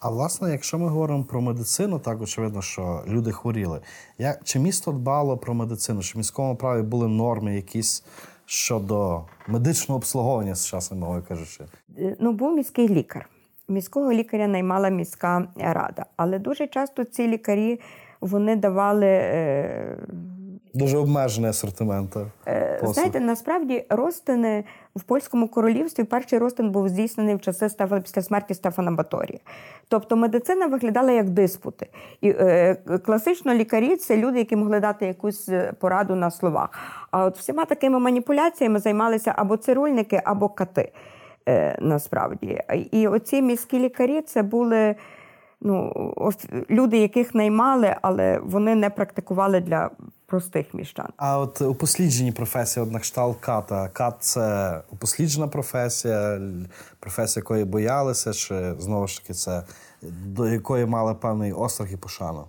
А 0.00 0.10
власне, 0.10 0.52
якщо 0.52 0.78
ми 0.78 0.88
говоримо 0.88 1.24
про 1.24 1.40
медицину, 1.40 1.98
так 1.98 2.22
очевидно, 2.22 2.62
що 2.62 3.02
люди 3.08 3.32
хворіли. 3.32 3.80
Як, 4.18 4.44
чи 4.44 4.58
місто 4.58 4.92
дбало 4.92 5.36
про 5.36 5.54
медицину? 5.54 6.02
Чи 6.02 6.14
в 6.14 6.16
міському 6.16 6.56
праві 6.56 6.82
були 6.82 7.08
норми 7.08 7.56
якісь 7.56 8.04
щодо 8.46 9.22
медичного 9.46 9.96
обслуговування, 9.96 10.54
з 10.54 10.66
часом 10.66 10.98
мовою 10.98 11.22
кажучи? 11.28 11.64
Е, 11.98 12.16
Ну, 12.20 12.32
був 12.32 12.54
міський 12.54 12.88
лікар. 12.88 13.28
Міського 13.68 14.12
лікаря 14.12 14.46
наймала 14.46 14.88
міська 14.88 15.48
рада. 15.56 16.06
Але 16.16 16.38
дуже 16.38 16.66
часто 16.66 17.04
ці 17.04 17.28
лікарі 17.28 17.80
вони 18.20 18.56
давали. 18.56 19.06
Е, 19.06 19.98
Дуже 20.74 20.98
обмежений 20.98 21.50
асортимент. 21.50 22.16
е, 22.46 22.80
знаєте, 22.82 23.20
насправді 23.20 23.84
розтини 23.90 24.64
в 24.96 25.02
польському 25.02 25.48
королівстві 25.48 26.04
перший 26.04 26.38
розтин 26.38 26.70
був 26.70 26.88
здійснений 26.88 27.34
в 27.34 27.40
часи 27.40 27.68
Стефана 27.68 28.00
після 28.00 28.22
смерті 28.22 28.54
Стефана 28.54 28.90
Баторія. 28.90 29.38
Тобто 29.88 30.16
медицина 30.16 30.66
виглядала 30.66 31.12
як 31.12 31.28
диспути. 31.28 31.86
І 32.20 32.30
е, 32.30 32.74
класично 33.04 33.54
лікарі 33.54 33.96
це 33.96 34.16
люди, 34.16 34.38
які 34.38 34.56
могли 34.56 34.80
дати 34.80 35.06
якусь 35.06 35.48
е, 35.48 35.72
пораду 35.80 36.14
на 36.14 36.30
словах. 36.30 36.70
А 37.10 37.24
от 37.24 37.38
всіма 37.38 37.64
такими 37.64 37.98
маніпуляціями 37.98 38.78
займалися 38.78 39.34
або 39.36 39.56
цирульники, 39.56 40.20
або 40.24 40.48
кати. 40.48 40.92
Е, 41.48 41.78
насправді. 41.80 42.60
І 42.90 43.08
оці 43.08 43.42
міські 43.42 43.78
лікарі 43.78 44.20
це 44.20 44.42
були 44.42 44.94
ну, 45.60 45.92
люди, 46.70 46.98
яких 46.98 47.34
наймали, 47.34 47.96
але 48.02 48.38
вони 48.38 48.74
не 48.74 48.90
практикували 48.90 49.60
для 49.60 49.90
простих 50.28 50.74
міщан. 50.74 51.08
А 51.16 51.38
от 51.38 51.60
упосліджені 51.60 52.32
професії, 52.32 52.86
от 52.86 52.92
на 52.92 52.98
кшталт 52.98 53.36
ката. 53.40 53.88
Кат 53.88 54.14
це 54.20 54.80
упосліджена 54.90 55.48
професія, 55.48 56.40
професія, 57.00 57.40
якої 57.40 57.64
боялися, 57.64 58.32
чи 58.32 58.74
знову 58.78 59.06
ж 59.06 59.22
таки 59.22 59.34
це 59.34 59.62
до 60.02 60.48
якої 60.48 60.86
мали 60.86 61.14
певний 61.14 61.52
острах 61.52 61.92
і 61.92 61.96
пошану. 61.96 62.44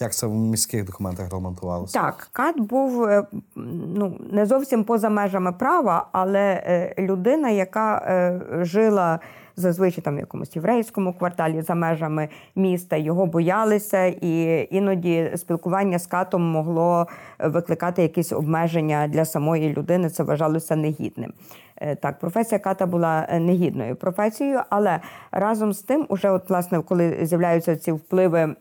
Як 0.00 0.14
це 0.14 0.26
в 0.26 0.34
міських 0.34 0.84
документах 0.84 1.24
регламентувалося? 1.24 2.00
Так, 2.00 2.28
кат 2.32 2.60
був 2.60 3.04
е, 3.04 3.26
ну, 3.56 4.20
не 4.32 4.46
зовсім 4.46 4.84
поза 4.84 5.08
межами 5.08 5.52
права, 5.52 6.06
але 6.12 6.62
е, 6.66 6.94
людина, 6.98 7.50
яка 7.50 7.96
е, 7.96 8.40
жила 8.64 9.20
зазвичай 9.60 10.04
там 10.04 10.16
в 10.16 10.18
якомусь 10.18 10.56
єврейському 10.56 11.12
кварталі 11.12 11.62
за 11.62 11.74
межами 11.74 12.28
міста, 12.56 12.96
його 12.96 13.26
боялися, 13.26 14.04
і 14.04 14.66
іноді 14.70 15.32
спілкування 15.36 15.98
з 15.98 16.06
катом 16.06 16.42
могло 16.42 17.06
викликати 17.38 18.02
якісь 18.02 18.32
обмеження 18.32 19.08
для 19.08 19.24
самої 19.24 19.74
людини. 19.74 20.10
Це 20.10 20.22
вважалося 20.22 20.76
негідним. 20.76 21.32
Е, 21.80 21.96
Так, 21.96 22.18
професія 22.18 22.58
ката 22.58 22.86
була 22.86 23.26
е, 23.28 23.40
негідною 23.40 23.96
професією, 23.96 24.60
але 24.70 25.00
разом 25.32 25.72
з 25.72 25.82
тим, 25.82 26.06
уже 26.08 26.30
от 26.30 26.50
власне, 26.50 26.82
коли 26.82 27.18
з'являються 27.22 27.76
ці 27.76 27.92
впливи 27.92 28.38
е, 28.40 28.56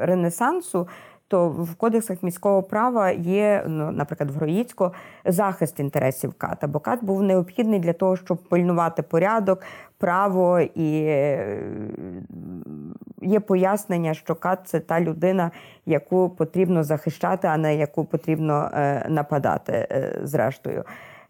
Ренесансу, 0.00 0.88
то 1.28 1.48
в 1.48 1.74
кодексах 1.74 2.22
міського 2.22 2.62
права 2.62 3.10
є, 3.10 3.64
ну, 3.68 3.90
наприклад, 3.90 4.30
в 4.30 4.34
Гроїцько 4.34 4.92
захист 5.24 5.80
інтересів 5.80 6.34
ката, 6.34 6.66
бо 6.66 6.80
кат 6.80 7.04
був 7.04 7.22
необхідний 7.22 7.80
для 7.80 7.92
того, 7.92 8.16
щоб 8.16 8.38
пильнувати 8.38 9.02
порядок, 9.02 9.62
право 9.98 10.60
і 10.60 11.02
е, 11.02 11.62
є 13.22 13.40
пояснення, 13.40 14.14
що 14.14 14.34
кат 14.34 14.58
це 14.64 14.80
та 14.80 15.00
людина, 15.00 15.50
яку 15.86 16.30
потрібно 16.30 16.84
захищати, 16.84 17.48
а 17.48 17.56
не 17.56 17.76
яку 17.76 18.04
потрібно 18.04 18.70
е, 18.74 19.06
нападати, 19.08 19.72
е, 19.72 20.20
зрештою. 20.22 20.84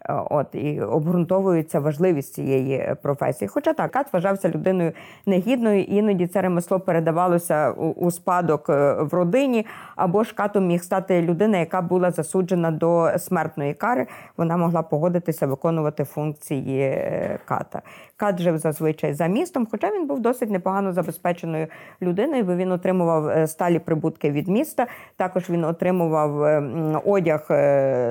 От 0.08 0.46
і 0.54 0.80
обґрунтовується 0.80 1.80
важливість 1.80 2.34
цієї 2.34 2.74
е, 2.74 2.96
професії. 3.02 3.48
Хоча 3.48 3.72
так, 3.72 3.90
кат 3.90 4.12
вважався 4.12 4.48
людиною 4.48 4.92
негідною, 5.26 5.82
іноді 5.82 6.26
це 6.26 6.42
ремесло 6.42 6.80
передавалося 6.80 7.70
у, 7.70 7.86
у 7.86 8.10
спадок 8.10 8.70
е, 8.70 8.92
в 8.92 9.14
родині, 9.14 9.66
або 9.96 10.24
ж 10.24 10.34
катом 10.34 10.66
міг 10.66 10.82
стати 10.82 11.22
людина, 11.22 11.58
яка 11.58 11.82
була 11.82 12.10
засуджена 12.10 12.70
до 12.70 13.10
смертної 13.18 13.74
кари. 13.74 14.06
Вона 14.36 14.56
могла 14.56 14.82
погодитися 14.82 15.46
виконувати 15.46 16.04
функції 16.04 16.80
е, 16.80 17.38
ката. 17.44 17.82
Кат 18.16 18.40
жив 18.40 18.58
зазвичай 18.58 19.14
за 19.14 19.26
містом, 19.26 19.66
хоча 19.70 19.90
він 19.90 20.06
був 20.06 20.20
досить 20.20 20.50
непогано 20.50 20.92
забезпеченою 20.92 21.66
людиною, 22.02 22.44
бо 22.44 22.54
він 22.54 22.72
отримував 22.72 23.48
сталі 23.48 23.78
прибутки 23.78 24.30
від 24.30 24.48
міста. 24.48 24.86
Також 25.16 25.50
він 25.50 25.64
отримував 25.64 26.62
одяг 27.06 27.46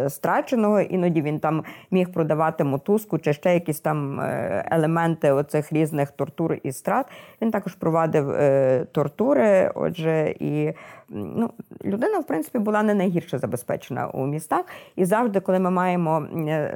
страченого, 0.10 0.82
іноді 0.82 1.22
він 1.22 1.40
там 1.40 1.64
міг 1.92 2.12
продавати 2.12 2.64
мотузку 2.64 3.18
чи 3.18 3.34
ще 3.34 3.54
якісь 3.54 3.80
там 3.80 4.20
е, 4.20 4.66
елементи 4.72 5.32
оцих 5.32 5.74
різних 5.74 6.12
тортур 6.12 6.58
і 6.64 6.72
страт. 6.72 7.06
Він 7.42 7.52
також 7.52 7.76
провадив 7.76 8.30
е, 8.30 8.86
тортури. 8.92 9.72
Отже, 9.76 10.36
і 10.40 10.74
ну, 11.10 11.50
людина, 11.86 12.20
в 12.20 12.28
принципі, 12.28 12.60
була 12.60 12.84
не 12.84 12.94
найгірше 12.94 13.38
забезпечена 13.38 14.08
у 14.08 14.26
містах. 14.26 14.66
І 14.96 15.06
завжди, 15.06 15.40
коли 15.40 15.60
ми 15.60 15.72
маємо 15.72 16.28
е, 16.48 16.74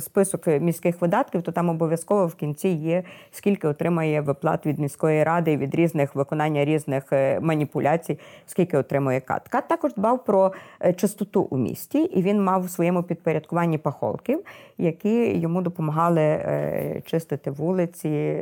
список 0.00 0.46
міських 0.46 1.00
видатків, 1.00 1.42
то 1.42 1.52
там 1.52 1.68
обов'язково 1.68 2.26
в 2.26 2.34
кінці 2.34 2.68
є 2.68 3.02
скільки 3.30 3.68
отримає 3.68 4.20
виплат 4.20 4.66
від 4.66 4.78
міської 4.78 5.24
ради 5.24 5.56
від 5.56 5.74
різних 5.74 6.14
виконання 6.14 6.64
різних 6.64 7.12
е, 7.12 7.40
маніпуляцій, 7.40 8.18
скільки 8.46 8.78
отримує 8.78 9.20
кат. 9.20 9.48
Кат 9.48 9.68
також 9.68 9.94
дбав 9.94 10.24
про 10.24 10.52
е, 10.80 10.92
чистоту 10.92 11.42
у 11.42 11.56
місті, 11.56 11.98
і 11.98 12.22
він 12.22 12.44
мав 12.44 12.64
у 12.64 12.68
своєму 12.68 13.02
підпорядкуванні 13.02 13.78
пахолків, 13.78 14.40
які 14.78 15.38
йому 15.38 15.62
допомагали 15.62 16.20
е, 16.20 17.02
чистити 17.06 17.50
вулиці. 17.50 18.38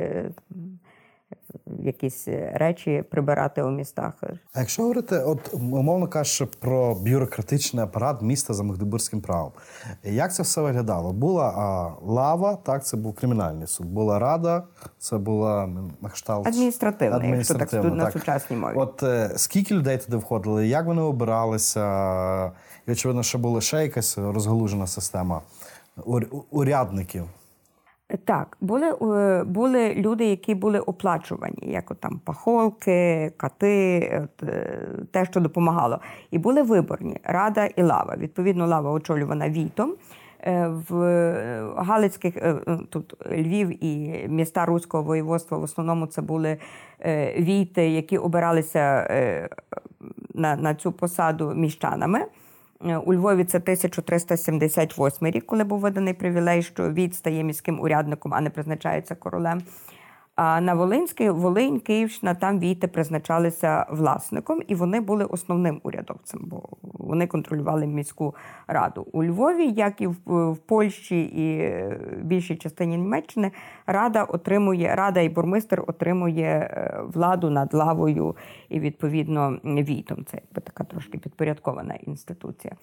Е, 1.55 1.71
Якісь 1.83 2.27
речі 2.53 3.03
прибирати 3.11 3.63
у 3.63 3.69
містах. 3.69 4.13
А 4.53 4.59
якщо 4.59 4.81
говорити, 4.81 5.17
от 5.17 5.53
умовно 5.53 6.07
кажучи, 6.07 6.45
про 6.45 6.95
бюрократичний 6.95 7.83
апарат 7.83 8.21
міста 8.21 8.53
за 8.53 8.63
Магдебурзьким 8.63 9.21
правом, 9.21 9.51
як 10.03 10.33
це 10.33 10.43
все 10.43 10.61
виглядало? 10.61 11.13
Була 11.13 11.49
а, 11.49 11.91
лава, 12.05 12.55
так, 12.55 12.85
це 12.85 12.97
був 12.97 13.15
кримінальний 13.15 13.67
суд. 13.67 13.87
Була 13.87 14.19
рада, 14.19 14.63
це 14.99 15.17
була 15.17 15.67
на 16.01 16.09
кшталт 16.09 16.47
Адміністративна, 16.47 17.15
якщо 17.25 17.53
так 17.53 17.61
адміністративна, 17.63 18.03
на 18.03 18.11
сучасній 18.11 18.57
мові. 18.57 18.73
От 18.75 19.03
е, 19.03 19.31
скільки 19.35 19.73
людей 19.75 19.97
туди 19.97 20.17
входили, 20.17 20.67
як 20.67 20.85
вони 20.85 21.01
обиралися? 21.01 22.51
І 22.87 22.91
очевидно, 22.91 23.23
що 23.23 23.37
була 23.39 23.61
ще 23.61 23.81
якась 23.83 24.17
розгалужена 24.17 24.87
система 24.87 25.41
ур- 25.97 26.41
урядників. 26.51 27.23
Так, 28.17 28.57
були, 28.61 28.95
е, 29.01 29.43
були 29.43 29.93
люди, 29.93 30.25
які 30.25 30.55
були 30.55 30.79
оплачувані, 30.79 31.57
як 31.61 31.91
от 31.91 31.99
там 31.99 32.19
пахолки, 32.25 33.31
кати, 33.37 34.21
от, 34.23 34.49
е, 34.49 34.79
те, 35.11 35.25
що 35.25 35.39
допомагало. 35.39 35.99
І 36.31 36.37
були 36.37 36.61
виборні 36.61 37.17
рада 37.23 37.65
і 37.65 37.83
лава. 37.83 38.15
Відповідно, 38.17 38.67
лава 38.67 38.91
очолювана 38.91 39.49
війтом. 39.49 39.93
Е, 40.43 40.67
В 40.89 40.93
Галицьких 41.77 42.33
тут 42.89 43.15
Львів 43.31 43.83
і 43.83 44.25
міста 44.27 44.65
Руського 44.65 45.03
воєводства 45.03 45.57
в 45.57 45.63
основному 45.63 46.07
це 46.07 46.21
були 46.21 46.57
війти, 47.39 47.89
які 47.89 48.17
обиралися 48.17 49.07
на, 50.33 50.55
на 50.55 50.75
цю 50.75 50.91
посаду 50.91 51.53
міщанами. 51.55 52.25
Е, 52.85 52.97
У 52.97 53.13
Львові 53.13 53.43
це 53.43 53.57
1378 53.57 55.27
рік, 55.27 55.45
коли 55.45 55.63
був 55.63 55.79
виданий 55.79 56.13
привілей, 56.13 56.63
що 56.63 56.89
від 56.89 57.15
стає 57.15 57.43
міським 57.43 57.79
урядником, 57.79 58.33
а 58.33 58.41
не 58.41 58.49
призначається 58.49 59.15
королем. 59.15 59.61
А 60.35 60.61
на 60.61 60.73
Волинській, 60.73 61.29
Волинь, 61.29 61.79
Київщина, 61.79 62.35
там 62.35 62.59
війти 62.59 62.87
призначалися 62.87 63.85
власником, 63.89 64.61
і 64.67 64.75
вони 64.75 65.01
були 65.01 65.25
основним 65.25 65.81
урядовцем, 65.83 66.39
бо 66.43 66.63
вони 66.81 67.27
контролювали 67.27 67.87
міську 67.87 68.35
раду. 68.67 69.07
У 69.11 69.23
Львові, 69.23 69.67
як 69.71 70.01
і 70.01 70.07
в, 70.07 70.57
Польщі 70.65 71.21
і 71.21 71.73
більшій 72.23 72.55
частині 72.55 72.97
Німеччини, 72.97 73.51
рада 73.87 74.23
отримує 74.23 74.95
рада 74.95 75.19
і 75.19 75.29
бурмистр 75.29 75.83
отримує 75.87 76.45
е, 76.45 77.01
владу 77.13 77.49
над 77.49 77.73
лавою 77.73 78.35
і 78.69 78.79
відповідно 78.79 79.59
війтом. 79.63 80.25
Це 80.25 80.37
якби 80.37 80.61
така 80.61 80.83
трошки 80.83 81.17
підпорядкована 81.17 81.93
інституція. 81.93 82.75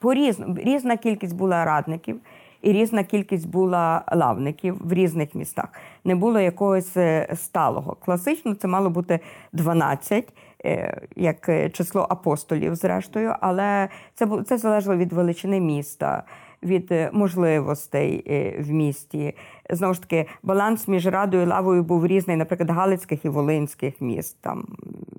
По 0.00 0.14
різна 0.56 0.96
кількість 0.96 1.36
була 1.36 1.64
радників 1.64 2.20
і 2.62 2.72
різна 2.72 3.04
кількість 3.04 3.48
була 3.48 4.04
лавників 4.12 4.76
в 4.80 4.92
різних 4.92 5.34
містах. 5.34 5.68
Не 6.04 6.14
було 6.14 6.40
якогось 6.40 6.96
е, 6.96 7.28
сталого. 7.34 7.96
Класично 8.04 8.54
це 8.54 8.68
мало 8.68 8.90
бути 8.90 9.20
12, 9.52 10.32
е, 10.64 11.00
як 11.16 11.48
е, 11.48 11.70
число 11.70 12.06
апостолів, 12.10 12.74
зрештою, 12.74 13.34
але 13.40 13.88
це 14.14 14.28
це 14.46 14.58
залежало 14.58 14.96
від 14.96 15.12
величини 15.12 15.60
міста. 15.60 16.22
Від 16.62 16.94
можливостей 17.12 18.24
в 18.60 18.70
місті. 18.70 19.34
Знову 19.70 19.94
ж 19.94 20.00
таки, 20.00 20.26
баланс 20.42 20.88
між 20.88 21.06
радою 21.06 21.42
і 21.42 21.46
лавою 21.46 21.82
був 21.82 22.06
різний, 22.06 22.36
наприклад, 22.36 22.70
Галицьких 22.70 23.24
і 23.24 23.28
Волинських 23.28 24.00
міст. 24.00 24.36
Там 24.40 24.64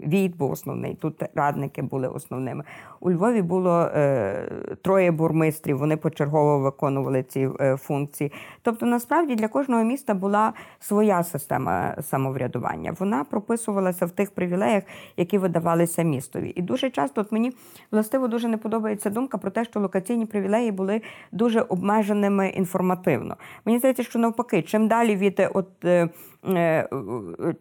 Війт 0.07 0.37
був 0.37 0.51
основний, 0.51 0.95
тут 0.95 1.23
радники 1.35 1.81
були 1.81 2.07
основними. 2.07 2.63
У 2.99 3.11
Львові 3.11 3.41
було 3.41 3.81
е, 3.81 4.47
троє 4.81 5.11
бурмистрів, 5.11 5.77
вони 5.77 5.97
почергово 5.97 6.59
виконували 6.59 7.23
ці 7.23 7.49
е, 7.59 7.77
функції. 7.77 8.31
Тобто, 8.61 8.85
насправді 8.85 9.35
для 9.35 9.47
кожного 9.47 9.83
міста 9.83 10.13
була 10.13 10.53
своя 10.79 11.23
система 11.23 11.95
самоврядування. 12.01 12.95
Вона 12.99 13.23
прописувалася 13.23 14.05
в 14.05 14.11
тих 14.11 14.31
привілеях, 14.31 14.83
які 15.17 15.37
видавалися 15.37 16.03
містові. 16.03 16.53
І 16.55 16.61
дуже 16.61 16.89
часто 16.89 17.21
от 17.21 17.31
мені 17.31 17.53
властиво 17.91 18.27
дуже 18.27 18.47
не 18.47 18.57
подобається 18.57 19.09
думка 19.09 19.37
про 19.37 19.51
те, 19.51 19.65
що 19.65 19.79
локаційні 19.79 20.25
привілеї 20.25 20.71
були 20.71 21.01
дуже 21.31 21.61
обмеженими 21.61 22.47
інформативно. 22.49 23.35
Мені 23.65 23.79
здається, 23.79 24.03
що 24.03 24.19
навпаки, 24.19 24.36
чим 24.63 24.87
далі 24.87 25.15
від 25.15 25.39
е, 25.39 25.49
от. 25.53 25.85
Е, 26.45 26.87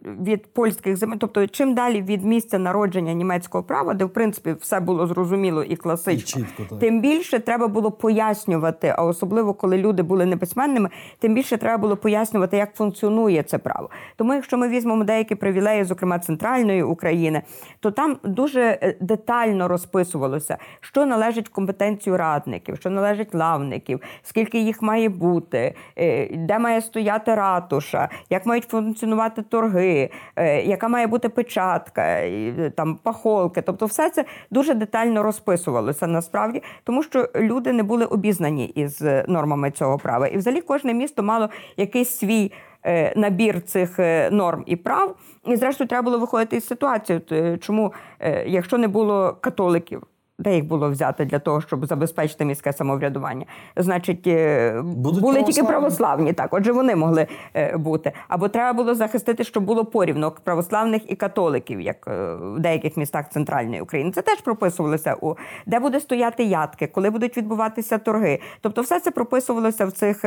Від 0.05 0.53
польських 0.53 0.97
земель, 0.97 1.17
тобто 1.21 1.47
чим 1.47 1.75
далі 1.75 2.03
від 2.03 2.25
місця 2.25 2.59
народження 2.59 3.13
німецького 3.13 3.65
права, 3.65 3.95
де 3.95 4.05
в 4.05 4.11
принципі 4.11 4.55
все 4.61 4.81
було 4.81 5.07
зрозуміло 5.07 5.63
і 5.63 5.77
класично, 5.77 6.43
І 6.43 6.45
чітко, 6.45 6.63
так. 6.71 6.79
тим 6.79 7.01
більше 7.01 7.39
треба 7.39 7.69
було 7.69 7.91
пояснювати, 7.91 8.95
а 8.97 9.05
особливо 9.05 9.55
коли 9.55 9.79
люди 9.79 10.03
були 10.03 10.27
неписьменними, 10.27 10.91
тим 11.19 11.35
більше 11.35 11.57
треба 11.57 11.79
було 11.79 11.97
пояснювати, 11.97 12.57
як 12.57 12.75
функціонує 12.75 13.43
це 13.43 13.59
право. 13.59 13.91
Тому, 14.17 14.35
якщо 14.35 14.59
ми 14.59 14.69
візьмемо 14.69 15.05
деякі 15.05 15.35
привілеї, 15.35 15.85
зокрема 15.85 16.19
центральної 16.19 16.83
України, 16.83 17.43
то 17.81 17.91
там 17.91 18.17
дуже 18.25 18.61
е, 18.61 18.97
детально 19.01 19.69
розписувалося, 19.69 20.59
що 20.81 21.07
належить 21.07 21.49
в 21.49 21.53
компетенцію 21.53 22.17
радників, 22.17 22.77
що 22.77 22.91
належить 22.91 23.35
лавників, 23.35 24.01
скільки 24.23 24.59
їх 24.59 24.83
має 24.83 25.09
бути, 25.09 25.75
е, 25.99 26.37
де 26.37 26.59
має 26.59 26.81
стояти 26.81 27.35
ратуша, 27.35 28.09
як 28.31 28.47
мають 28.47 28.66
функціонувати 28.69 29.43
торги, 29.43 30.11
е, 30.37 30.63
яка 30.63 30.89
має 30.89 31.07
бути 31.07 31.29
печатка, 31.29 32.03
е, 32.03 32.73
там 32.77 32.95
пахолки. 33.03 33.63
Тобто, 33.63 33.87
все 33.87 34.11
це 34.11 34.25
дуже 34.51 34.75
детально 34.75 35.23
розписувалося 35.23 36.07
насправді, 36.07 36.63
тому 36.85 37.03
що 37.03 37.29
люди 37.37 37.73
не 37.73 37.83
були 37.83 38.05
обізнані 38.05 38.67
із 38.67 39.03
е, 39.03 39.25
нормами 39.29 39.71
цього 39.71 39.99
права. 39.99 40.27
І 40.27 40.37
взагалі 40.37 40.61
кожне 40.61 40.95
місто 40.95 41.23
мало 41.23 41.49
якийсь 41.77 42.11
свій. 42.19 42.53
е, 42.85 43.13
Набір 43.17 43.63
цих 43.63 43.99
е, 43.99 44.31
норм 44.31 44.63
і 44.67 44.77
прав, 44.77 45.17
і 45.47 45.57
зрештою 45.57 45.89
треба 45.89 46.03
було 46.03 46.19
виходити 46.19 46.57
із 46.57 46.67
ситуації. 46.67 47.21
Е, 47.33 47.59
Чому, 47.59 47.93
е, 48.21 48.45
якщо 48.49 48.79
не 48.79 48.89
було 48.89 49.37
католиків, 49.41 50.03
де 50.39 50.55
їх 50.55 50.65
було 50.65 50.91
взяти 50.91 51.25
для 51.25 51.39
того, 51.39 51.61
щоб 51.61 51.87
забезпечити 51.87 52.45
міське 52.45 52.73
самоврядування? 52.73 53.47
Значить, 53.77 54.27
е, 54.27 54.83
Будуть 54.85 55.21
були 55.21 55.43
тільки 55.43 55.63
православні. 55.63 55.69
православні, 55.69 56.33
так, 56.33 56.55
отже, 56.55 56.73
вони 56.73 56.97
могли 56.97 57.27
е, 57.55 57.77
бути. 57.77 58.13
Або 58.29 58.49
треба 58.49 58.73
було 58.73 58.95
захистити, 58.95 59.45
щоб 59.45 59.65
було 59.65 59.85
порівно 59.85 60.31
православних 60.45 61.11
і 61.11 61.17
католиків, 61.17 61.81
як 61.81 62.09
е, 62.09 62.35
в 62.35 62.59
деяких 62.59 62.97
містах 62.97 63.31
центральної 63.31 63.81
України. 63.81 64.11
Це 64.11 64.23
теж 64.23 64.41
прописувалося 64.41 65.17
у 65.21 65.35
де 65.67 65.79
буде 65.79 66.01
стояти 66.01 66.45
ядки, 66.45 66.87
коли 66.87 67.11
будуть 67.11 67.37
відбуватися 67.37 67.99
торги. 67.99 68.41
Тобто, 68.61 68.83
все 68.83 69.01
це 69.01 69.11
прописувалося 69.11 69.87
в 69.87 69.93
цих 69.93 70.21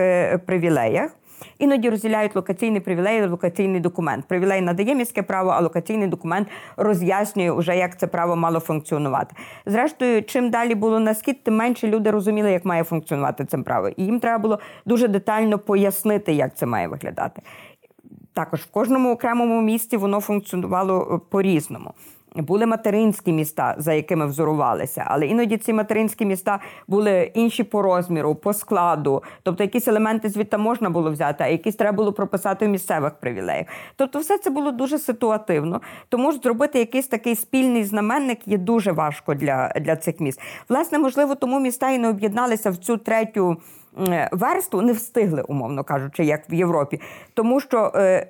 привілеях. 0.45 1.11
Іноді 1.59 1.89
розділяють 1.89 2.35
локаційний 2.35 2.81
привілей 2.81 3.19
і 3.19 3.25
локаційний 3.25 3.79
документ. 3.79 4.25
Привілей 4.25 4.61
надає 4.61 4.95
міське 4.95 5.23
право, 5.23 5.49
а 5.49 5.61
локаційний 5.61 6.07
документ 6.07 6.47
роз'яснює 6.77 7.51
вже, 7.51 7.77
як 7.77 7.99
це 7.99 8.07
право 8.07 8.35
мало 8.35 8.59
функціонувати. 8.59 9.35
Зрештою, 9.65 10.23
чим 10.23 10.49
далі 10.49 10.75
було 10.75 10.99
на 10.99 11.13
схід, 11.13 11.43
тим 11.43 11.55
менше 11.55 11.87
люди 11.87 12.11
розуміли, 12.11 12.51
як 12.51 12.65
має 12.65 12.83
функціонувати 12.83 13.45
це 13.45 13.57
право. 13.57 13.89
І 13.89 14.03
їм 14.03 14.19
треба 14.19 14.37
було 14.37 14.59
дуже 14.85 15.07
детально 15.07 15.59
пояснити, 15.59 16.33
як 16.33 16.55
це 16.55 16.65
має 16.65 16.87
виглядати. 16.87 17.41
Також 18.33 18.59
в 18.59 18.71
кожному 18.71 19.11
окремому 19.11 19.61
місті 19.61 19.97
воно 19.97 20.19
функціонувало 20.19 21.11
е, 21.13 21.29
по-різному. 21.29 21.93
Були 22.35 22.65
материнські 22.65 23.31
міста, 23.31 23.75
за 23.77 23.93
якими 23.93 24.25
взорувалися, 24.25 25.03
але 25.07 25.27
іноді 25.27 25.57
ці 25.57 25.73
материнські 25.73 26.25
міста 26.25 26.59
були 26.87 27.31
інші 27.33 27.63
по 27.63 27.81
розміру, 27.81 28.35
по 28.35 28.53
складу. 28.53 29.23
Тобто 29.43 29.63
якісь 29.63 29.87
елементи 29.87 30.29
звідти 30.29 30.57
можна 30.57 30.89
було 30.89 31.11
взяти, 31.11 31.43
а 31.43 31.47
якісь 31.47 31.75
треба 31.75 31.95
було 31.95 32.13
прописати 32.13 32.65
в 32.65 32.69
місцевих 32.69 33.13
привілеях. 33.13 33.65
Тобто, 33.95 34.19
все 34.19 34.37
це 34.37 34.49
було 34.49 34.71
дуже 34.71 34.99
ситуативно. 34.99 35.81
Тому 36.09 36.31
зробити 36.31 36.79
якийсь 36.79 37.07
такий 37.07 37.35
спільний 37.35 37.83
знаменник 37.83 38.47
є 38.47 38.57
дуже 38.57 38.91
важко 38.91 39.33
для, 39.33 39.73
для 39.81 39.95
цих 39.95 40.19
міст. 40.19 40.41
Власне, 40.69 40.99
можливо, 40.99 41.35
тому 41.35 41.59
міста 41.59 41.89
і 41.89 41.97
не 41.97 42.09
об'єдналися 42.09 42.69
в 42.69 42.77
цю 42.77 42.97
третю 42.97 43.57
версту, 44.31 44.81
не 44.81 44.93
встигли, 44.93 45.41
умовно 45.41 45.83
кажучи, 45.83 46.23
як 46.23 46.51
в 46.51 46.53
Європі, 46.53 47.01
тому 47.33 47.59
що. 47.59 47.91
Е, 47.95 48.27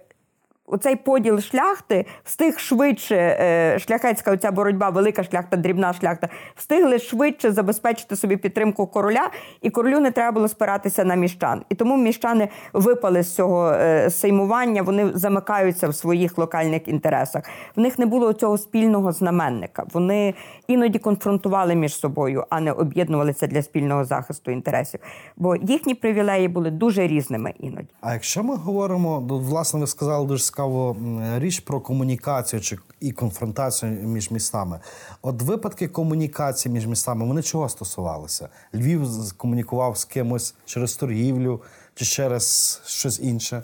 оцей 0.70 0.96
поділ 0.96 1.40
шляхти 1.40 2.06
встиг 2.24 2.60
швидше, 2.60 3.16
е, 3.16 3.80
шляхетська 3.80 4.32
оця 4.32 4.52
боротьба, 4.52 4.90
велика 4.90 5.24
шляхта, 5.24 5.58
дрібна 5.58 5.94
шляхта, 5.94 6.30
встигли 6.56 7.00
швидше 7.00 7.52
забезпечити 7.52 8.16
собі 8.16 8.38
підтримку 8.38 8.88
короля, 8.88 9.30
і 9.62 9.70
королю 9.70 10.00
не 10.00 10.12
треба 10.12 10.32
було 10.32 10.48
спиратися 10.48 11.04
на 11.04 11.16
міщан. 11.16 11.62
І 11.70 11.76
тому 11.76 11.98
міщани 11.98 12.50
випали 12.74 13.24
з 13.24 13.36
цього 13.36 13.72
е, 13.72 14.10
сеймування, 14.10 14.82
вони 14.82 15.12
замикаються 15.14 15.88
в 15.88 15.96
своїх 15.96 16.38
локальних 16.38 16.88
інтересах. 16.88 17.44
В 17.76 17.80
них 17.80 18.00
не 18.00 18.06
було 18.06 18.34
цього 18.34 18.58
спільного 18.58 19.12
знаменника. 19.12 19.86
Вони 19.94 20.34
іноді 20.68 21.00
конфронтували 21.00 21.76
між 21.76 21.96
собою, 21.96 22.46
а 22.50 22.60
не 22.60 22.72
об'єднувалися 22.72 23.48
для 23.48 23.62
спільного 23.62 24.06
захисту 24.06 24.52
інтересів. 24.52 25.00
Бо 25.38 25.56
їхні 25.56 25.96
привілеї 25.96 26.48
були 26.48 26.72
дуже 26.72 27.08
різними 27.08 27.54
іноді. 27.60 27.88
А 28.02 28.14
якщо 28.14 28.44
ми 28.44 28.56
говоримо, 28.56 29.20
власне, 29.20 29.80
ви 29.80 29.88
сказали 29.88 30.28
дуже 30.28 30.44
цікаву 30.60 30.98
річ 31.38 31.60
про 31.60 31.82
комунікацію 31.82 32.62
чи 32.62 32.78
і 33.00 33.12
конфронтацію 33.12 33.92
між 33.92 34.32
містами. 34.32 34.80
От 35.22 35.42
випадки 35.42 35.88
комунікації 35.88 36.74
між 36.74 36.88
містами 36.88 37.26
вони 37.26 37.42
чого 37.42 37.70
стосувалися? 37.70 38.50
Львів 38.76 39.08
комунікував 39.38 39.98
з 39.98 40.06
кимось 40.06 40.56
через 40.66 40.96
торгівлю 40.96 41.62
чи 41.96 42.06
через 42.06 42.82
щось 42.86 43.20
інше. 43.20 43.64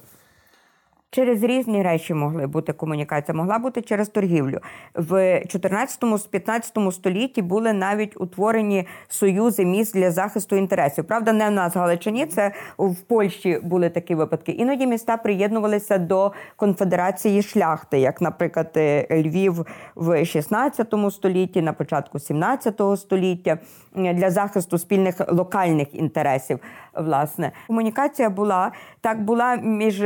Через 1.15 1.43
різні 1.43 1.83
речі 1.83 2.13
могли 2.13 2.47
бути 2.47 2.73
комунікація, 2.73 3.35
могла 3.37 3.59
бути 3.59 3.81
через 3.81 4.09
торгівлю. 4.09 4.59
В 4.93 5.41
14-15 5.45 6.91
столітті 6.91 7.41
були 7.41 7.73
навіть 7.73 8.21
утворені 8.21 8.87
союзи 9.07 9.65
міст 9.65 9.93
для 9.93 10.11
захисту 10.11 10.55
інтересів. 10.55 11.05
Правда, 11.05 11.33
не 11.33 11.47
в 11.47 11.51
нас 11.51 11.75
Галичині, 11.75 12.25
це 12.25 12.51
в 12.77 12.95
Польщі 12.95 13.59
були 13.63 13.89
такі 13.89 14.15
випадки. 14.15 14.51
Іноді 14.51 14.87
міста 14.87 15.17
приєднувалися 15.17 15.97
до 15.97 16.31
конфедерації 16.55 17.41
шляхти, 17.41 17.99
як, 17.99 18.21
наприклад, 18.21 18.71
Львів 19.11 19.65
в 19.95 20.25
16 20.25 20.93
столітті, 21.11 21.61
на 21.61 21.73
початку 21.73 22.19
17 22.19 22.81
століття, 22.97 23.57
для 23.95 24.31
захисту 24.31 24.77
спільних 24.77 25.15
локальних 25.27 25.95
інтересів. 25.95 26.59
Власне, 26.93 27.51
комунікація 27.67 28.29
була 28.29 28.71
так, 29.01 29.23
була 29.23 29.55
між 29.55 30.03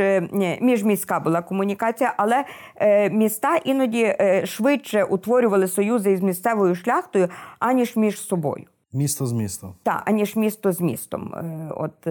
між 0.60 0.82
міська 1.00 1.20
була 1.20 1.42
комунікація, 1.42 2.14
але 2.16 2.44
е, 2.76 3.10
міста 3.10 3.56
іноді 3.56 4.02
е, 4.20 4.46
швидше 4.46 5.04
утворювали 5.04 5.68
союзи 5.68 6.12
із 6.12 6.22
місцевою 6.22 6.74
шляхтою, 6.74 7.28
аніж 7.58 7.96
між 7.96 8.20
собою. 8.20 8.64
Місто 8.92 9.26
з 9.26 9.32
містом. 9.32 9.74
Так, 9.82 10.02
аніж 10.04 10.36
місто 10.36 10.72
з 10.72 10.80
містом. 10.80 11.34
Е, 11.34 11.72
от 11.76 12.06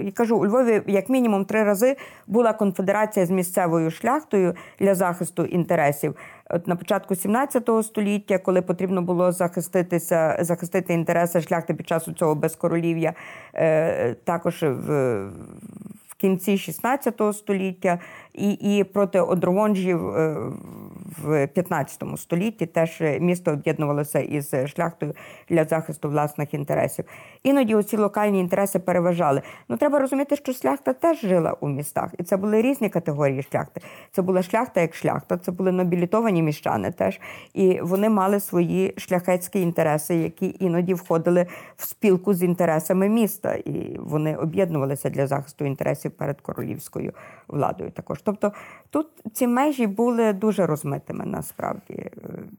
і 0.00 0.10
кажу, 0.10 0.36
у 0.36 0.46
Львові 0.46 0.82
як 0.86 1.08
мінімум 1.08 1.44
три 1.44 1.64
рази 1.64 1.96
була 2.26 2.52
конфедерація 2.52 3.26
з 3.26 3.30
місцевою 3.30 3.90
шляхтою 3.90 4.54
для 4.80 4.94
захисту 4.94 5.44
інтересів. 5.44 6.16
От 6.50 6.66
на 6.66 6.76
початку 6.76 7.14
17 7.14 7.70
століття, 7.82 8.38
коли 8.38 8.62
потрібно 8.62 9.02
було 9.02 9.32
захиститися, 9.32 10.36
захистити 10.40 10.94
інтереси 10.94 11.40
шляхти 11.40 11.74
під 11.74 11.88
час 11.88 12.08
цього 12.18 12.34
безкоролів'я, 12.34 13.14
також 14.24 14.62
в 14.62 15.30
кінці 16.20 16.58
16 16.58 17.22
століття, 17.32 17.98
і 18.40 18.78
і 18.78 18.84
проти 18.84 19.20
одрогонжів 19.20 20.08
е, 20.08 20.36
в 21.22 21.46
15 21.46 22.04
столітті 22.16 22.66
теж 22.66 23.02
місто 23.20 23.50
об'єднувалося 23.52 24.18
із 24.18 24.54
шляхтою 24.66 25.14
для 25.48 25.64
захисту 25.64 26.08
власних 26.08 26.54
інтересів. 26.54 27.04
Іноді 27.42 27.74
оці 27.74 27.96
локальні 27.96 28.40
інтереси 28.40 28.78
переважали. 28.78 29.42
Ну 29.68 29.76
треба 29.76 29.98
розуміти, 29.98 30.36
що 30.36 30.52
шляхта 30.52 30.92
теж 30.92 31.20
жила 31.20 31.56
у 31.60 31.68
містах, 31.68 32.10
і 32.18 32.22
це 32.22 32.36
були 32.36 32.62
різні 32.62 32.88
категорії 32.88 33.42
шляхти. 33.42 33.80
Це 34.12 34.22
була 34.22 34.42
шляхта 34.42 34.80
як 34.80 34.94
шляхта, 34.94 35.36
це 35.36 35.52
були 35.52 35.72
нобілітовані 35.72 36.42
міщани 36.42 36.90
теж. 36.90 37.20
І 37.54 37.80
вони 37.80 38.08
мали 38.08 38.40
свої 38.40 38.94
шляхетські 38.96 39.60
інтереси, 39.60 40.14
які 40.14 40.56
іноді 40.58 40.94
входили 40.94 41.46
в 41.76 41.86
спілку 41.86 42.34
з 42.34 42.42
інтересами 42.42 43.08
міста, 43.08 43.54
і 43.54 43.96
вони 43.98 44.36
об'єднувалися 44.36 45.10
для 45.10 45.26
захисту 45.26 45.64
інтересів 45.64 46.10
перед 46.10 46.40
королівською 46.40 47.12
владою. 47.48 47.90
Також 47.90 48.22
тобто 48.32 48.52
тут 48.90 49.06
ці 49.32 49.46
межі 49.46 49.86
були 49.86 50.32
дуже 50.32 50.66
розмитими 50.66 51.24
насправді 51.26 51.94
е, 51.94 52.10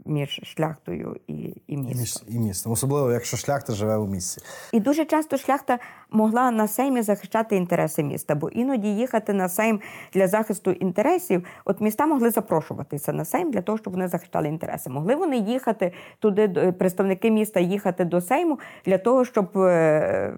між 0.06 0.42
шляхтою 0.44 1.16
і 1.28 1.56
і 1.68 1.78
містом. 1.78 2.28
І 2.30 2.40
містом, 2.40 2.72
особливо 2.72 3.12
якщо 3.12 3.38
шляхта 3.38 3.74
живе 3.74 3.98
у 3.98 4.08
місті. 4.08 4.42
І 4.72 4.80
дуже 4.80 5.06
часто 5.06 5.38
шляхта 5.38 5.80
могла 6.12 6.52
на 6.52 6.68
сеймі 6.68 7.02
захищати 7.02 7.56
інтереси 7.56 8.04
міста, 8.04 8.36
бо 8.36 8.50
іноді 8.50 8.88
їхати 8.88 9.34
на 9.34 9.50
сейм 9.50 9.82
для 10.14 10.28
захисту 10.28 10.72
інтересів. 10.72 11.46
От 11.66 11.82
міста 11.82 12.06
могли 12.06 12.30
запрошуватися 12.30 13.14
на 13.14 13.26
сейм 13.26 13.52
для 13.52 13.62
того, 13.62 13.78
щоб 13.78 13.94
вони 13.94 14.08
захищали 14.08 14.48
інтереси. 14.48 14.90
Могли 14.90 15.16
вони 15.16 15.38
їхати 15.38 15.94
туди, 16.20 16.74
представники 16.80 17.32
міста 17.32 17.60
їхати 17.60 18.06
до 18.06 18.22
сейму 18.22 18.60
для 18.86 18.98
того, 18.98 19.26
щоб 19.26 19.58
е, 19.58 20.34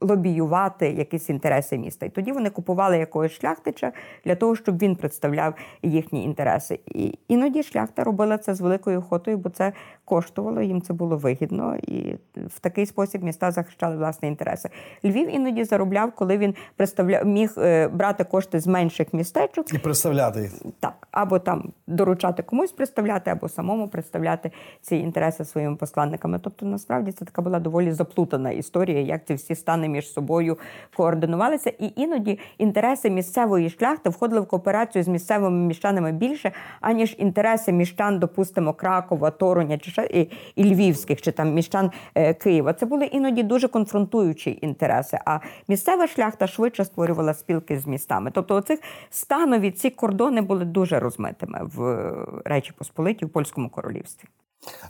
лобіювати 0.00 0.90
якісь 0.90 1.30
інтереси 1.30 1.78
міста. 1.78 2.06
І 2.06 2.08
тоді 2.08 2.32
вони 2.32 2.50
купували 2.50 2.98
якогось 2.98 3.32
шляхтича 3.32 3.92
для 4.24 4.34
того, 4.34 4.56
щоб 4.56 4.78
він 4.78 4.96
представляв 4.96 5.54
їхні 5.82 6.24
інтереси. 6.24 6.80
І 6.86 7.18
іноді 7.28 7.62
шляхта 7.62 8.04
робила 8.04 8.38
це 8.38 8.54
з 8.54 8.60
великою 8.60 8.98
охотою, 8.98 9.38
бо 9.38 9.50
це 9.50 9.72
коштувало, 10.04 10.62
їм 10.62 10.82
це 10.82 10.92
було 10.92 11.16
вигідно, 11.16 11.76
і 11.76 12.16
в 12.36 12.60
такий 12.60 12.86
спосіб 12.86 13.24
міста 13.24 13.50
захищали 13.50 13.96
власні 13.96 14.28
інтереси. 14.28 14.68
Львів 15.04 15.34
іноді 15.34 15.64
заробляв, 15.64 16.12
коли 16.12 16.38
він 16.38 16.54
представляв, 16.76 17.26
міг 17.26 17.54
е, 17.58 17.88
брати 17.88 18.24
кошти 18.24 18.60
з 18.60 18.66
менших 18.66 19.12
містечок 19.12 19.74
і 19.74 19.78
представляти 19.78 20.40
їх. 20.40 20.52
Так, 20.80 21.08
або 21.10 21.38
там 21.38 21.72
доручати 21.86 22.42
комусь 22.42 22.72
представляти, 22.72 23.30
або 23.30 23.48
самому 23.48 23.88
представляти 23.88 24.50
ці 24.82 24.96
інтереси 24.96 25.44
своїми 25.44 25.76
посланниками. 25.76 26.38
Тобто, 26.42 26.66
насправді 26.66 27.12
це 27.12 27.24
така 27.24 27.42
була 27.42 27.60
доволі 27.60 27.92
заплутана 27.92 28.50
історія, 28.50 29.00
як 29.00 29.24
ці 29.24 29.34
всі 29.34 29.54
стани 29.54 29.87
між 29.88 30.12
собою 30.12 30.58
координувалися. 30.96 31.70
І 31.78 31.92
іноді 31.96 32.38
інтереси 32.58 33.10
місцевої 33.10 33.70
шляхти 33.70 34.10
входили 34.10 34.40
в 34.40 34.46
кооперацію 34.46 35.02
з 35.02 35.08
місцевими 35.08 35.66
міщанами 35.66 36.12
більше, 36.12 36.52
аніж 36.80 37.14
інтереси 37.18 37.72
міщан, 37.72 38.18
допустимо, 38.18 38.72
Кракова, 38.72 39.30
Торуня 39.30 39.78
чи 39.78 40.08
і, 40.10 40.28
і 40.56 40.74
Львівських, 40.74 41.22
чи 41.22 41.32
там 41.32 41.54
міщан 41.54 41.90
е, 42.14 42.34
Києва. 42.34 42.72
Це 42.72 42.86
були 42.86 43.04
іноді 43.04 43.42
дуже 43.42 43.68
конфронтуючі 43.68 44.58
інтереси. 44.62 45.18
А 45.24 45.38
місцева 45.68 46.06
шляхта 46.06 46.46
швидше 46.46 46.84
створювала 46.84 47.34
спілки 47.34 47.78
з 47.78 47.86
містами. 47.86 48.30
Тобто, 48.34 48.54
оцих 48.54 48.80
станові 49.10 49.70
ці 49.70 49.90
кордони 49.90 50.40
були 50.40 50.64
дуже 50.64 50.98
розмитими 50.98 51.60
в 51.62 52.14
Речі 52.44 52.72
Посполиті 52.78 53.24
в 53.24 53.28
польському 53.28 53.68
королівстві. 53.68 54.28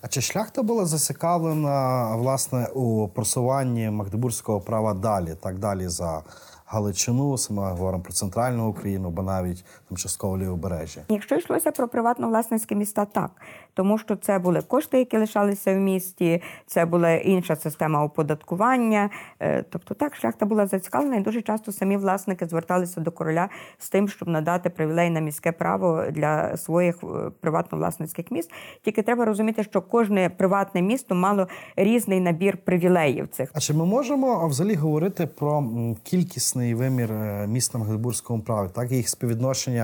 А 0.03 0.09
чи 0.09 0.21
шляхта 0.21 0.63
була 0.63 0.87
зацікавлена 0.87 2.17
власне 2.17 2.67
у 2.67 3.09
просуванні 3.09 3.91
магдебурзького 3.91 4.61
права 4.61 4.95
далі, 4.95 5.37
так 5.41 5.59
далі 5.59 5.89
за 5.89 6.23
Галичину, 6.67 7.39
Саме 7.39 7.71
говоримо 7.71 8.03
про 8.03 8.13
центральну 8.13 8.69
Україну, 8.69 9.11
бо 9.11 9.23
навіть 9.23 9.65
там 9.89 9.97
частково 9.97 10.39
лівобережжя. 10.39 11.01
Якщо 11.09 11.37
йшлося 11.37 11.71
про 11.71 11.89
приватно 11.89 12.29
власницькі 12.29 12.75
міста, 12.75 13.05
так 13.05 13.31
тому 13.75 13.99
що 13.99 14.17
це 14.17 14.39
були 14.39 14.63
кошти, 14.63 14.99
які 14.99 15.19
лишалися 15.19 15.75
в 15.75 15.77
місті, 15.77 16.43
це 16.67 16.87
була 16.87 17.11
інша 17.11 17.57
система 17.57 18.05
оподаткування. 18.05 19.11
Е, 19.41 19.65
тобто, 19.71 19.95
так 19.95 20.17
шляхта 20.17 20.47
була 20.47 20.67
зацікавлена, 20.67 21.17
і 21.17 21.21
дуже 21.21 21.43
часто 21.43 21.73
самі 21.73 21.97
власники 21.97 22.47
зверталися 22.47 23.01
до 23.01 23.11
короля 23.11 23.49
з 23.79 23.89
тим, 23.91 24.09
щоб 24.09 24.29
надати 24.29 24.71
привілей 24.71 25.11
на 25.11 25.21
міське 25.21 25.53
право 25.53 26.05
для 26.11 26.57
своїх 26.57 26.97
е, 27.05 27.31
приватно 27.41 27.79
власницьких 27.79 28.31
міст. 28.31 28.51
Тільки 28.83 29.03
треба 29.03 29.25
розуміти, 29.25 29.65
що 29.65 29.83
кожне 29.83 30.31
приватне 30.31 30.83
місто 30.83 31.15
мало 31.15 31.49
різний 31.77 32.21
набір 32.21 32.57
привілеїв. 32.57 33.29
Цих 33.29 33.51
а 33.55 33.61
чи 33.61 33.75
ми 33.75 33.87
можемо 33.87 34.49
взагалі 34.49 34.75
говорити 34.75 35.27
про 35.27 35.65
кількість 36.03 36.49
цілісний 36.49 36.75
вимір 36.75 37.13
е, 37.13 37.47
міст 37.47 37.75
на 37.75 37.81
Магдебурзькому 37.81 38.43
праві, 38.43 38.69
так 38.75 38.93
їх 38.93 39.09
співвідношення. 39.09 39.78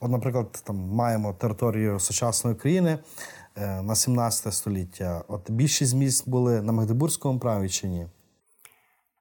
От, 0.00 0.10
наприклад, 0.10 0.62
там 0.64 0.76
маємо 0.76 1.32
територію 1.32 2.00
сучасної 2.00 2.56
країни 2.56 2.98
е, 3.56 3.82
на 3.82 3.94
17 3.94 4.54
століття. 4.54 5.24
От 5.28 5.50
більшість 5.50 5.94
міст 5.94 6.28
були 6.28 6.62
на 6.62 6.72
Магдебурзькому 6.72 7.38
праві? 7.38 7.68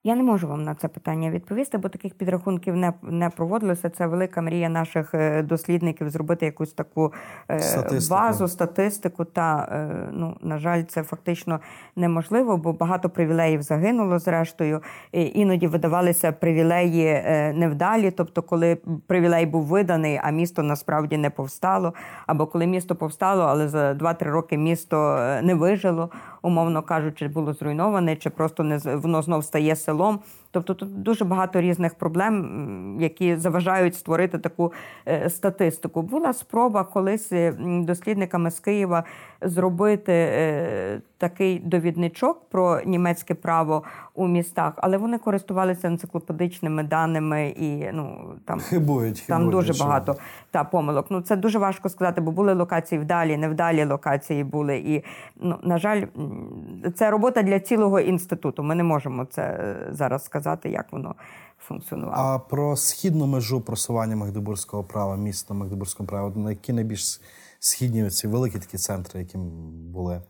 Я 0.04 0.16
не 0.16 0.24
можу 0.24 0.48
вам 0.48 0.64
на 0.64 0.76
це 0.76 0.88
питання 0.88 1.30
відповісти, 1.30 1.78
бо 1.78 1.90
таких 1.90 2.14
підрахунків 2.14 2.76
не, 2.76 2.94
не 3.02 3.30
проводилося. 3.30 3.90
Це 3.90 4.08
велика 4.08 4.42
мрія 4.42 4.70
наших 4.70 5.14
е, 5.14 5.44
дослідників 5.44 6.10
зробити 6.10 6.46
якусь 6.46 6.74
таку 6.74 7.14
е, 7.52 7.60
Статистику. 7.60 8.22
базу, 8.22 8.48
статистику. 8.48 9.26
Та 9.26 9.70
е, 9.72 10.10
ну 10.12 10.38
на 10.42 10.58
жаль, 10.58 10.84
це 10.84 11.04
фактично 11.04 11.60
неможливо, 11.96 12.58
бо 12.58 12.74
багато 12.74 13.10
привілеїв 13.10 13.62
загинуло. 13.62 14.20
Зрештою, 14.20 14.82
І 15.12 15.32
іноді 15.40 15.68
видавалися 15.68 16.32
привілеї 16.32 17.24
невдалі. 17.56 18.12
Тобто, 18.12 18.42
коли 18.42 18.78
привілей 19.08 19.46
був 19.46 19.64
виданий, 19.64 20.20
а 20.24 20.32
місто 20.32 20.64
насправді 20.64 21.18
не 21.18 21.30
повстало, 21.30 21.94
або 22.28 22.48
коли 22.48 22.68
місто 22.68 22.96
повстало, 22.96 23.44
але 23.44 23.68
за 23.68 23.94
2-3 23.94 24.24
роки 24.24 24.58
місто 24.58 25.18
не 25.44 25.56
вижило, 25.56 26.10
умовно 26.42 26.82
кажучи, 26.82 27.28
було 27.28 27.54
зруйноване, 27.54 28.16
чи 28.16 28.30
просто 28.30 28.64
не 28.64 28.78
воно 28.78 29.22
знов 29.22 29.44
стає 29.44 29.76
селом. 29.76 30.20
Тобто 30.52 30.74
тут 30.74 31.02
дуже 31.02 31.26
багато 31.26 31.62
різних 31.62 31.96
проблем, 31.96 32.98
які 33.02 33.36
заважають 33.36 33.96
створити 33.96 34.38
таку 34.38 34.74
е, 35.08 35.30
статистику. 35.30 36.02
Була 36.02 36.34
спроба 36.34 36.84
колись 36.84 37.32
е, 37.32 37.54
дослідниками 37.62 38.52
з 38.52 38.60
Києва 38.60 39.04
зробити 39.42 40.14
е, 40.14 41.02
такий 41.18 41.60
довідничок 41.60 42.50
про 42.50 42.82
німецьке 42.86 43.34
право 43.34 43.84
у 44.14 44.28
містах, 44.28 44.74
але 44.78 44.98
вони 44.98 45.18
користувалися 45.18 45.88
енциклопедичними 45.88 46.84
даними 46.84 47.50
і 47.50 47.92
ну 47.94 48.34
там 48.46 48.60
Хибують, 48.70 49.26
там 49.28 49.38
хибують, 49.38 49.68
дуже 49.68 49.84
багато 49.84 50.16
та 50.52 50.64
помилок. 50.64 51.06
Ну 51.10 51.22
це 51.22 51.36
дуже 51.36 51.60
важко 51.60 51.90
сказати, 51.90 52.22
бо 52.22 52.32
були 52.32 52.54
локації 52.54 53.02
вдалі, 53.02 53.38
невдалі 53.38 53.86
локації 53.86 54.44
були. 54.44 54.78
І 54.78 55.04
ну 55.42 55.56
на 55.64 55.78
жаль, 55.78 56.04
це 56.96 57.12
робота 57.12 57.42
для 57.42 57.60
цілого 57.60 58.00
інституту. 58.00 58.64
Ми 58.64 58.76
не 58.76 58.84
можемо 58.84 59.26
це 59.26 59.76
зараз 59.92 60.24
сказати, 60.26 60.39
як 60.70 60.92
воно 60.92 61.16
функціонувало. 61.60 62.24
А 62.24 62.40
про 62.40 62.76
східну 62.76 63.28
межу 63.28 63.62
просування 63.62 64.16
Магдебурзького 64.16 64.84
права, 64.84 65.18
міст 65.18 65.50
на 65.50 65.56
Магдебурзькому 65.56 66.10
праві, 66.10 66.32
на 66.36 66.50
які 66.50 66.74
найбільш 66.74 67.22
східні 67.60 68.10
ці 68.10 68.28
великі 68.28 68.60
такі 68.60 68.78
центри, 68.78 69.20
які 69.20 69.38
були 69.94 70.22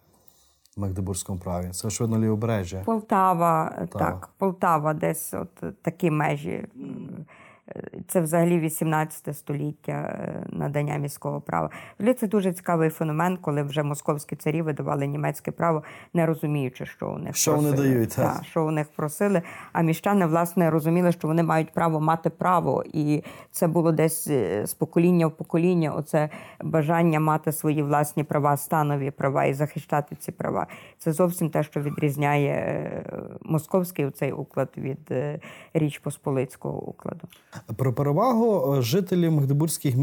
в 0.78 0.80
Магдебурзькому 0.80 1.40
праві? 1.40 1.70
Це 1.70 1.88
очевидно 1.88 2.20
лівобережжя. 2.20 2.82
Полтава, 2.86 3.76
Полтава. 3.80 4.12
так, 4.12 4.30
Полтава, 4.38 4.94
десь 4.94 5.34
от 5.34 5.82
такі 5.82 6.12
межі. 6.12 6.68
Це 8.08 8.22
взагалі 8.22 8.60
18 8.60 9.38
століття 9.38 9.92
е, 9.92 10.46
надання 10.50 10.98
міського 10.98 11.42
права. 11.42 11.70
Взагалі 12.00 12.18
це 12.18 12.28
дуже 12.28 12.54
цікавий 12.54 12.90
феномен, 12.90 13.38
коли 13.38 13.64
вже 13.64 13.84
московські 13.84 14.36
царі 14.36 14.62
видавали 14.62 15.08
німецьке 15.08 15.52
право, 15.52 15.84
не 16.14 16.26
розуміючи, 16.26 16.86
що 16.86 17.10
у 17.10 17.18
них 17.18 17.36
Що 17.36 17.56
вони 17.56 17.70
просили. 17.70 17.90
дають, 17.90 18.16
так. 18.16 18.42
Що 18.46 18.66
у 18.66 18.72
них 18.72 18.88
просили. 18.96 19.42
А 19.74 19.82
міщани, 19.82 20.26
власне, 20.26 20.70
розуміли, 20.70 21.12
що 21.12 21.28
вони 21.28 21.44
мають 21.44 21.74
право 21.74 22.00
мати 22.02 22.30
право. 22.30 22.84
І 22.94 23.24
це 23.52 23.68
було 23.68 23.92
десь 23.92 24.28
е, 24.28 24.68
з 24.68 24.74
покоління 24.74 25.28
в 25.28 25.32
покоління. 25.32 25.94
Оце 25.96 26.30
бажання 26.64 27.20
мати 27.20 27.52
свої 27.52 27.84
власні 27.84 28.24
права, 28.24 28.58
станові 28.58 29.12
права 29.12 29.46
і 29.46 29.54
захищати 29.54 30.16
ці 30.16 30.32
права. 30.32 30.68
Це 30.98 31.12
зовсім 31.12 31.50
те, 31.50 31.64
що 31.64 31.82
відрізняє 31.82 32.52
е, 32.52 33.04
московський 33.42 34.12
цей 34.12 34.32
уклад 34.32 34.70
від 34.78 35.14
Річ 35.74 36.00
Посполицького 36.00 36.80
укладу. 36.82 37.28
Про 37.76 37.94
перевагу 37.94 38.76
е, 38.76 38.82
жителів 38.82 39.32
Магдебурзьких 39.32 39.96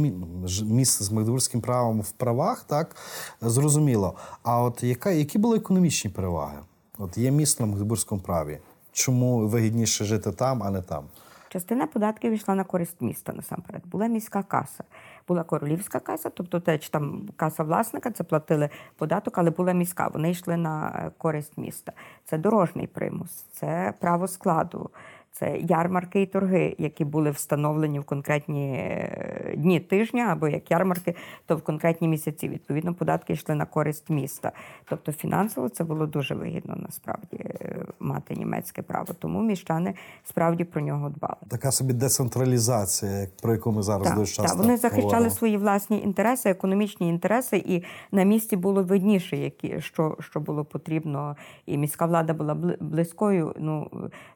міст 0.65 1.03
з 1.03 1.13
Магдебурзьким 1.13 1.61
правом 1.61 2.01
в 2.01 2.11
правах, 2.11 2.65
так 2.65 2.97
зрозуміло. 3.41 4.15
А 4.43 4.63
от 4.63 4.83
яка, 4.83 5.11
які 5.11 5.39
були 5.39 5.57
економічні 5.57 6.11
переваги? 6.11 6.59
От 6.99 7.19
є 7.19 7.31
місто 7.31 7.65
на 7.65 7.71
Магдебурзькому 7.71 8.21
праві. 8.21 8.59
Чому 8.93 9.49
вигідніше 9.49 10.05
жити 10.05 10.33
там, 10.33 10.63
а 10.63 10.71
не 10.71 10.83
там? 10.83 11.05
Частина 11.49 11.87
податків 11.87 12.33
йшла 12.33 12.55
на 12.55 12.65
користь 12.65 13.01
міста 13.01 13.33
насамперед. 13.33 13.83
Була 13.87 14.07
міська 14.07 14.43
каса, 14.43 14.85
була 15.29 15.43
королівська 15.43 16.01
каса, 16.01 16.31
тобто 16.31 16.61
те, 16.61 16.79
чи 16.79 16.89
там 16.89 17.29
каса 17.37 17.63
власника, 17.63 18.11
це 18.11 18.25
платили 18.25 18.69
податок, 18.97 19.39
але 19.39 19.51
була 19.51 19.73
міська. 19.73 20.09
Вони 20.09 20.31
йшли 20.31 20.57
на 20.57 20.89
е, 20.89 21.11
користь 21.19 21.59
міста. 21.59 21.93
Це 22.25 22.39
дорожній 22.39 22.87
примус, 22.87 23.47
це 23.53 23.95
право 24.01 24.29
складу. 24.29 24.91
Це 25.39 25.59
ярмарки 25.59 26.23
і 26.23 26.27
торги, 26.27 26.75
які 26.79 27.05
були 27.05 27.31
встановлені 27.31 27.99
в 27.99 28.05
конкретні 28.05 28.73
е, 28.73 29.55
дні 29.57 29.81
тижня, 29.81 30.29
або 30.33 30.49
як 30.49 30.71
ярмарки, 30.71 31.15
то 31.47 31.57
в 31.57 31.63
конкретні 31.63 32.09
місяці. 32.09 32.49
Відповідно, 32.49 32.95
податки 32.95 33.33
йшли 33.33 33.55
на 33.55 33.67
користь 33.67 34.11
міста. 34.11 34.53
Тобто 34.89 35.13
фінансово 35.13 35.69
це 35.69 35.85
було 35.85 36.07
дуже 36.07 36.35
вигідно 36.35 36.77
насправді 36.77 37.37
е, 37.37 37.87
мати 38.01 38.35
німецьке 38.35 38.83
право. 38.83 39.07
Тому 39.19 39.43
міщани 39.43 39.95
справді 40.25 40.65
про 40.65 40.81
нього 40.81 41.09
дбали. 41.09 41.37
Така 41.49 41.73
собі 41.73 41.93
децентралізація, 41.93 43.27
про 43.43 43.53
яку 43.53 43.73
ми 43.73 43.83
зараз 43.83 44.07
Так, 44.07 44.17
дуже 44.17 44.33
часто 44.33 44.57
так, 44.57 44.59
вони 44.59 44.77
захищали 44.77 45.13
говоримо. 45.13 45.31
свої 45.31 45.57
власні 45.57 46.03
інтереси, 46.03 46.51
економічні 46.51 47.09
інтереси, 47.09 47.57
і 47.57 47.83
на 48.13 48.23
місці 48.23 48.57
було 48.57 48.83
видніше, 48.83 49.37
які 49.37 49.81
що, 49.81 50.17
що 50.21 50.41
було 50.41 50.65
потрібно. 50.65 51.37
І 51.67 51.79
міська 51.79 52.07
влада 52.07 52.35
була 52.35 52.55
близькою. 52.81 53.55
Ну 53.59 53.91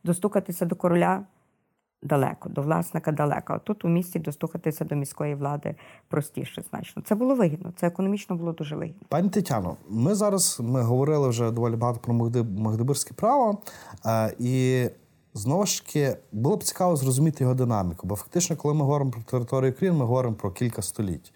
достукатися 0.05 0.67
до 0.67 0.77
короля 0.91 1.24
далеко, 2.03 2.49
до 2.49 2.62
власника 2.62 3.12
далеко. 3.12 3.53
А 3.53 3.59
тут 3.59 3.84
у 3.84 3.88
місті 3.88 4.18
достукатися 4.18 4.84
до 4.84 4.95
міської 4.95 5.34
влади 5.34 5.74
простіше, 6.09 6.62
значно. 6.70 7.03
Це 7.07 7.14
було 7.14 7.34
вигідно. 7.34 7.72
Це 7.76 7.86
економічно 7.86 8.36
було 8.36 8.53
дуже 8.53 8.76
вигідно. 8.76 9.01
Пані 9.09 9.28
Тетяно, 9.28 9.76
ми 9.88 10.14
зараз 10.14 10.61
ми 10.61 10.82
говорили 10.82 11.28
вже 11.28 11.51
доволі 11.51 11.76
багато 11.76 12.01
про 12.01 12.14
Магдебурзьке 12.45 13.14
право, 13.14 13.59
е, 14.07 14.34
і 14.38 14.86
знову 15.34 15.66
ж 15.66 15.86
таки 15.86 16.16
було 16.32 16.57
б 16.57 16.64
цікаво 16.64 16.97
зрозуміти 16.97 17.45
його 17.45 17.55
динаміку. 17.55 18.07
Бо 18.07 18.16
фактично, 18.16 18.57
коли 18.57 18.74
ми 18.74 18.80
говоримо 18.80 19.11
про 19.11 19.22
територію 19.22 19.72
країн, 19.72 19.97
ми 19.97 20.05
говоримо 20.05 20.34
про 20.34 20.51
кілька 20.51 20.82
століть. 20.82 21.32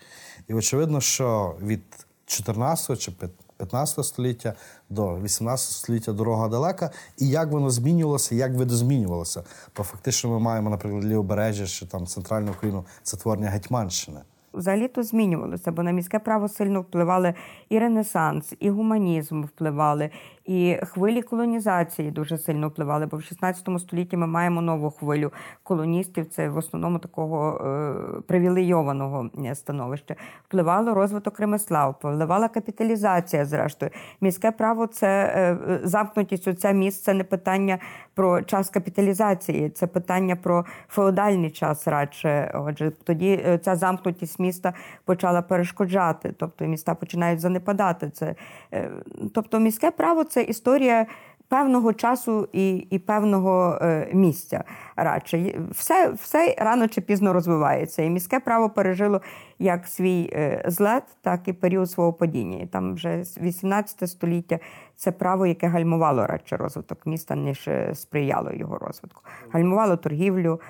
І 0.48 0.54
очевидно, 0.54 1.00
що 1.00 1.54
від 1.62 2.06
14 2.26 2.98
чи 2.98 3.12
15 3.56 4.04
століття 4.04 4.54
до 4.90 5.20
18 5.20 5.72
століття 5.72 6.12
дорога 6.12 6.48
далека, 6.48 6.90
і 7.18 7.28
як 7.28 7.50
воно 7.50 7.70
змінювалося, 7.70 8.34
як 8.34 8.54
видозмінювалося. 8.54 9.42
Бо 9.76 9.82
фактично 9.82 10.30
ми 10.30 10.38
маємо, 10.38 10.70
наприклад, 10.70 11.04
лівобережжя 11.04 11.66
чи 11.66 11.86
там 11.86 12.06
центральну 12.06 12.52
Україну, 12.52 12.84
це 13.02 13.16
творення 13.16 13.48
Гетьманщини. 13.48 14.20
Взагалі-то 14.54 15.02
змінювалося, 15.02 15.72
бо 15.72 15.82
на 15.82 15.90
міське 15.90 16.18
право 16.18 16.48
сильно 16.48 16.80
впливали 16.80 17.34
і 17.68 17.78
Ренесанс, 17.78 18.54
і 18.60 18.70
гуманізм 18.70 19.42
впливали, 19.42 20.10
і 20.44 20.78
хвилі 20.82 21.22
колонізації 21.22 22.10
дуже 22.10 22.38
сильно 22.38 22.68
впливали. 22.68 23.06
Бо 23.06 23.16
в 23.16 23.22
16 23.22 23.68
столітті 23.80 24.16
ми 24.16 24.26
маємо 24.26 24.62
нову 24.62 24.90
хвилю 24.90 25.32
колоністів. 25.62 26.26
Це 26.26 26.48
в 26.48 26.56
основному 26.56 26.98
такого 26.98 27.60
е, 27.66 28.20
привілейованого 28.20 29.30
е, 29.44 29.54
становища. 29.54 30.16
Впливало 30.48 30.94
розвиток 30.94 31.40
ремесла, 31.40 31.88
впливала 31.88 32.48
капіталізація. 32.48 33.44
Зрештою, 33.44 33.90
міське 34.20 34.50
право 34.50 34.86
це 34.86 35.06
е, 35.08 35.80
замкнутість. 35.84 36.48
Оця 36.48 36.72
місць 36.72 37.02
це 37.02 37.14
не 37.14 37.24
питання 37.24 37.78
про 38.14 38.42
час 38.42 38.70
капіталізації, 38.70 39.70
це 39.70 39.86
питання 39.86 40.36
про 40.36 40.64
феодальний 40.88 41.50
час 41.50 41.88
радше. 41.88 42.50
Отже, 42.54 42.92
тоді 43.04 43.42
е, 43.46 43.58
ця 43.58 43.76
замкнутість 43.76 44.38
міста 44.38 44.72
почала 45.04 45.42
перешкоджати, 45.42 46.34
тобто 46.38 46.64
міста 46.64 46.94
починають 46.94 47.40
занепадати. 47.40 48.10
Це, 48.10 48.34
е, 48.72 48.90
тобто, 49.34 49.58
міське 49.58 49.90
право 49.90 50.24
це 50.34 50.42
історія. 50.42 51.06
Певного 51.48 51.92
часу 51.92 52.48
і 52.52 52.76
і 52.76 52.98
певного 52.98 53.78
е, 53.82 54.08
місця 54.12 54.64
радше 54.96 55.60
все, 55.70 56.12
все 56.12 56.54
рано 56.58 56.88
чи 56.88 57.00
пізно 57.00 57.32
розвивається. 57.32 58.02
І 58.02 58.10
міське 58.10 58.40
право 58.40 58.70
пережило 58.70 59.20
як 59.58 59.86
свій 59.86 60.30
е, 60.32 60.64
злет, 60.66 61.02
так 61.22 61.48
і 61.48 61.52
період 61.52 61.90
свого 61.90 62.12
падіння. 62.12 62.58
І 62.62 62.66
там 62.66 62.94
вже 62.94 63.24
з 63.24 63.38
18 63.38 64.10
століття 64.10 64.58
це 64.96 65.12
право, 65.12 65.46
яке 65.46 65.68
гальмувало 65.68 66.26
радше 66.26 66.56
розвиток 66.56 67.06
міста, 67.06 67.36
ніж 67.36 67.68
е, 67.68 67.94
сприяло 67.94 68.52
його 68.52 68.78
розвитку. 68.78 69.22
Гальмувало 69.50 69.96
торгівлю, 69.96 70.60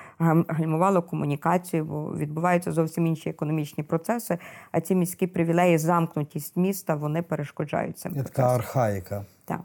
гальмувало 0.49 1.03
комунікацію, 1.03 1.85
бо 1.85 2.17
відбуваються 2.17 2.73
зовсім 2.73 3.07
інші 3.07 3.31
економічні 3.31 3.85
процеси. 3.85 4.39
А 4.73 4.81
ці 4.81 4.95
міські 4.95 5.27
привілеї, 5.27 5.79
замкнутість 5.79 6.57
міста, 6.57 6.95
вони 6.95 7.23
перешкоджають 7.23 7.99
цим 7.99 8.15
така 8.15 8.55
архаїка. 8.55 9.25
Так. 9.45 9.61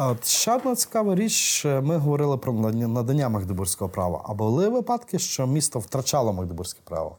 А 0.00 0.14
ще 0.22 0.54
одна 0.56 0.74
цікава 0.74 1.14
річ. 1.14 1.64
Ми 1.64 1.96
говорили 1.96 2.36
про 2.38 2.52
надання- 2.52 2.88
надання 2.88 3.28
Магдебурзького 3.28 3.90
права. 3.90 4.22
А 4.28 4.34
були 4.34 4.68
випадки, 4.68 5.18
що 5.18 5.46
місто 5.46 5.78
втрачало 5.78 6.32
Магдебурзьке 6.32 6.80
право? 6.84 7.16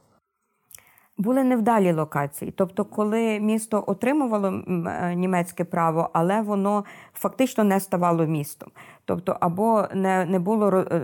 Були 1.17 1.43
невдалі 1.43 1.93
локації. 1.93 2.51
Тобто, 2.57 2.85
коли 2.85 3.39
місто 3.39 3.83
отримувало 3.87 4.47
е, 4.47 5.15
німецьке 5.15 5.63
право, 5.65 6.09
але 6.13 6.41
воно 6.41 6.85
фактично 7.13 7.63
не 7.63 7.79
ставало 7.79 8.25
містом. 8.25 8.69
Тобто, 9.09 9.37
або 9.39 9.85
не 9.93 10.25
не 10.25 10.39
було 10.39 10.85
е, 10.91 11.01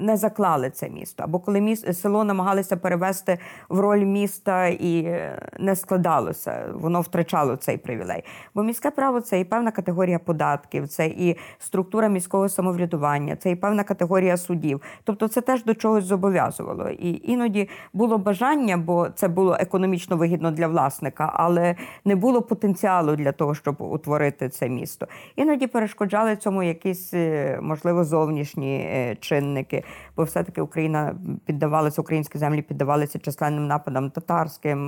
не 0.00 0.16
заклали 0.16 0.70
це 0.70 0.88
місто, 0.88 1.24
або 1.24 1.38
коли 1.38 1.60
місто, 1.60 1.92
село 1.92 2.24
намагалися 2.24 2.76
перевести 2.76 3.38
в 3.68 3.80
роль 3.80 4.04
міста 4.04 4.66
і 4.66 5.20
не 5.58 5.76
складалося, 5.76 6.64
воно 6.74 7.00
втрачало 7.00 7.56
цей 7.56 7.76
привілей. 7.76 8.24
Бо 8.54 8.62
міське 8.62 8.90
право 8.90 9.20
це 9.20 9.40
і 9.40 9.44
певна 9.44 9.70
категорія 9.70 10.18
податків, 10.18 10.88
це 10.88 11.06
і 11.06 11.36
структура 11.58 12.08
міського 12.08 12.48
самоврядування, 12.48 13.36
це 13.36 13.50
і 13.50 13.56
певна 13.56 13.84
категорія 13.84 14.36
судів. 14.36 14.82
Тобто, 15.04 15.28
це 15.28 15.40
теж 15.40 15.64
до 15.64 15.74
чогось 15.74 16.04
зобов'язувало. 16.04 16.88
І 16.88 17.32
іноді 17.32 17.68
було 17.92 18.18
бажання, 18.18 18.76
бо 18.76 19.08
це 19.14 19.28
було 19.28 19.56
економічно 19.60 20.16
вигідно 20.16 20.50
для 20.50 20.68
власника, 20.68 21.30
але 21.34 21.74
не 22.04 22.16
було 22.16 22.42
потенціалу 22.42 23.16
для 23.16 23.32
того, 23.32 23.54
щоб 23.54 23.76
утворити 23.78 24.48
це 24.48 24.68
місто. 24.68 25.06
Іноді 25.36 25.66
перешкоджали 25.66 26.36
цьому 26.36 26.62
якісь. 26.62 27.15
Е, 27.16 27.58
можливо, 27.62 28.04
зовнішні 28.04 28.76
е, 28.76 29.16
чинники, 29.20 29.84
бо 30.16 30.24
все-таки 30.24 30.60
Україна 30.60 31.16
піддавалася, 31.44 32.00
українські 32.00 32.38
землі 32.38 32.62
піддавалися 32.62 33.18
численним 33.18 33.66
нападам 33.66 34.10
татарським, 34.10 34.80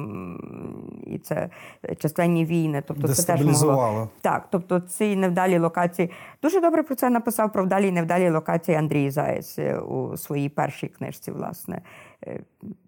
і 1.06 1.18
це 1.18 1.50
численні 1.98 2.44
війни. 2.44 2.82
Тобто 2.86 3.08
це 3.08 3.22
теж 3.22 3.44
могло... 3.44 4.08
так. 4.20 4.46
Тобто 4.50 4.80
ці 4.80 5.16
невдалі 5.16 5.58
локації 5.58 6.10
дуже 6.42 6.60
добре 6.60 6.82
про 6.82 6.94
це 6.94 7.10
написав 7.10 7.52
про 7.52 7.64
вдалі 7.64 7.88
і 7.88 7.92
невдалі 7.92 8.30
локації 8.30 8.76
Андрій 8.76 9.10
Заєць 9.10 9.58
е, 9.58 9.78
у 9.78 10.16
своїй 10.16 10.48
першій 10.48 10.88
книжці. 10.88 11.30
Власне, 11.30 11.82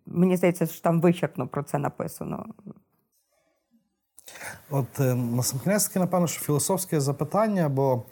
мені 0.07 0.37
здається, 0.37 0.67
що 0.67 0.83
там 0.83 1.01
вичерпно 1.01 1.47
про 1.47 1.63
це 1.63 1.79
написано. 1.79 2.47
От 4.71 4.99
на 4.99 5.43
сам 5.43 5.61
кінець, 5.61 5.97
напевно, 5.97 6.27
що 6.27 6.41
філософське 6.41 7.01
запитання, 7.01 7.69
бо 7.69 8.03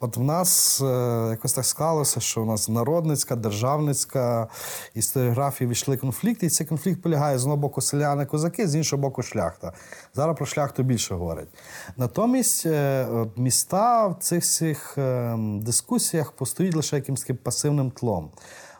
От 0.00 0.16
в 0.16 0.20
нас 0.20 0.80
е, 0.80 1.28
якось 1.30 1.52
так 1.52 1.64
склалося, 1.64 2.20
що 2.20 2.42
у 2.42 2.44
нас 2.44 2.68
народницька, 2.68 3.36
державницька 3.36 4.48
історіографія 4.94 5.70
війшли 5.70 5.96
конфлікти, 5.96 6.46
і 6.46 6.50
цей 6.50 6.66
конфлікт 6.66 7.02
полягає 7.02 7.38
з 7.38 7.42
одного 7.42 7.56
боку 7.56 7.80
селяни 7.80 8.26
козаки, 8.26 8.68
з 8.68 8.74
іншого 8.74 9.02
боку, 9.02 9.22
шляхта. 9.22 9.72
Зараз 10.14 10.36
про 10.36 10.46
шляхту 10.46 10.82
більше 10.82 11.14
говорять. 11.14 11.48
Натомість 11.96 12.66
е, 12.66 13.06
міста 13.36 14.06
в 14.06 14.16
цих 14.20 14.42
всіх 14.42 14.98
е, 14.98 15.36
дискусіях 15.38 16.32
постоїть 16.32 16.76
лише 16.76 16.96
якимось 16.96 17.30
пасивним 17.42 17.90
тлом. 17.90 18.30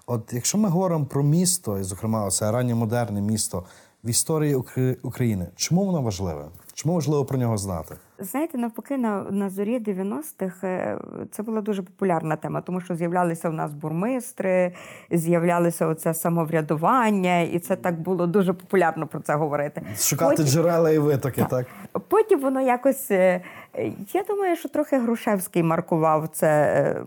От 0.07 0.33
якщо 0.33 0.59
ми 0.59 0.69
говоримо 0.69 1.07
про 1.07 1.23
місто, 1.23 1.79
і, 1.79 1.83
зокрема, 1.83 2.31
це 2.31 2.51
ранньомодерне 2.51 3.21
місто 3.21 3.65
в 4.05 4.09
історії 4.09 4.55
України, 5.03 5.47
чому 5.57 5.85
воно 5.85 6.03
важливе? 6.03 6.49
Чому 6.77 6.95
важливо 6.95 7.25
про 7.25 7.39
нього 7.39 7.57
знати? 7.57 7.95
Знаєте, 8.19 8.59
навпаки, 8.59 8.97
на 8.97 9.23
на 9.31 9.51
зорі 9.51 9.79
90-х 9.79 10.67
е, 10.67 10.99
це 11.31 11.43
була 11.43 11.61
дуже 11.61 11.83
популярна 11.83 12.37
тема, 12.37 12.61
тому 12.61 12.81
що 12.81 12.95
з'являлися 12.95 13.49
в 13.49 13.53
нас 13.53 13.75
бурмистри, 13.75 14.73
з'являлося 15.11 15.87
оце 15.87 16.15
самоврядування, 16.15 17.41
і 17.41 17.59
це 17.59 17.77
так 17.77 18.01
було 18.01 18.27
дуже 18.27 18.53
популярно 18.53 19.07
про 19.07 19.21
це 19.21 19.35
говорити. 19.35 19.83
Шукати 19.99 20.31
Потім... 20.31 20.47
джерела 20.47 20.91
і 20.91 20.99
витоки, 20.99 21.41
так. 21.41 21.51
так? 21.51 21.67
Потім 22.09 22.41
воно 22.41 22.61
якось. 22.61 23.11
Е, 23.11 23.41
я 24.15 24.23
думаю, 24.29 24.57
що 24.57 24.69
трохи 24.69 24.99
Грушевський 24.99 25.63
маркував 25.63 26.29
це 26.29 26.49
е, 26.49 27.05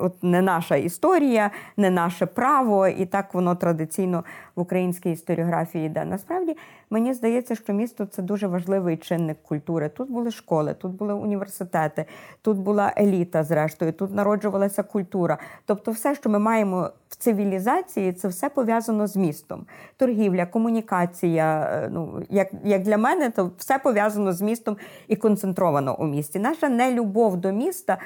от 0.00 0.22
не 0.22 0.42
наша 0.42 0.76
історія, 0.76 1.50
не 1.76 1.90
наше 1.90 2.26
право, 2.26 2.88
і 2.88 3.06
так 3.06 3.34
воно 3.34 3.54
традиційно 3.54 4.24
в 4.56 4.60
українській 4.60 5.10
історіографії 5.10 5.86
йде. 5.86 6.04
Насправді 6.04 6.56
мені 6.90 7.14
здається, 7.14 7.54
що 7.54 7.72
місто 7.72 8.06
це 8.06 8.22
дуже 8.22 8.46
важливий 8.46 8.96
чинник 8.96 9.42
культури. 9.42 9.88
Тут 9.88 10.10
були 10.10 10.30
школи, 10.30 10.74
тут 10.74 10.92
були 10.92 11.14
університети, 11.14 12.04
тут 12.42 12.58
була 12.58 12.92
еліта, 12.96 13.44
зрештою, 13.44 13.92
тут 13.92 14.14
народжувалася 14.14 14.82
культура. 14.82 15.38
Тобто, 15.66 15.90
все, 15.90 16.14
що 16.14 16.30
ми 16.30 16.38
маємо 16.38 16.90
в 17.08 17.16
цивілізації, 17.16 18.12
це 18.12 18.28
все 18.28 18.48
пов'язано 18.48 19.06
з 19.06 19.16
містом. 19.16 19.66
Торгівля, 19.96 20.46
комунікація. 20.46 21.68
Е, 21.72 21.88
ну 21.92 22.22
як, 22.30 22.48
як 22.64 22.82
для 22.82 22.98
мене, 22.98 23.30
то 23.30 23.50
все 23.58 23.78
пов'язано 23.78 24.32
з 24.32 24.42
містом 24.42 24.76
і 25.08 25.16
концентровано 25.16 25.96
у 25.98 26.06
місті. 26.06 26.38
Наша 26.38 26.68
нелюбов 26.68 27.36
до 27.36 27.52
міста. 27.52 27.98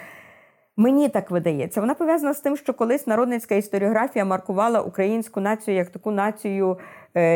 Мені 0.81 1.09
так 1.09 1.31
видається. 1.31 1.81
Вона 1.81 1.95
пов'язана 1.95 2.35
з 2.35 2.41
тим, 2.41 2.57
що 2.57 2.75
колись 2.75 3.07
народницька 3.07 3.55
історіографія 3.55 4.25
маркувала 4.25 4.81
українську 4.81 5.41
націю 5.41 5.77
як 5.77 5.91
таку 5.91 6.11
націю 6.11 6.79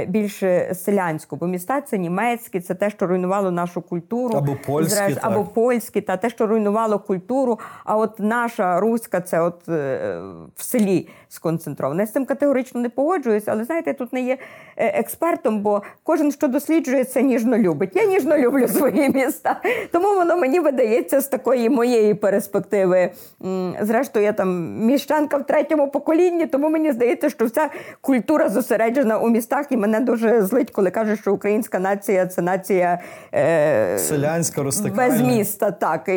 більш 0.08 0.42
селянську, 0.74 1.36
бо 1.36 1.46
міста 1.46 1.80
це 1.80 1.98
німецькі, 1.98 2.60
це 2.60 2.74
те, 2.74 2.90
що 2.90 3.06
руйнувало 3.06 3.50
нашу 3.50 3.82
культуру, 3.82 4.38
або 4.38 4.56
польські, 4.66 4.94
зреж, 4.94 5.14
так. 5.14 5.24
або 5.24 5.44
польські, 5.44 6.00
та 6.00 6.16
те, 6.16 6.30
що 6.30 6.46
руйнувало 6.46 6.98
культуру. 6.98 7.58
А 7.84 7.96
от 7.96 8.18
наша 8.18 8.80
руська, 8.80 9.20
це 9.20 9.40
от 9.40 9.68
е, 9.68 10.20
в 10.56 10.62
селі 10.62 11.08
сконцентрована. 11.28 12.02
Я 12.02 12.06
з 12.06 12.12
цим 12.12 12.24
категорично 12.24 12.80
не 12.80 12.88
погоджуюся, 12.88 13.52
але 13.52 13.64
знаєте, 13.64 13.92
тут 13.94 14.12
не 14.12 14.20
є 14.20 14.38
е, 14.76 14.86
експертом, 14.98 15.60
бо 15.60 15.82
кожен, 16.02 16.32
що 16.32 16.48
досліджує, 16.48 17.04
це 17.04 17.22
ніжно 17.22 17.58
любить. 17.58 17.90
Я 17.94 18.04
ніжно 18.04 18.38
люблю 18.38 18.68
свої 18.68 19.08
міста. 19.08 19.60
Тому 19.92 20.14
воно 20.14 20.36
мені 20.36 20.60
видається 20.60 21.20
з 21.20 21.28
такої 21.28 21.70
моєї 21.70 22.14
перспективи. 22.14 23.10
Зрештою, 23.80 24.24
я 24.24 24.32
там 24.32 24.78
міщанка 24.86 25.36
в 25.36 25.46
третьому 25.46 25.88
поколінні, 25.88 26.46
тому 26.46 26.68
мені 26.68 26.92
здається, 26.92 27.30
що 27.30 27.44
вся 27.44 27.70
культура 28.00 28.48
зосереджена 28.48 29.18
у 29.18 29.28
містах 29.28 29.71
і 29.72 29.76
мене 29.76 30.00
дуже 30.00 30.42
злить, 30.42 30.70
коли 30.70 30.90
кажуть, 30.90 31.20
що 31.20 31.34
українська 31.34 31.78
нація 31.78 32.26
це 32.26 32.42
нація 32.42 32.98
е, 33.34 33.98
селянська 33.98 34.62
без 34.96 35.20
міста. 35.20 35.70
Так 35.70 36.10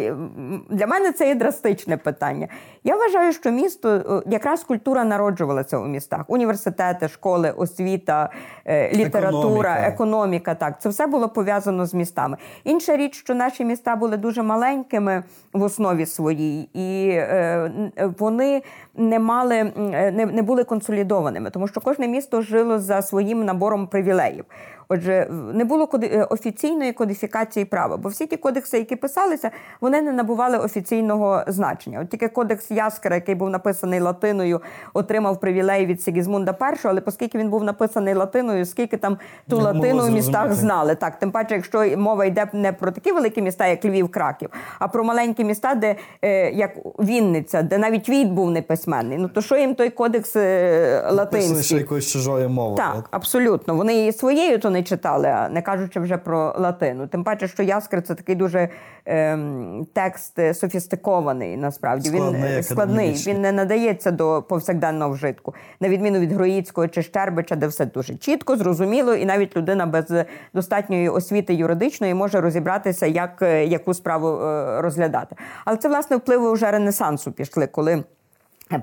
для 0.70 0.88
мене 0.88 1.12
це 1.12 1.28
є 1.28 1.36
драстичне 1.36 1.98
питання. 1.98 2.48
Я 2.84 2.96
вважаю, 2.96 3.34
що 3.34 3.52
місто 3.52 4.24
якраз 4.28 4.64
культура 4.64 5.04
народжувалася 5.04 5.78
у 5.78 5.88
містах: 5.88 6.22
університети, 6.28 7.08
школи, 7.08 7.52
освіта, 7.52 8.30
е, 8.66 8.92
література, 8.94 9.74
економіка. 9.88 9.88
економіка. 9.88 10.56
Так, 10.56 10.82
це 10.82 10.90
все 10.90 11.08
було 11.08 11.30
пов'язано 11.30 11.86
з 11.86 11.94
містами. 11.94 12.38
Інша 12.64 12.98
річ, 12.98 13.16
що 13.16 13.36
наші 13.36 13.66
міста 13.66 13.96
були 13.96 14.18
дуже 14.18 14.44
маленькими 14.44 15.24
в 15.54 15.64
основі 15.64 16.06
своїй, 16.06 16.70
і 16.74 17.10
е, 17.10 17.72
вони 18.18 18.62
не 18.96 19.20
мали 19.20 19.56
е, 19.56 19.72
не, 20.12 20.26
не 20.26 20.42
були 20.42 20.64
консолідованими, 20.64 21.50
тому 21.50 21.68
що 21.68 21.82
кожне 21.82 22.08
місто 22.08 22.42
жило 22.42 22.80
за 22.80 23.02
своїм 23.02 23.35
набором 23.44 23.88
привілеїв. 23.88 24.46
Отже, 24.90 25.28
не 25.54 25.66
було 25.66 25.90
е, 26.04 26.24
офіційної 26.24 26.94
кодифікації 26.94 27.66
права, 27.66 27.98
бо 27.98 28.10
всі 28.10 28.26
ті 28.28 28.38
кодекси, 28.38 28.78
які 28.78 28.96
писалися, 28.96 29.52
вони 29.82 30.02
не 30.02 30.12
набували 30.12 30.58
офіційного 30.58 31.44
значення. 31.48 32.00
От 32.02 32.10
тільки 32.10 32.28
кодекс 32.28 32.72
Яскера, 32.72 33.16
який 33.16 33.36
був 33.36 33.50
написаний 33.50 34.00
латиною, 34.00 34.62
отримав 34.94 35.40
привілей 35.40 35.86
від 35.86 36.02
Сігізмунда 36.02 36.58
І, 36.74 36.88
але 36.88 37.02
оскільки 37.06 37.38
він 37.38 37.50
був 37.50 37.64
написаний 37.64 38.14
латиною, 38.14 38.66
скільки 38.66 38.98
там 38.98 39.18
ту 39.50 39.58
не 39.58 39.64
латину 39.64 40.04
в 40.04 40.12
містах 40.12 40.54
знали. 40.54 40.96
Так, 40.96 41.20
тим 41.20 41.32
паче, 41.32 41.56
якщо 41.56 41.98
мова 41.98 42.26
йде 42.26 42.48
не 42.54 42.74
про 42.74 42.92
такі 42.92 43.12
великі 43.12 43.42
міста, 43.42 43.68
як 43.68 43.86
Львів, 43.86 44.10
Краків, 44.10 44.50
а 44.80 44.88
про 44.88 45.04
маленькі 45.04 45.44
міста, 45.44 45.76
де 45.76 45.96
е, 46.22 46.52
як 46.52 46.72
Вінниця, 47.00 47.62
де 47.62 47.78
навіть 47.78 48.10
Війт 48.10 48.28
був 48.28 48.52
неписьменний. 48.52 49.18
Ну 49.18 49.28
то 49.28 49.42
що 49.42 49.58
їм 49.58 49.76
той 49.76 49.90
кодекс 49.90 50.36
е, 50.36 51.10
латинський? 51.12 51.64
ще 51.64 51.78
якоюсь 51.78 52.12
чужою 52.12 52.50
мовою. 52.50 52.78
Так, 52.78 53.08
абсолютно. 53.12 53.76
Вони 53.76 54.08
і 54.08 54.12
своєю 54.12 54.60
то 54.60 54.70
не 54.76 54.84
читали, 54.84 55.50
не 55.52 55.62
кажучи 55.62 56.00
вже 56.00 56.18
про 56.18 56.56
латину. 56.58 57.08
Тим 57.08 57.24
паче, 57.24 57.48
що 57.48 57.64
Яскер 57.64 58.02
це 58.02 58.16
такий 58.16 58.36
дуже 58.36 58.70
ем, 59.06 59.88
текст 59.94 60.40
е, 60.40 60.54
софістикований. 60.54 61.58
Насправді 61.58 62.10
складний, 62.10 62.56
він 62.56 62.64
складний. 62.64 63.24
Він 63.28 63.42
не 63.42 63.52
надається 63.52 64.12
до 64.12 64.44
повсякденного 64.50 65.12
вжитку, 65.12 65.54
на 65.80 65.90
відміну 65.90 66.20
від 66.20 66.32
Гроїцького 66.32 66.88
чи 66.88 67.02
Щербича, 67.02 67.56
де 67.56 67.68
все 67.68 67.86
дуже 67.86 68.16
чітко, 68.16 68.58
зрозуміло, 68.58 69.16
і 69.16 69.26
навіть 69.26 69.58
людина 69.58 69.86
без 69.86 70.14
достатньої 70.54 71.10
освіти 71.10 71.54
юридичної 71.54 72.14
може 72.14 72.42
розібратися, 72.42 73.06
як 73.06 73.42
е, 73.42 73.66
яку 73.66 73.94
справу 73.94 74.28
е, 74.28 74.82
розглядати. 74.82 75.36
Але 75.66 75.78
це 75.78 75.88
власне 75.88 76.18
впливи 76.18 76.54
вже 76.54 76.72
Ренесансу 76.72 77.32
пішли, 77.32 77.68
коли. 77.68 78.04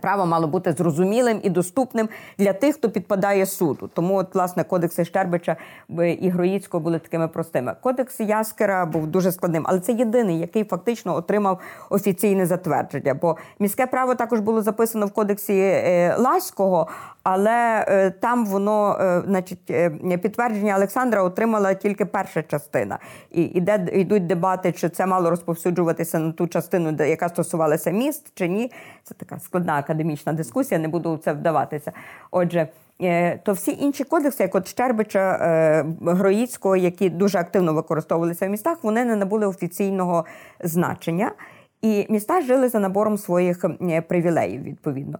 Право 0.00 0.26
мало 0.26 0.46
бути 0.46 0.72
зрозумілим 0.72 1.40
і 1.42 1.50
доступним 1.50 2.08
для 2.38 2.52
тих, 2.52 2.74
хто 2.74 2.90
підпадає 2.90 3.46
суду. 3.46 3.90
Тому, 3.94 4.16
от, 4.16 4.34
власне, 4.34 4.64
кодекси 4.64 5.04
Щербича 5.04 5.56
і 5.98 6.28
Гроїцького 6.28 6.80
були 6.84 6.98
такими 6.98 7.28
простими. 7.28 7.74
Кодекс 7.80 8.20
Яскера 8.20 8.86
був 8.86 9.06
дуже 9.06 9.32
складним, 9.32 9.64
але 9.66 9.80
це 9.80 9.92
єдиний, 9.92 10.38
який 10.38 10.64
фактично 10.64 11.14
отримав 11.14 11.60
офіційне 11.90 12.46
затвердження. 12.46 13.14
Бо 13.14 13.36
міське 13.58 13.86
право 13.86 14.14
також 14.14 14.40
було 14.40 14.62
записано 14.62 15.06
в 15.06 15.12
кодексі 15.12 15.58
е, 15.58 16.16
Ласького, 16.18 16.88
але 17.22 17.84
е, 17.88 18.10
там 18.10 18.46
воно, 18.46 18.98
е, 19.00 19.22
значить, 19.26 19.70
е, 19.70 19.90
підтвердження 20.22 20.76
Олександра 20.76 21.22
отримала 21.22 21.74
тільки 21.74 22.04
перша 22.04 22.42
частина. 22.42 22.98
І 23.30 23.42
іде 23.42 23.86
йдуть 23.92 24.26
дебати, 24.26 24.72
чи 24.72 24.88
це 24.88 25.06
мало 25.06 25.30
розповсюджуватися 25.30 26.18
на 26.18 26.32
ту 26.32 26.46
частину, 26.46 26.96
яка 27.06 27.28
стосувалася 27.28 27.90
міст, 27.90 28.32
чи 28.34 28.48
ні. 28.48 28.72
Це 29.04 29.14
така 29.14 29.38
складна 29.38 29.71
складна 29.72 29.78
академічна 29.78 30.32
дискусія, 30.32 30.80
не 30.80 30.88
буду 30.88 31.14
в 31.14 31.18
це 31.18 31.32
вдаватися. 31.32 31.92
Отже. 32.30 32.68
Е, 33.00 33.38
то 33.44 33.52
всі 33.52 33.78
інші 33.80 34.04
кодекси, 34.04 34.42
як 34.42 34.54
от 34.54 34.68
Щербича, 34.68 35.38
е, 35.40 35.84
Гроїцького, 36.00 36.76
які 36.76 37.10
дуже 37.10 37.38
активно 37.38 37.74
використовувалися 37.74 38.46
в 38.46 38.50
містах, 38.50 38.78
вони 38.84 39.04
не 39.04 39.16
набули 39.16 39.46
офіційного 39.46 40.24
значення. 40.60 41.32
І 41.82 42.06
міста 42.08 42.40
жили 42.40 42.68
за 42.68 42.78
набором 42.78 43.18
своїх 43.18 43.64
привілеїв, 44.08 44.62
відповідно. 44.62 45.18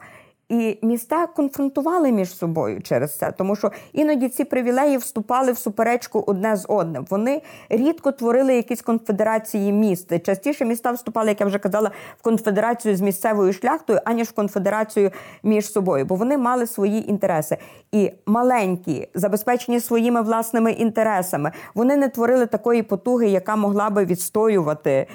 І 0.48 0.78
міста 0.82 1.26
конфронтували 1.26 2.12
між 2.12 2.36
собою 2.36 2.82
через 2.82 3.16
це, 3.18 3.32
тому 3.32 3.56
що 3.56 3.70
іноді 3.92 4.28
ці 4.28 4.44
привілеї 4.44 4.96
вступали 4.96 5.52
в 5.52 5.58
суперечку 5.58 6.24
одне 6.26 6.56
з 6.56 6.66
одним. 6.68 7.06
Вони 7.10 7.42
рідко 7.68 8.12
творили 8.12 8.54
якісь 8.54 8.82
конфедерації 8.82 9.72
міст. 9.72 10.24
Частіше 10.26 10.64
міста 10.64 10.92
вступали, 10.92 11.28
як 11.28 11.40
я 11.40 11.46
вже 11.46 11.58
казала, 11.58 11.90
в 12.20 12.22
конфедерацію 12.22 12.96
з 12.96 13.00
місцевою 13.00 13.52
шляхтою, 13.52 14.00
аніж 14.04 14.28
в 14.28 14.32
конфедерацію 14.32 15.10
між 15.42 15.72
собою, 15.72 16.04
бо 16.04 16.14
вони 16.14 16.38
мали 16.38 16.66
свої 16.66 17.10
інтереси. 17.10 17.56
І 17.92 18.12
маленькі, 18.26 19.08
забезпечені 19.14 19.80
своїми 19.80 20.22
власними 20.22 20.72
інтересами, 20.72 21.52
вони 21.74 21.96
не 21.96 22.08
творили 22.08 22.46
такої 22.46 22.82
потуги, 22.82 23.28
яка 23.28 23.56
могла 23.56 23.90
би 23.90 24.04
відстоювати 24.04 25.06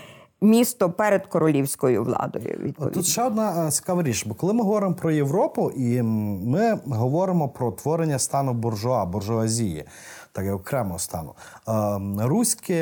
місто 0.42 0.90
перед 0.90 1.28
королівською 1.28 2.04
владою. 2.04 2.58
Відповідно. 2.60 2.90
Тут 2.90 3.06
ще 3.06 3.24
одна 3.24 3.68
е, 3.68 3.72
цікава 3.72 4.04
річ, 4.04 4.26
бо 4.26 4.36
коли 4.36 4.54
ми 4.54 4.64
говоримо 4.64 4.96
про 4.96 5.12
Європу, 5.12 5.72
і 5.72 6.02
ми 6.02 6.80
говоримо 6.86 7.50
про 7.50 7.72
творення 7.72 8.20
стану 8.20 8.54
буржуа, 8.54 9.06
буржуазії, 9.06 9.86
так 10.32 10.46
як 10.46 10.56
окремого 10.56 11.00
стану. 11.00 11.34
Ем, 11.68 12.22
руське, 12.22 12.76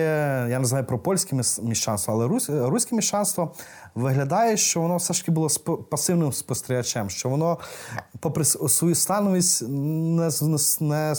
я 0.50 0.60
не 0.60 0.66
знаю 0.66 0.86
про 0.86 1.00
польське 1.00 1.36
міщанство, 1.62 2.14
але 2.14 2.28
руське 2.70 2.96
міщанство 2.96 3.52
виглядає, 3.96 4.58
що 4.58 4.82
воно 4.82 4.98
все 4.98 5.14
ж 5.14 5.22
таки 5.22 5.32
було 5.32 5.50
пасивним 5.92 6.34
спостерігачем, 6.34 7.10
що 7.10 7.30
воно, 7.30 7.58
попри 8.20 8.46
свою 8.46 8.96
становість, 8.96 9.70
не 9.70 10.30
не 10.82 11.16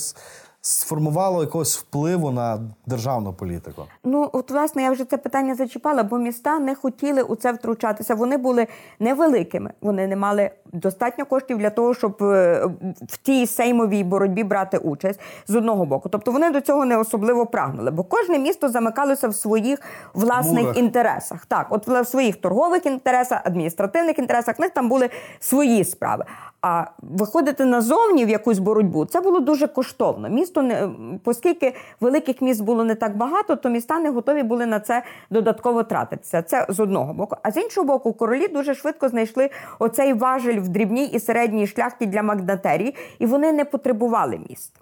сформувало 0.66 1.40
якогось 1.40 1.78
впливу 1.78 2.30
на 2.30 2.60
державну 2.86 3.32
політику? 3.32 3.82
Ну 4.04 4.30
от 4.32 4.50
власне 4.50 4.82
я 4.82 4.90
вже 4.90 5.04
це 5.04 5.16
питання 5.16 5.54
зачіпала, 5.54 6.02
бо 6.02 6.18
міста 6.18 6.58
не 6.58 6.74
хотіли 6.74 7.22
у 7.22 7.36
це 7.36 7.52
втручатися. 7.52 8.14
Вони 8.14 8.36
були 8.36 8.66
невеликими, 9.00 9.70
вони 9.80 10.06
не 10.06 10.16
мали 10.16 10.50
достатньо 10.72 11.26
коштів 11.26 11.58
для 11.58 11.70
того, 11.70 11.94
щоб 11.94 12.22
е, 12.22 12.66
в 13.08 13.16
тій 13.16 13.46
сеймовій 13.46 14.04
боротьбі 14.04 14.44
брати 14.44 14.78
участь 14.78 15.20
з 15.46 15.54
одного 15.54 15.84
боку. 15.86 16.08
Тобто 16.08 16.32
вони 16.32 16.50
до 16.50 16.60
цього 16.60 16.84
не 16.84 16.96
особливо 16.96 17.46
прагнули, 17.46 17.90
бо 17.90 18.04
кожне 18.04 18.38
місто 18.38 18.68
замикалося 18.68 19.28
в 19.28 19.34
своїх 19.34 19.80
власних 20.14 20.62
Мурах. 20.62 20.78
інтересах. 20.78 21.46
Так, 21.46 21.66
от 21.70 21.88
в 21.88 22.04
своїх 22.04 22.36
торгових 22.36 22.86
інтересах, 22.86 23.40
адміністративних 23.44 24.18
інтересах, 24.18 24.58
в 24.58 24.60
них 24.60 24.70
там 24.70 24.88
були 24.88 25.10
свої 25.40 25.84
справи. 25.84 26.24
А 26.62 26.84
виходити 27.02 27.64
назовні 27.64 28.24
в 28.24 28.28
якусь 28.28 28.59
боротьбу 28.59 29.04
це 29.04 29.20
було 29.20 29.40
дуже 29.40 29.66
коштовно. 29.66 30.28
Місто 30.28 30.62
не 30.62 30.88
оскільки 31.24 31.74
великих 32.00 32.42
міст 32.42 32.64
було 32.64 32.84
не 32.84 32.94
так 32.94 33.16
багато, 33.16 33.57
то 33.57 33.68
міста 33.68 33.98
не 33.98 34.11
готові 34.11 34.42
були 34.42 34.66
на 34.66 34.80
це 34.80 35.02
додатково 35.30 35.82
тратитися. 35.82 36.42
Це 36.42 36.66
з 36.68 36.80
одного 36.80 37.14
боку. 37.14 37.36
А 37.42 37.50
з 37.50 37.57
іншого 37.57 37.86
боку, 37.86 38.12
королі 38.12 38.48
дуже 38.48 38.74
швидко 38.74 39.09
знайшли 39.09 39.50
оцей 39.78 40.12
важель 40.12 40.61
в 40.61 40.68
дрібній 40.68 41.07
і 41.07 41.20
середній 41.20 41.66
шляхті 41.66 42.07
для 42.07 42.22
магнатерії, 42.22 42.94
і 43.18 43.26
вони 43.26 43.52
не 43.52 43.64
потребували 43.64 44.40
міст. 44.48 44.72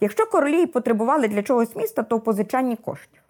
Якщо 0.00 0.26
королі 0.26 0.66
потребували 0.66 1.28
для 1.28 1.42
чогось 1.42 1.76
міста, 1.76 2.02
то 2.02 2.16
в 2.16 2.24
позичанні 2.24 2.76
коштів. 2.76 3.23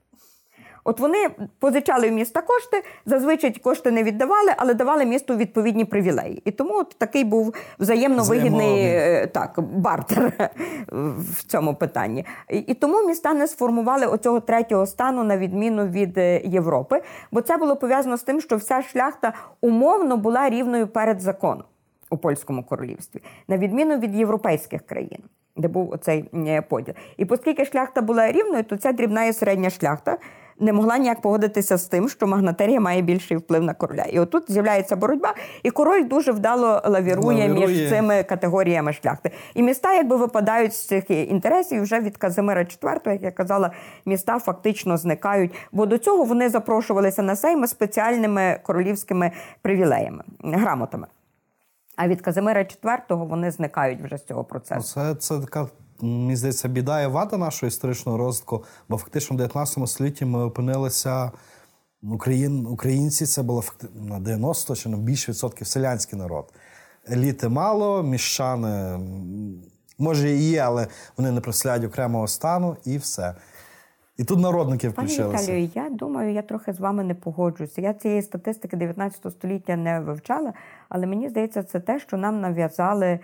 От 0.84 1.00
вони 1.00 1.28
позичали 1.58 2.10
в 2.10 2.12
міста 2.12 2.40
кошти, 2.40 2.82
зазвичай 3.06 3.52
кошти 3.52 3.90
не 3.90 4.02
віддавали, 4.02 4.52
але 4.56 4.74
давали 4.74 5.04
місту 5.04 5.36
відповідні 5.36 5.84
привілеї. 5.84 6.42
І 6.44 6.50
тому 6.50 6.74
от 6.74 6.96
такий 6.98 7.24
був 7.24 7.54
взаємно 7.78 8.24
вигідний 8.24 8.84
е, 8.84 9.26
так, 9.26 9.60
бартер 9.60 10.50
в 11.18 11.42
цьому 11.46 11.74
питанні. 11.74 12.24
І, 12.50 12.58
і 12.58 12.74
тому 12.74 13.06
міста 13.06 13.34
не 13.34 13.46
сформували 13.46 14.06
оцього 14.06 14.40
третього 14.40 14.86
стану 14.86 15.24
на 15.24 15.38
відміну 15.38 15.86
від 15.86 16.18
е, 16.18 16.40
Європи, 16.44 17.02
бо 17.32 17.40
це 17.40 17.56
було 17.56 17.76
пов'язано 17.76 18.16
з 18.16 18.22
тим, 18.22 18.40
що 18.40 18.56
вся 18.56 18.82
шляхта 18.82 19.32
умовно 19.60 20.16
була 20.16 20.50
рівною 20.50 20.86
перед 20.86 21.20
законом 21.20 21.64
у 22.10 22.16
польському 22.16 22.64
королівстві, 22.64 23.22
на 23.48 23.58
відміну 23.58 23.98
від 23.98 24.14
європейських 24.14 24.86
країн. 24.86 25.18
Де 25.56 25.68
був 25.68 25.90
оцей 25.90 26.30
поділ. 26.68 26.94
І 27.16 27.24
оскільки 27.24 27.64
шляхта 27.64 28.02
була 28.02 28.32
рівною, 28.32 28.64
то 28.64 28.76
ця 28.76 28.92
дрібна 28.92 29.24
і 29.24 29.32
середня 29.32 29.70
шляхта 29.70 30.18
не 30.60 30.72
могла 30.72 30.98
ніяк 30.98 31.20
погодитися 31.20 31.76
з 31.76 31.84
тим, 31.84 32.08
що 32.08 32.26
магнатерія 32.26 32.80
має 32.80 33.02
більший 33.02 33.36
вплив 33.36 33.62
на 33.62 33.74
короля. 33.74 34.02
І 34.02 34.18
отут 34.18 34.52
з'являється 34.52 34.96
боротьба, 34.96 35.34
і 35.62 35.70
король 35.70 36.08
дуже 36.08 36.32
вдало 36.32 36.82
лавірує, 36.84 37.48
лавірує. 37.48 37.66
між 37.66 37.88
цими 37.88 38.22
категоріями 38.22 38.92
шляхти. 38.92 39.30
І 39.54 39.62
міста, 39.62 39.94
якби 39.94 40.16
випадають 40.16 40.74
з 40.74 40.86
цих 40.86 41.10
інтересів, 41.10 41.82
вже 41.82 42.00
від 42.00 42.16
Казимира 42.16 42.60
IV, 42.62 43.12
як 43.12 43.22
я 43.22 43.30
казала, 43.30 43.70
міста 44.06 44.38
фактично 44.38 44.96
зникають. 44.96 45.54
Бо 45.72 45.86
до 45.86 45.98
цього 45.98 46.24
вони 46.24 46.48
запрошувалися 46.48 47.22
на 47.22 47.36
сейми 47.36 47.66
спеціальними 47.66 48.60
королівськими 48.62 49.30
привілеями, 49.62 50.24
грамотами. 50.44 51.06
А 51.96 52.08
від 52.08 52.20
Казимира 52.20 52.60
IV 52.60 53.28
вони 53.28 53.50
зникають 53.50 54.00
вже 54.02 54.18
з 54.18 54.24
цього 54.24 54.44
процесу. 54.44 54.94
Це 54.94 55.14
це 55.14 55.40
така 55.40 55.66
мені 56.00 56.36
здається, 56.36 56.68
біда 56.68 57.02
і 57.02 57.06
вада 57.06 57.36
нашого 57.36 57.68
історичного 57.68 58.18
розвитку, 58.18 58.64
бо 58.88 58.96
фактично 58.96 59.34
в 59.34 59.38
19 59.38 59.88
столітті 59.88 60.24
ми 60.24 60.44
опинилися. 60.44 61.32
Україн, 62.12 62.66
Українці 62.66 63.26
це 63.26 63.42
було 63.42 63.64
на 63.94 64.20
90 64.20 64.76
чи 64.76 64.88
на 64.88 64.96
більше 64.96 65.32
відсотків 65.32 65.66
селянський 65.66 66.18
народ. 66.18 66.52
Еліти 67.10 67.48
мало, 67.48 68.02
міщани, 68.02 68.98
може 69.98 70.30
і 70.30 70.42
є, 70.42 70.60
але 70.60 70.86
вони 71.16 71.32
не 71.32 71.40
представляють 71.40 71.92
окремого 71.92 72.28
стану 72.28 72.76
і 72.84 72.98
все. 72.98 73.34
І 74.16 74.24
тут 74.24 74.38
народники 74.38 74.88
включилися. 74.88 75.24
Пане 75.24 75.42
Віталію, 75.42 75.70
я 75.74 75.90
думаю, 75.90 76.32
я 76.32 76.42
трохи 76.42 76.72
з 76.72 76.80
вами 76.80 77.04
не 77.04 77.14
погоджуюся. 77.14 77.80
Я 77.80 77.94
цієї 77.94 78.22
статистики 78.22 78.76
19 78.76 79.32
століття 79.32 79.76
не 79.76 80.00
вивчала, 80.00 80.52
але 80.88 81.06
мені 81.06 81.28
здається, 81.28 81.62
це 81.62 81.80
те, 81.80 82.00
що 82.00 82.16
нам 82.16 82.40
нав'язали 82.40 83.20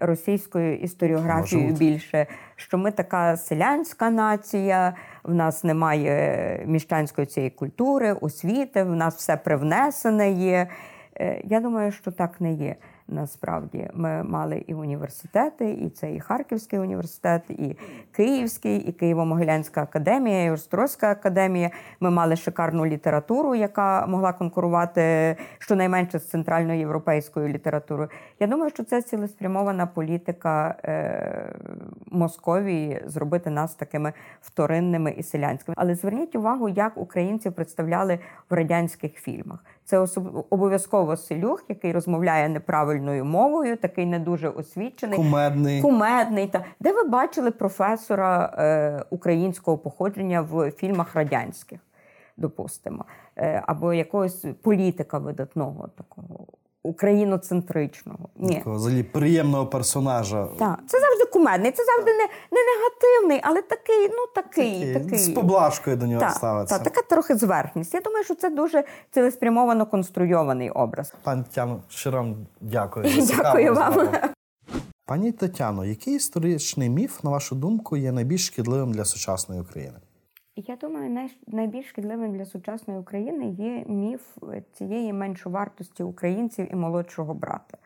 російською 0.00 0.76
історіографією 0.76 1.74
більше, 1.74 2.26
що 2.56 2.78
ми 2.78 2.90
така 2.90 3.36
селянська 3.36 4.10
нація, 4.10 4.94
в 5.24 5.34
нас 5.34 5.64
немає 5.64 6.62
міщанської 6.66 7.26
цієї 7.26 7.50
культури, 7.50 8.12
освіти, 8.12 8.82
в 8.82 8.96
нас 8.96 9.14
все 9.14 9.36
привнесене 9.36 10.32
є. 10.32 10.68
Е, 11.20 11.40
я 11.44 11.60
думаю, 11.60 11.92
що 11.92 12.12
так 12.12 12.40
не 12.40 12.52
є. 12.52 12.76
Насправді 13.12 13.88
ми 13.94 14.22
мали 14.22 14.64
і 14.66 14.74
університети, 14.74 15.70
і 15.70 15.90
це 15.90 16.14
і 16.14 16.20
Харківський 16.20 16.78
університет, 16.78 17.42
і 17.50 17.76
Київський, 18.12 18.78
і 18.78 18.92
Києво-Могилянська 18.92 19.80
академія, 19.82 20.44
і 20.44 20.50
Острозька 20.50 21.10
академія. 21.10 21.70
Ми 22.00 22.10
мали 22.10 22.36
шикарну 22.36 22.86
літературу, 22.86 23.54
яка 23.54 24.06
могла 24.06 24.32
конкурувати 24.32 25.36
щонайменше 25.58 26.18
з 26.18 26.28
центральною 26.28 26.78
європейською 26.78 27.48
літературою. 27.48 28.08
Я 28.40 28.46
думаю, 28.46 28.70
що 28.70 28.84
це 28.84 29.02
цілеспрямована 29.02 29.86
політика 29.86 30.74
е, 30.84 31.54
Московії 32.10 33.02
зробити 33.06 33.50
нас 33.50 33.74
такими 33.74 34.12
вторинними 34.42 35.10
і 35.10 35.22
селянськими. 35.22 35.74
Але 35.78 35.94
зверніть 35.94 36.36
увагу, 36.36 36.68
як 36.68 36.96
українців 36.96 37.52
представляли 37.52 38.18
в 38.50 38.54
радянських 38.54 39.14
фільмах. 39.14 39.64
Це 39.84 40.06
обов'язково 40.50 41.16
селюх, 41.16 41.64
який 41.68 41.92
розмовляє 41.92 42.48
неправильною 42.48 43.24
мовою, 43.24 43.76
такий 43.76 44.06
не 44.06 44.18
дуже 44.18 44.48
освічений, 44.48 45.16
кумедний. 45.16 45.82
кумедний. 45.82 46.46
Та 46.46 46.64
де 46.80 46.92
ви 46.92 47.04
бачили 47.04 47.50
професора 47.50 48.54
е, 48.58 49.04
українського 49.10 49.78
походження 49.78 50.40
в 50.40 50.70
фільмах 50.70 51.14
радянських, 51.14 51.80
допустимо, 52.36 53.04
е, 53.36 53.62
або 53.66 53.94
якогось 53.94 54.46
політика 54.62 55.18
видатного 55.18 55.88
такого 55.88 56.46
україноцентричного. 56.82 58.28
Ні. 58.36 58.54
Такого 58.56 58.76
взагалі 58.76 59.02
приємного 59.02 59.66
персонажа. 59.66 60.48
Так, 60.58 60.78
це 60.86 61.00
завжди 61.00 61.24
кумедний, 61.24 61.72
це 61.72 61.82
завжди 61.84 62.10
не 62.10 62.28
не 62.52 62.60
негативний, 62.72 63.40
але 63.44 63.62
такий, 63.62 64.08
ну 64.08 64.26
такий. 64.34 64.80
такий, 64.80 65.04
такий. 65.04 65.18
З 65.18 65.28
поблажкою 65.28 65.96
до 65.96 66.06
нього 66.06 66.20
так, 66.20 66.30
ставиться. 66.30 66.78
Так, 66.78 66.84
така 66.84 67.02
трохи 67.02 67.36
зверхність. 67.36 67.94
Я 67.94 68.00
думаю, 68.00 68.24
що 68.24 68.34
це 68.34 68.50
дуже 68.50 68.84
цілеспрямовано 69.10 69.86
конструйований 69.86 70.70
образ. 70.70 71.14
Пані 71.22 71.42
Тетяно, 71.42 71.82
щиро 71.88 72.26
дякую. 72.60 73.06
Дякую 73.36 73.74
вам. 73.74 74.08
Пані 75.06 75.32
Тетяно, 75.32 75.84
який 75.84 76.14
історичний 76.14 76.90
міф, 76.90 77.24
на 77.24 77.30
вашу 77.30 77.54
думку, 77.54 77.96
є 77.96 78.12
найбільш 78.12 78.46
шкідливим 78.46 78.92
для 78.92 79.04
сучасної 79.04 79.60
України? 79.60 79.96
Я 80.56 80.76
думаю, 80.76 81.28
найбільш 81.46 81.88
шкідливим 81.88 82.32
для 82.32 82.44
сучасної 82.44 83.00
України 83.00 83.48
є 83.48 83.84
міф 83.86 84.38
цієї 84.72 85.12
меншовартості 85.12 86.02
українців 86.02 86.68
і 86.72 86.74
молодшого 86.74 87.34
брата. 87.34 87.78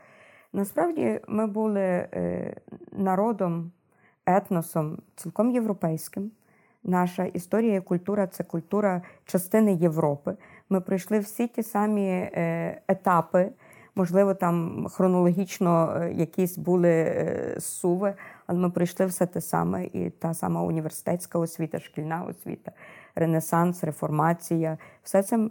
Насправді, 0.53 1.21
ми 1.29 1.47
були 1.47 1.81
е, 1.81 2.57
народом, 2.93 3.73
етносом 4.27 4.99
цілком 5.17 5.51
європейським. 5.51 6.31
Наша 6.85 7.25
історія 7.25 7.75
і 7.75 7.81
культура 7.81 8.27
це 8.27 8.45
культура 8.45 9.03
частини 9.25 9.75
Європи. 9.75 10.37
Ми 10.71 10.81
пройшли 10.81 11.19
всі 11.19 11.49
ті 11.49 11.63
самі 11.63 12.09
е, 12.09 12.81
етапи 12.89 13.53
можливо, 13.97 14.35
там 14.35 14.87
хронологічно 14.89 15.97
е, 15.97 16.13
якісь 16.13 16.59
були 16.59 16.91
е, 16.91 17.57
суви, 17.61 18.15
але 18.47 18.59
ми 18.59 18.71
пройшли 18.71 19.07
все 19.07 19.27
те 19.27 19.41
саме, 19.41 19.85
і 19.85 20.11
та 20.11 20.35
сама 20.35 20.63
університетська 20.63 21.39
освіта, 21.39 21.81
шкільна 21.81 22.23
освіта, 22.23 22.73
ренесанс, 23.15 23.85
реформація. 23.85 24.79
Все 25.03 25.23
це 25.23 25.49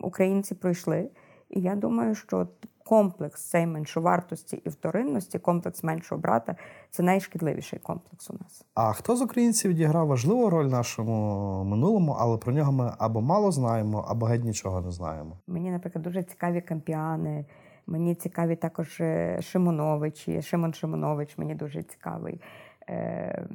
українці 0.00 0.54
пройшли. 0.54 1.08
І 1.50 1.60
я 1.60 1.76
думаю, 1.76 2.14
що 2.14 2.46
комплекс 2.84 3.44
цей 3.44 3.66
меншовартості 3.66 4.62
і 4.64 4.68
вторинності, 4.68 5.38
комплекс 5.38 5.84
меншого 5.84 6.20
брата 6.20 6.56
це 6.90 7.02
найшкідливіший 7.02 7.78
комплекс 7.78 8.30
у 8.30 8.32
нас. 8.32 8.64
А 8.74 8.92
хто 8.92 9.16
з 9.16 9.22
українців 9.22 9.70
відіграв 9.70 10.06
важливу 10.06 10.50
роль 10.50 10.66
нашому 10.66 11.64
минулому, 11.64 12.16
але 12.18 12.38
про 12.38 12.52
нього 12.52 12.72
ми 12.72 12.92
або 12.98 13.20
мало 13.20 13.52
знаємо, 13.52 14.04
або 14.08 14.26
геть 14.26 14.44
нічого 14.44 14.80
не 14.80 14.90
знаємо. 14.90 15.38
Мені, 15.46 15.70
наприклад, 15.70 16.04
дуже 16.04 16.22
цікаві 16.22 16.60
кампіани. 16.60 17.44
Мені 17.86 18.14
цікаві 18.14 18.56
також 18.56 19.00
е, 19.00 19.38
Шимоновичі. 19.42 20.42
Шимон 20.42 20.74
Шимонович 20.74 21.38
мені 21.38 21.54
дуже 21.54 21.82
цікавий. 21.82 22.40
Е, 22.88 23.46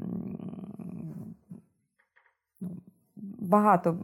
ну, 2.61 2.69
багато 3.39 3.97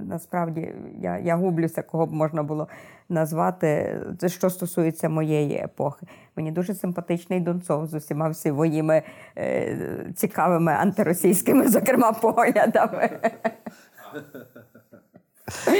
насправді 0.00 0.74
я 0.98 1.18
я 1.18 1.36
гублюся, 1.36 1.82
кого 1.82 2.06
б 2.06 2.12
можна 2.12 2.42
було 2.42 2.68
назвати. 3.08 4.00
Це 4.18 4.28
що 4.28 4.50
стосується 4.50 5.08
моєї 5.08 5.56
епохи. 5.56 6.06
Мені 6.36 6.52
дуже 6.52 6.74
симпатичний 6.74 7.40
Донцов 7.40 7.86
з 7.86 7.94
усіма 7.94 8.34
своїми 8.34 9.02
е, 9.38 10.06
цікавими 10.16 10.72
антиросійськими, 10.72 11.68
зокрема, 11.68 12.12
поглядами. 12.12 13.20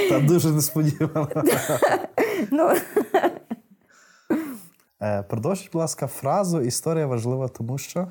Та 0.09 0.19
дуже 0.19 0.51
несподівано. 0.51 1.43
Е, 5.03 5.23
Продовжіть, 5.23 5.69
будь 5.73 5.79
ласка, 5.79 6.07
фразу 6.07 6.61
Історія 6.61 7.05
важлива, 7.05 7.47
тому 7.47 7.77
що. 7.77 8.07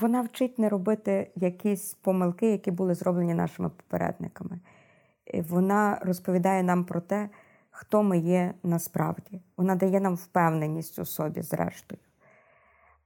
Вона 0.00 0.20
вчить 0.20 0.58
не 0.58 0.68
робити 0.68 1.30
якісь 1.36 1.94
помилки, 1.94 2.50
які 2.50 2.70
були 2.70 2.94
зроблені 2.94 3.34
нашими 3.34 3.68
попередниками. 3.68 4.60
Вона 5.34 5.98
розповідає 6.02 6.62
нам 6.62 6.84
про 6.84 7.00
те, 7.00 7.28
хто 7.70 8.02
ми 8.02 8.18
є 8.18 8.54
насправді. 8.62 9.40
Вона 9.56 9.76
дає 9.76 10.00
нам 10.00 10.14
впевненість 10.14 10.98
у 10.98 11.04
собі, 11.04 11.42
зрештою. 11.42 12.00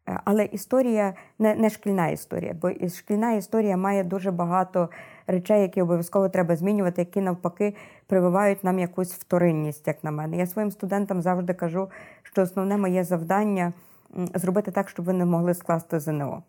Е, 0.08 0.20
але 0.24 0.44
історія 0.44 1.14
не 1.38 1.54
не 1.54 1.70
шкільна 1.70 2.08
історія, 2.08 2.54
бо 2.54 2.88
шкільна 2.88 3.32
історія 3.32 3.76
має 3.76 4.04
дуже 4.04 4.30
багато 4.30 4.88
речей, 5.26 5.62
які 5.62 5.82
обов'язково 5.82 6.28
треба 6.28 6.56
змінювати, 6.56 7.02
які 7.02 7.20
навпаки 7.20 7.74
прививають 8.06 8.64
нам 8.64 8.78
якусь 8.78 9.14
вторинність, 9.14 9.86
як 9.86 10.04
на 10.04 10.10
мене. 10.10 10.36
Я 10.36 10.46
своїм 10.46 10.70
студентам 10.70 11.22
завжди 11.22 11.54
кажу, 11.54 11.90
що 12.22 12.42
основне 12.42 12.76
моє 12.76 13.04
завдання 13.04 13.72
зробити 14.34 14.70
так, 14.70 14.88
щоб 14.88 15.04
ви 15.04 15.12
не 15.12 15.24
могли 15.24 15.54
скласти 15.54 16.00
ЗНО. 16.00 16.42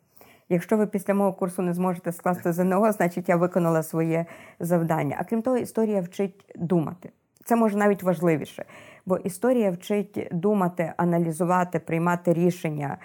Якщо 0.50 0.78
ви 0.78 0.88
після 0.88 1.14
мого 1.14 1.34
курсу 1.34 1.62
не 1.62 1.74
зможете 1.74 2.12
скласти 2.12 2.54
ЗНО, 2.54 2.92
значить 2.98 3.30
я 3.30 3.36
виконала 3.36 3.84
своє 3.84 4.26
завдання. 4.60 5.18
А 5.20 5.24
крім 5.24 5.42
того, 5.42 5.58
історія 5.58 6.02
вчить 6.02 6.52
думати. 6.56 7.10
Це 7.46 7.56
може 7.56 7.78
навіть 7.78 8.04
важливіше, 8.04 8.66
бо 9.06 9.18
історія 9.18 9.72
вчить 9.72 10.28
думати, 10.32 10.94
аналізувати, 10.98 11.80
приймати 11.80 12.34
рішення. 12.34 12.98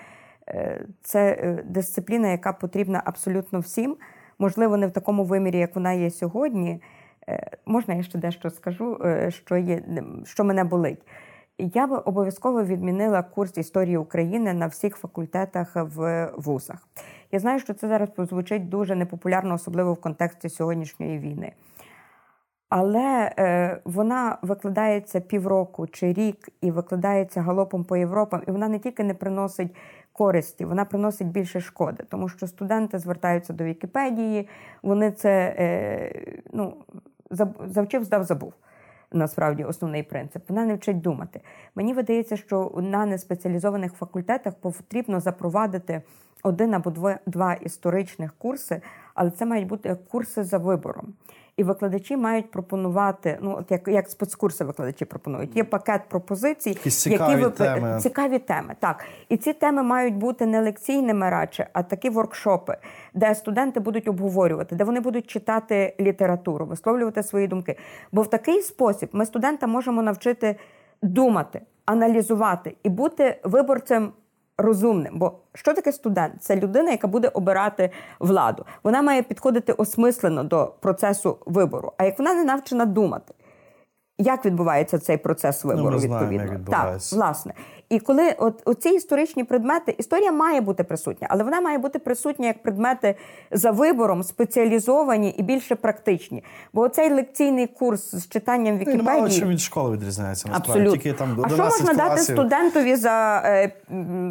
Е, 0.48 0.84
це 1.02 1.30
е, 1.30 1.62
дисципліна, 1.64 2.28
яка 2.28 2.52
потрібна 2.52 3.02
абсолютно 3.04 3.60
всім. 3.60 3.96
Можливо, 4.39 4.76
не 4.76 4.86
в 4.86 4.91
такому 4.91 5.24
вимірі, 5.24 5.59
як 5.59 5.74
вона 5.74 5.93
є 5.93 6.11
сьогодні. 6.11 6.82
Е, 7.28 7.51
можна 7.66 7.95
я 7.95 8.03
ще 8.03 8.18
дещо 8.18 8.51
скажу, 8.51 8.99
що 9.28 9.57
є, 9.57 9.82
що 10.24 10.45
мене 10.45 10.64
болить. 10.64 11.03
Я 11.59 11.86
би 11.86 11.97
обов'язково 11.97 12.64
відмінила 12.64 13.22
курс 13.22 13.59
історії 13.59 13.97
України 13.97 14.55
на 14.55 14.66
всіх 14.66 14.97
факультетах 14.97 15.76
в 15.76 16.30
вузах. 16.36 16.89
Я 17.32 17.39
знаю, 17.39 17.61
що 17.61 17.74
це 17.74 17.89
зараз 17.89 18.09
звучить 18.18 18.68
дуже 18.68 18.95
непопулярно, 18.95 19.55
особливо 19.55 19.93
в 19.93 20.01
контексті 20.01 20.49
сьогоднішньої 20.49 21.18
війни. 21.18 21.53
Але 22.68 23.32
е, 23.39 23.80
вона 23.84 24.39
викладається 24.43 25.20
півроку 25.20 25.86
чи 25.86 26.12
рік 26.12 26.49
і 26.61 26.70
викладається 26.70 27.43
галопом 27.43 27.84
по 27.84 27.97
Європам, 27.97 28.43
і 28.49 28.51
вона 28.51 28.68
не 28.68 28.78
тільки 28.78 29.05
не 29.05 29.14
приносить 29.14 29.76
користі, 30.18 30.64
вона 30.64 30.84
приносить 30.84 31.28
більше 31.28 31.60
шкоди, 31.60 32.04
тому 32.08 32.28
що 32.28 32.46
студенти 32.46 32.98
звертаються 32.98 33.52
до 33.52 33.64
Вікіпедії, 33.64 34.48
вони 34.82 35.12
це 35.12 35.54
е, 35.58 36.42
ну, 36.52 36.74
завчив, 37.66 38.04
здав, 38.04 38.24
забув 38.24 38.52
насправді 39.12 39.64
основний 39.64 40.02
принцип. 40.02 40.42
Вона 40.48 40.64
не 40.64 40.74
вчить 40.74 41.00
думати. 41.00 41.40
Мені 41.74 41.94
видається, 41.94 42.36
що 42.36 42.72
на 42.76 43.06
неспеціалізованих 43.06 43.92
факультетах 43.92 44.54
потрібно 44.54 45.20
запровадити 45.20 46.02
один 46.42 46.74
або 46.74 47.14
два 47.26 47.54
історичних 47.54 48.34
курси, 48.38 48.82
але 49.14 49.30
це 49.30 49.46
мають 49.46 49.68
бути 49.68 49.96
курси 50.10 50.44
за 50.44 50.58
вибором. 50.58 51.14
І 51.59 51.64
викладачі 51.64 52.16
мають 52.16 52.50
пропонувати, 52.50 53.38
ну 53.40 53.56
от 53.59 53.70
як 53.70 53.88
як 53.88 54.09
спецкурси 54.09 54.64
викладачі 54.64 55.04
пропонують. 55.04 55.56
Є 55.56 55.64
пакет 55.64 56.00
пропозицій, 56.09 56.74
цікаві 56.74 57.30
які 57.30 57.44
ви 57.44 57.50
теми. 57.50 58.00
цікаві 58.00 58.38
теми. 58.38 58.74
Так, 58.80 59.04
і 59.28 59.36
ці 59.36 59.52
теми 59.52 59.82
мають 59.82 60.16
бути 60.16 60.46
не 60.46 60.61
лекційними 60.61 61.30
радше, 61.30 61.66
а 61.72 61.82
такі 61.82 62.11
воркшопи, 62.11 62.76
де 63.14 63.34
студенти 63.34 63.80
будуть 63.80 64.09
обговорювати, 64.09 64.76
де 64.76 64.84
вони 64.84 65.00
будуть 65.00 65.26
читати 65.26 65.94
літературу, 66.00 66.66
висловлювати 66.66 67.22
свої 67.22 67.46
думки. 67.46 67.76
Бо 68.12 68.22
в 68.22 68.30
такий 68.30 68.62
спосіб 68.62 69.09
ми 69.12 69.26
студента 69.26 69.66
можемо 69.66 70.02
навчити 70.02 70.56
думати, 71.02 71.61
аналізувати 71.86 72.74
і 72.82 72.88
бути 72.88 73.40
виборцем 73.44 74.12
розумним. 74.59 75.18
Бо 75.18 75.32
що 75.54 75.74
таке 75.74 75.92
студент? 75.92 76.42
Це 76.42 76.56
людина, 76.56 76.90
яка 76.90 77.06
буде 77.09 77.28
обирати 77.28 77.90
владу. 78.20 78.64
Вона 78.84 79.02
має 79.02 79.22
підходити 79.22 79.72
осмислено 79.72 80.44
до 80.44 80.74
процесу 80.80 81.38
вибору. 81.46 81.92
А 81.96 82.04
як 82.04 82.18
вона 82.18 82.34
не 82.34 82.44
навчена 82.44 82.84
думати, 82.84 83.34
як 84.18 84.44
відбувається 84.44 84.98
цей 84.98 85.16
процес 85.16 85.64
вибору? 85.64 85.84
Ну, 85.84 85.96
ми 85.96 86.02
відповідно, 86.02 86.42
як 86.42 86.52
відбувається. 86.52 87.11
так, 87.11 87.18
власне. 87.18 87.54
І 87.89 88.01
коли 88.01 88.34
от 88.39 88.62
оці 88.64 88.89
історичні 88.89 89.45
предмети, 89.45 89.95
історія 89.99 90.32
має 90.32 90.61
бути 90.61 90.84
присутня, 90.84 91.26
але 91.30 91.45
вона 91.45 91.61
має 91.61 91.78
бути 91.78 91.99
присутня 91.99 92.47
як 92.47 92.62
предмети 92.62 93.14
за 93.51 93.70
вибором, 93.70 94.22
спеціалізовані 94.22 95.30
і 95.30 95.43
більше 95.43 95.74
практичні. 95.74 96.45
Бо 96.72 96.80
оцей 96.80 97.12
лекційний 97.12 97.66
курс 97.66 98.14
з 98.14 98.28
читанням 98.28 98.74
ну, 98.74 98.80
Вікіпедії... 98.80 99.03
мало 99.03 99.30
чим 99.30 99.49
від 99.49 99.61
школи 99.61 99.97
відрізняється. 99.97 100.49
Абсолютно. 100.53 100.93
Тільки 100.93 101.12
там 101.12 101.43
а 101.45 101.49
що 101.49 101.57
можна 101.57 101.68
класів. 101.68 101.97
дати 101.97 102.22
студентові 102.22 102.97
за 102.97 103.43
е, 103.45 103.72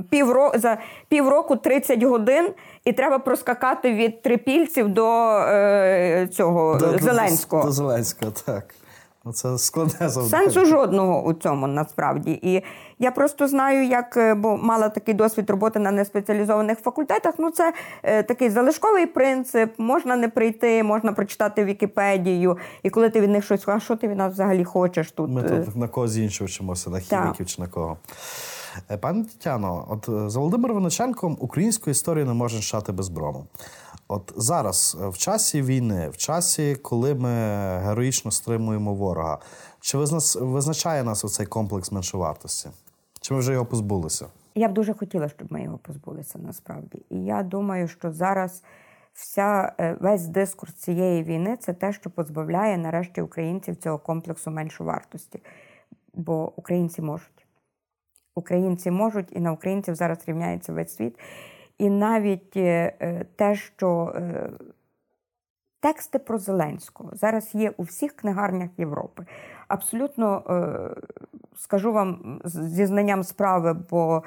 півроку 0.10 0.60
за 0.60 0.78
півроку 1.10 1.56
30 1.56 2.04
годин, 2.04 2.50
і 2.86 2.94
треба 2.94 3.20
проскакати 3.20 3.94
від 3.94 4.22
трипільців 4.22 4.90
до 4.90 5.30
е, 5.38 6.28
цього 6.32 6.78
до, 6.78 6.98
Зеленського? 6.98 7.62
До, 7.62 7.68
до 7.68 7.74
Зеленського, 7.74 8.32
так. 8.46 8.64
Ну, 9.28 9.34
це 9.34 9.58
складне 9.58 10.10
завдання. 10.10 10.44
Сенсу 10.44 10.66
жодного 10.66 11.24
у 11.24 11.34
цьому 11.34 11.68
насправді. 11.68 12.40
І 12.42 12.64
я 13.00 13.12
просто 13.12 13.48
знаю, 13.48 13.88
як 13.88 14.18
е, 14.18 14.34
бо 14.34 14.58
мала 14.58 14.90
такий 14.90 15.14
досвід 15.14 15.50
роботи 15.50 15.80
на 15.80 15.92
неспеціалізованих 15.92 16.80
факультетах. 16.80 17.34
Ну, 17.38 17.52
це 17.52 17.74
е, 18.04 18.24
такий 18.24 18.50
залишковий 18.50 19.06
принцип. 19.06 19.74
Можна 19.78 20.16
не 20.16 20.30
прийти, 20.30 20.84
можна 20.84 21.14
прочитати 21.14 21.66
Вікіпедію. 21.66 22.58
І 22.84 22.90
коли 22.90 23.10
ти 23.10 23.22
від 23.22 23.30
них 23.30 23.46
щось 23.46 23.68
а 23.68 23.80
що 23.80 23.96
ти 23.96 24.08
від 24.08 24.18
нас 24.18 24.34
взагалі 24.34 24.64
хочеш 24.64 25.12
тут? 25.12 25.30
Ми 25.30 25.42
е?» 25.42 25.64
тут 25.66 25.76
на 25.76 25.88
когось 25.88 26.18
іншого 26.18 26.48
вчимося, 26.48 26.90
на 26.90 27.00
хіміків 27.00 27.46
чи 27.46 27.62
на 27.62 27.68
кого. 27.68 27.98
Е, 28.92 28.98
Пані 28.98 29.24
Тетяно, 29.24 29.86
от 29.90 30.32
за 30.32 30.40
Володимиром 30.40 30.78
Виниченком 30.78 31.38
українську 31.40 31.90
історію 31.90 32.26
не 32.26 32.34
можна 32.34 32.60
читати 32.60 32.92
без 32.92 33.10
брому. 33.10 33.46
От 34.08 34.34
зараз, 34.36 34.98
в 35.00 35.18
часі 35.18 35.62
війни, 35.62 36.10
в 36.10 36.18
часі, 36.18 36.76
коли 36.76 37.16
ми 37.16 37.30
героїчно 37.78 38.32
стримуємо 38.32 38.94
ворога, 38.94 39.38
чи 39.82 39.98
визначає 40.42 41.04
нас 41.04 41.26
оцей 41.26 41.46
комплекс 41.46 41.92
меншовартості? 41.92 42.70
Чи 43.28 43.34
ми 43.34 43.40
вже 43.40 43.54
його 43.54 43.66
позбулися? 43.66 44.28
Я 44.56 44.68
б 44.68 44.74
дуже 44.74 44.94
хотіла, 44.94 45.30
щоб 45.30 45.52
ми 45.52 45.64
його 45.64 45.78
позбулися 45.78 46.40
насправді. 46.40 47.06
І 47.10 47.26
я 47.26 47.44
думаю, 47.44 47.88
що 47.88 48.12
зараз 48.12 48.64
вся 49.14 49.74
е, 49.80 49.98
весь 50.00 50.28
дискурс 50.28 50.74
цієї 50.74 51.24
війни 51.24 51.58
це 51.58 51.74
те, 51.74 51.94
що 51.94 52.10
позбавляє 52.10 52.78
нарешті 52.78 53.22
українців 53.22 53.76
цього 53.76 53.98
комплексу 53.98 54.52
меншовартості. 54.52 55.40
Бо 56.14 56.54
українці 56.56 57.02
можуть. 57.02 57.48
Українці 58.36 58.92
можуть, 58.92 59.28
і 59.32 59.40
на 59.40 59.52
українців 59.52 59.96
зараз 59.96 60.18
рівняється 60.28 60.74
весь 60.74 60.96
світ. 60.96 61.20
І 61.78 61.90
навіть 61.90 62.58
е, 62.58 62.94
е, 63.02 63.26
те, 63.36 63.56
що 63.56 64.14
тексти 65.80 66.20
про 66.20 66.38
Зеленського 66.38 67.10
зараз 67.14 67.56
є 67.56 67.74
у 67.78 67.84
всіх 67.84 68.16
книгарнях 68.16 68.70
Європи. 68.78 69.26
Абсолютно 69.68 70.44
скажу 71.58 71.94
вам 71.94 72.42
зі 72.46 72.86
знанням 72.86 73.24
справи, 73.24 73.76
бо 73.90 74.24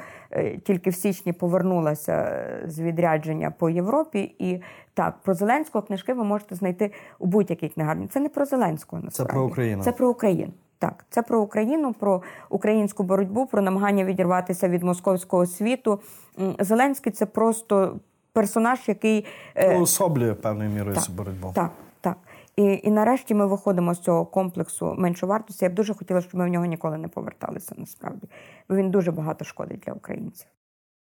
тільки 0.65 0.91
в 0.91 0.95
січні 0.95 1.33
повернулася 1.33 2.45
з 2.67 2.81
відрядження 2.81 3.51
по 3.51 3.71
Європі. 3.71 4.35
І 4.39 4.61
так, 4.95 5.15
про 5.23 5.35
Зеленського 5.35 5.83
книжки 5.83 6.15
ви 6.15 6.25
можете 6.25 6.55
знайти 6.55 6.93
у 7.19 7.27
будь-якій 7.27 7.69
книгарні. 7.69 8.07
Це 8.07 8.21
не 8.21 8.29
про 8.29 8.45
Зеленського 8.45 9.03
насправді. 9.03 9.33
Це 9.33 9.35
про 9.35 9.47
Україну. 9.47 9.83
Це 9.83 9.93
про 9.93 10.11
Україну. 10.11 10.53
Так, 10.79 11.05
це 11.11 11.23
про 11.23 11.41
Україну, 11.41 11.93
про 11.93 12.23
українську 12.49 13.03
боротьбу, 13.03 13.47
про 13.47 13.63
намагання 13.63 14.05
відірватися 14.05 14.69
від 14.69 14.83
московського 14.83 15.47
світу. 15.47 16.01
Зеленський 16.59 17.13
це 17.13 17.27
просто 17.27 18.01
персонаж, 18.33 18.79
який 18.89 19.27
е, 19.55 19.79
Уособлює 19.79 20.35
певною 20.35 20.71
мірою 20.71 20.97
цю 20.97 21.13
боротьбу. 21.13 21.53
так. 21.55 21.71
І, 22.61 22.81
і 22.85 22.91
нарешті 22.91 23.35
ми 23.35 23.47
виходимо 23.47 23.95
з 23.95 24.01
цього 24.01 24.27
комплексу 24.27 24.95
меншовартості. 24.99 25.65
Я 25.65 25.71
б 25.71 25.75
дуже 25.75 25.95
хотіла, 25.95 26.21
щоб 26.21 26.35
ми 26.35 26.45
в 26.45 26.49
нього 26.49 26.65
ніколи 26.65 26.99
не 26.99 27.09
поверталися 27.09 27.75
насправді. 27.79 28.29
Бо 28.69 28.77
він 28.77 28.91
дуже 28.91 29.13
багато 29.13 29.45
шкодить 29.45 29.81
для 29.81 29.93
українців. 29.93 30.47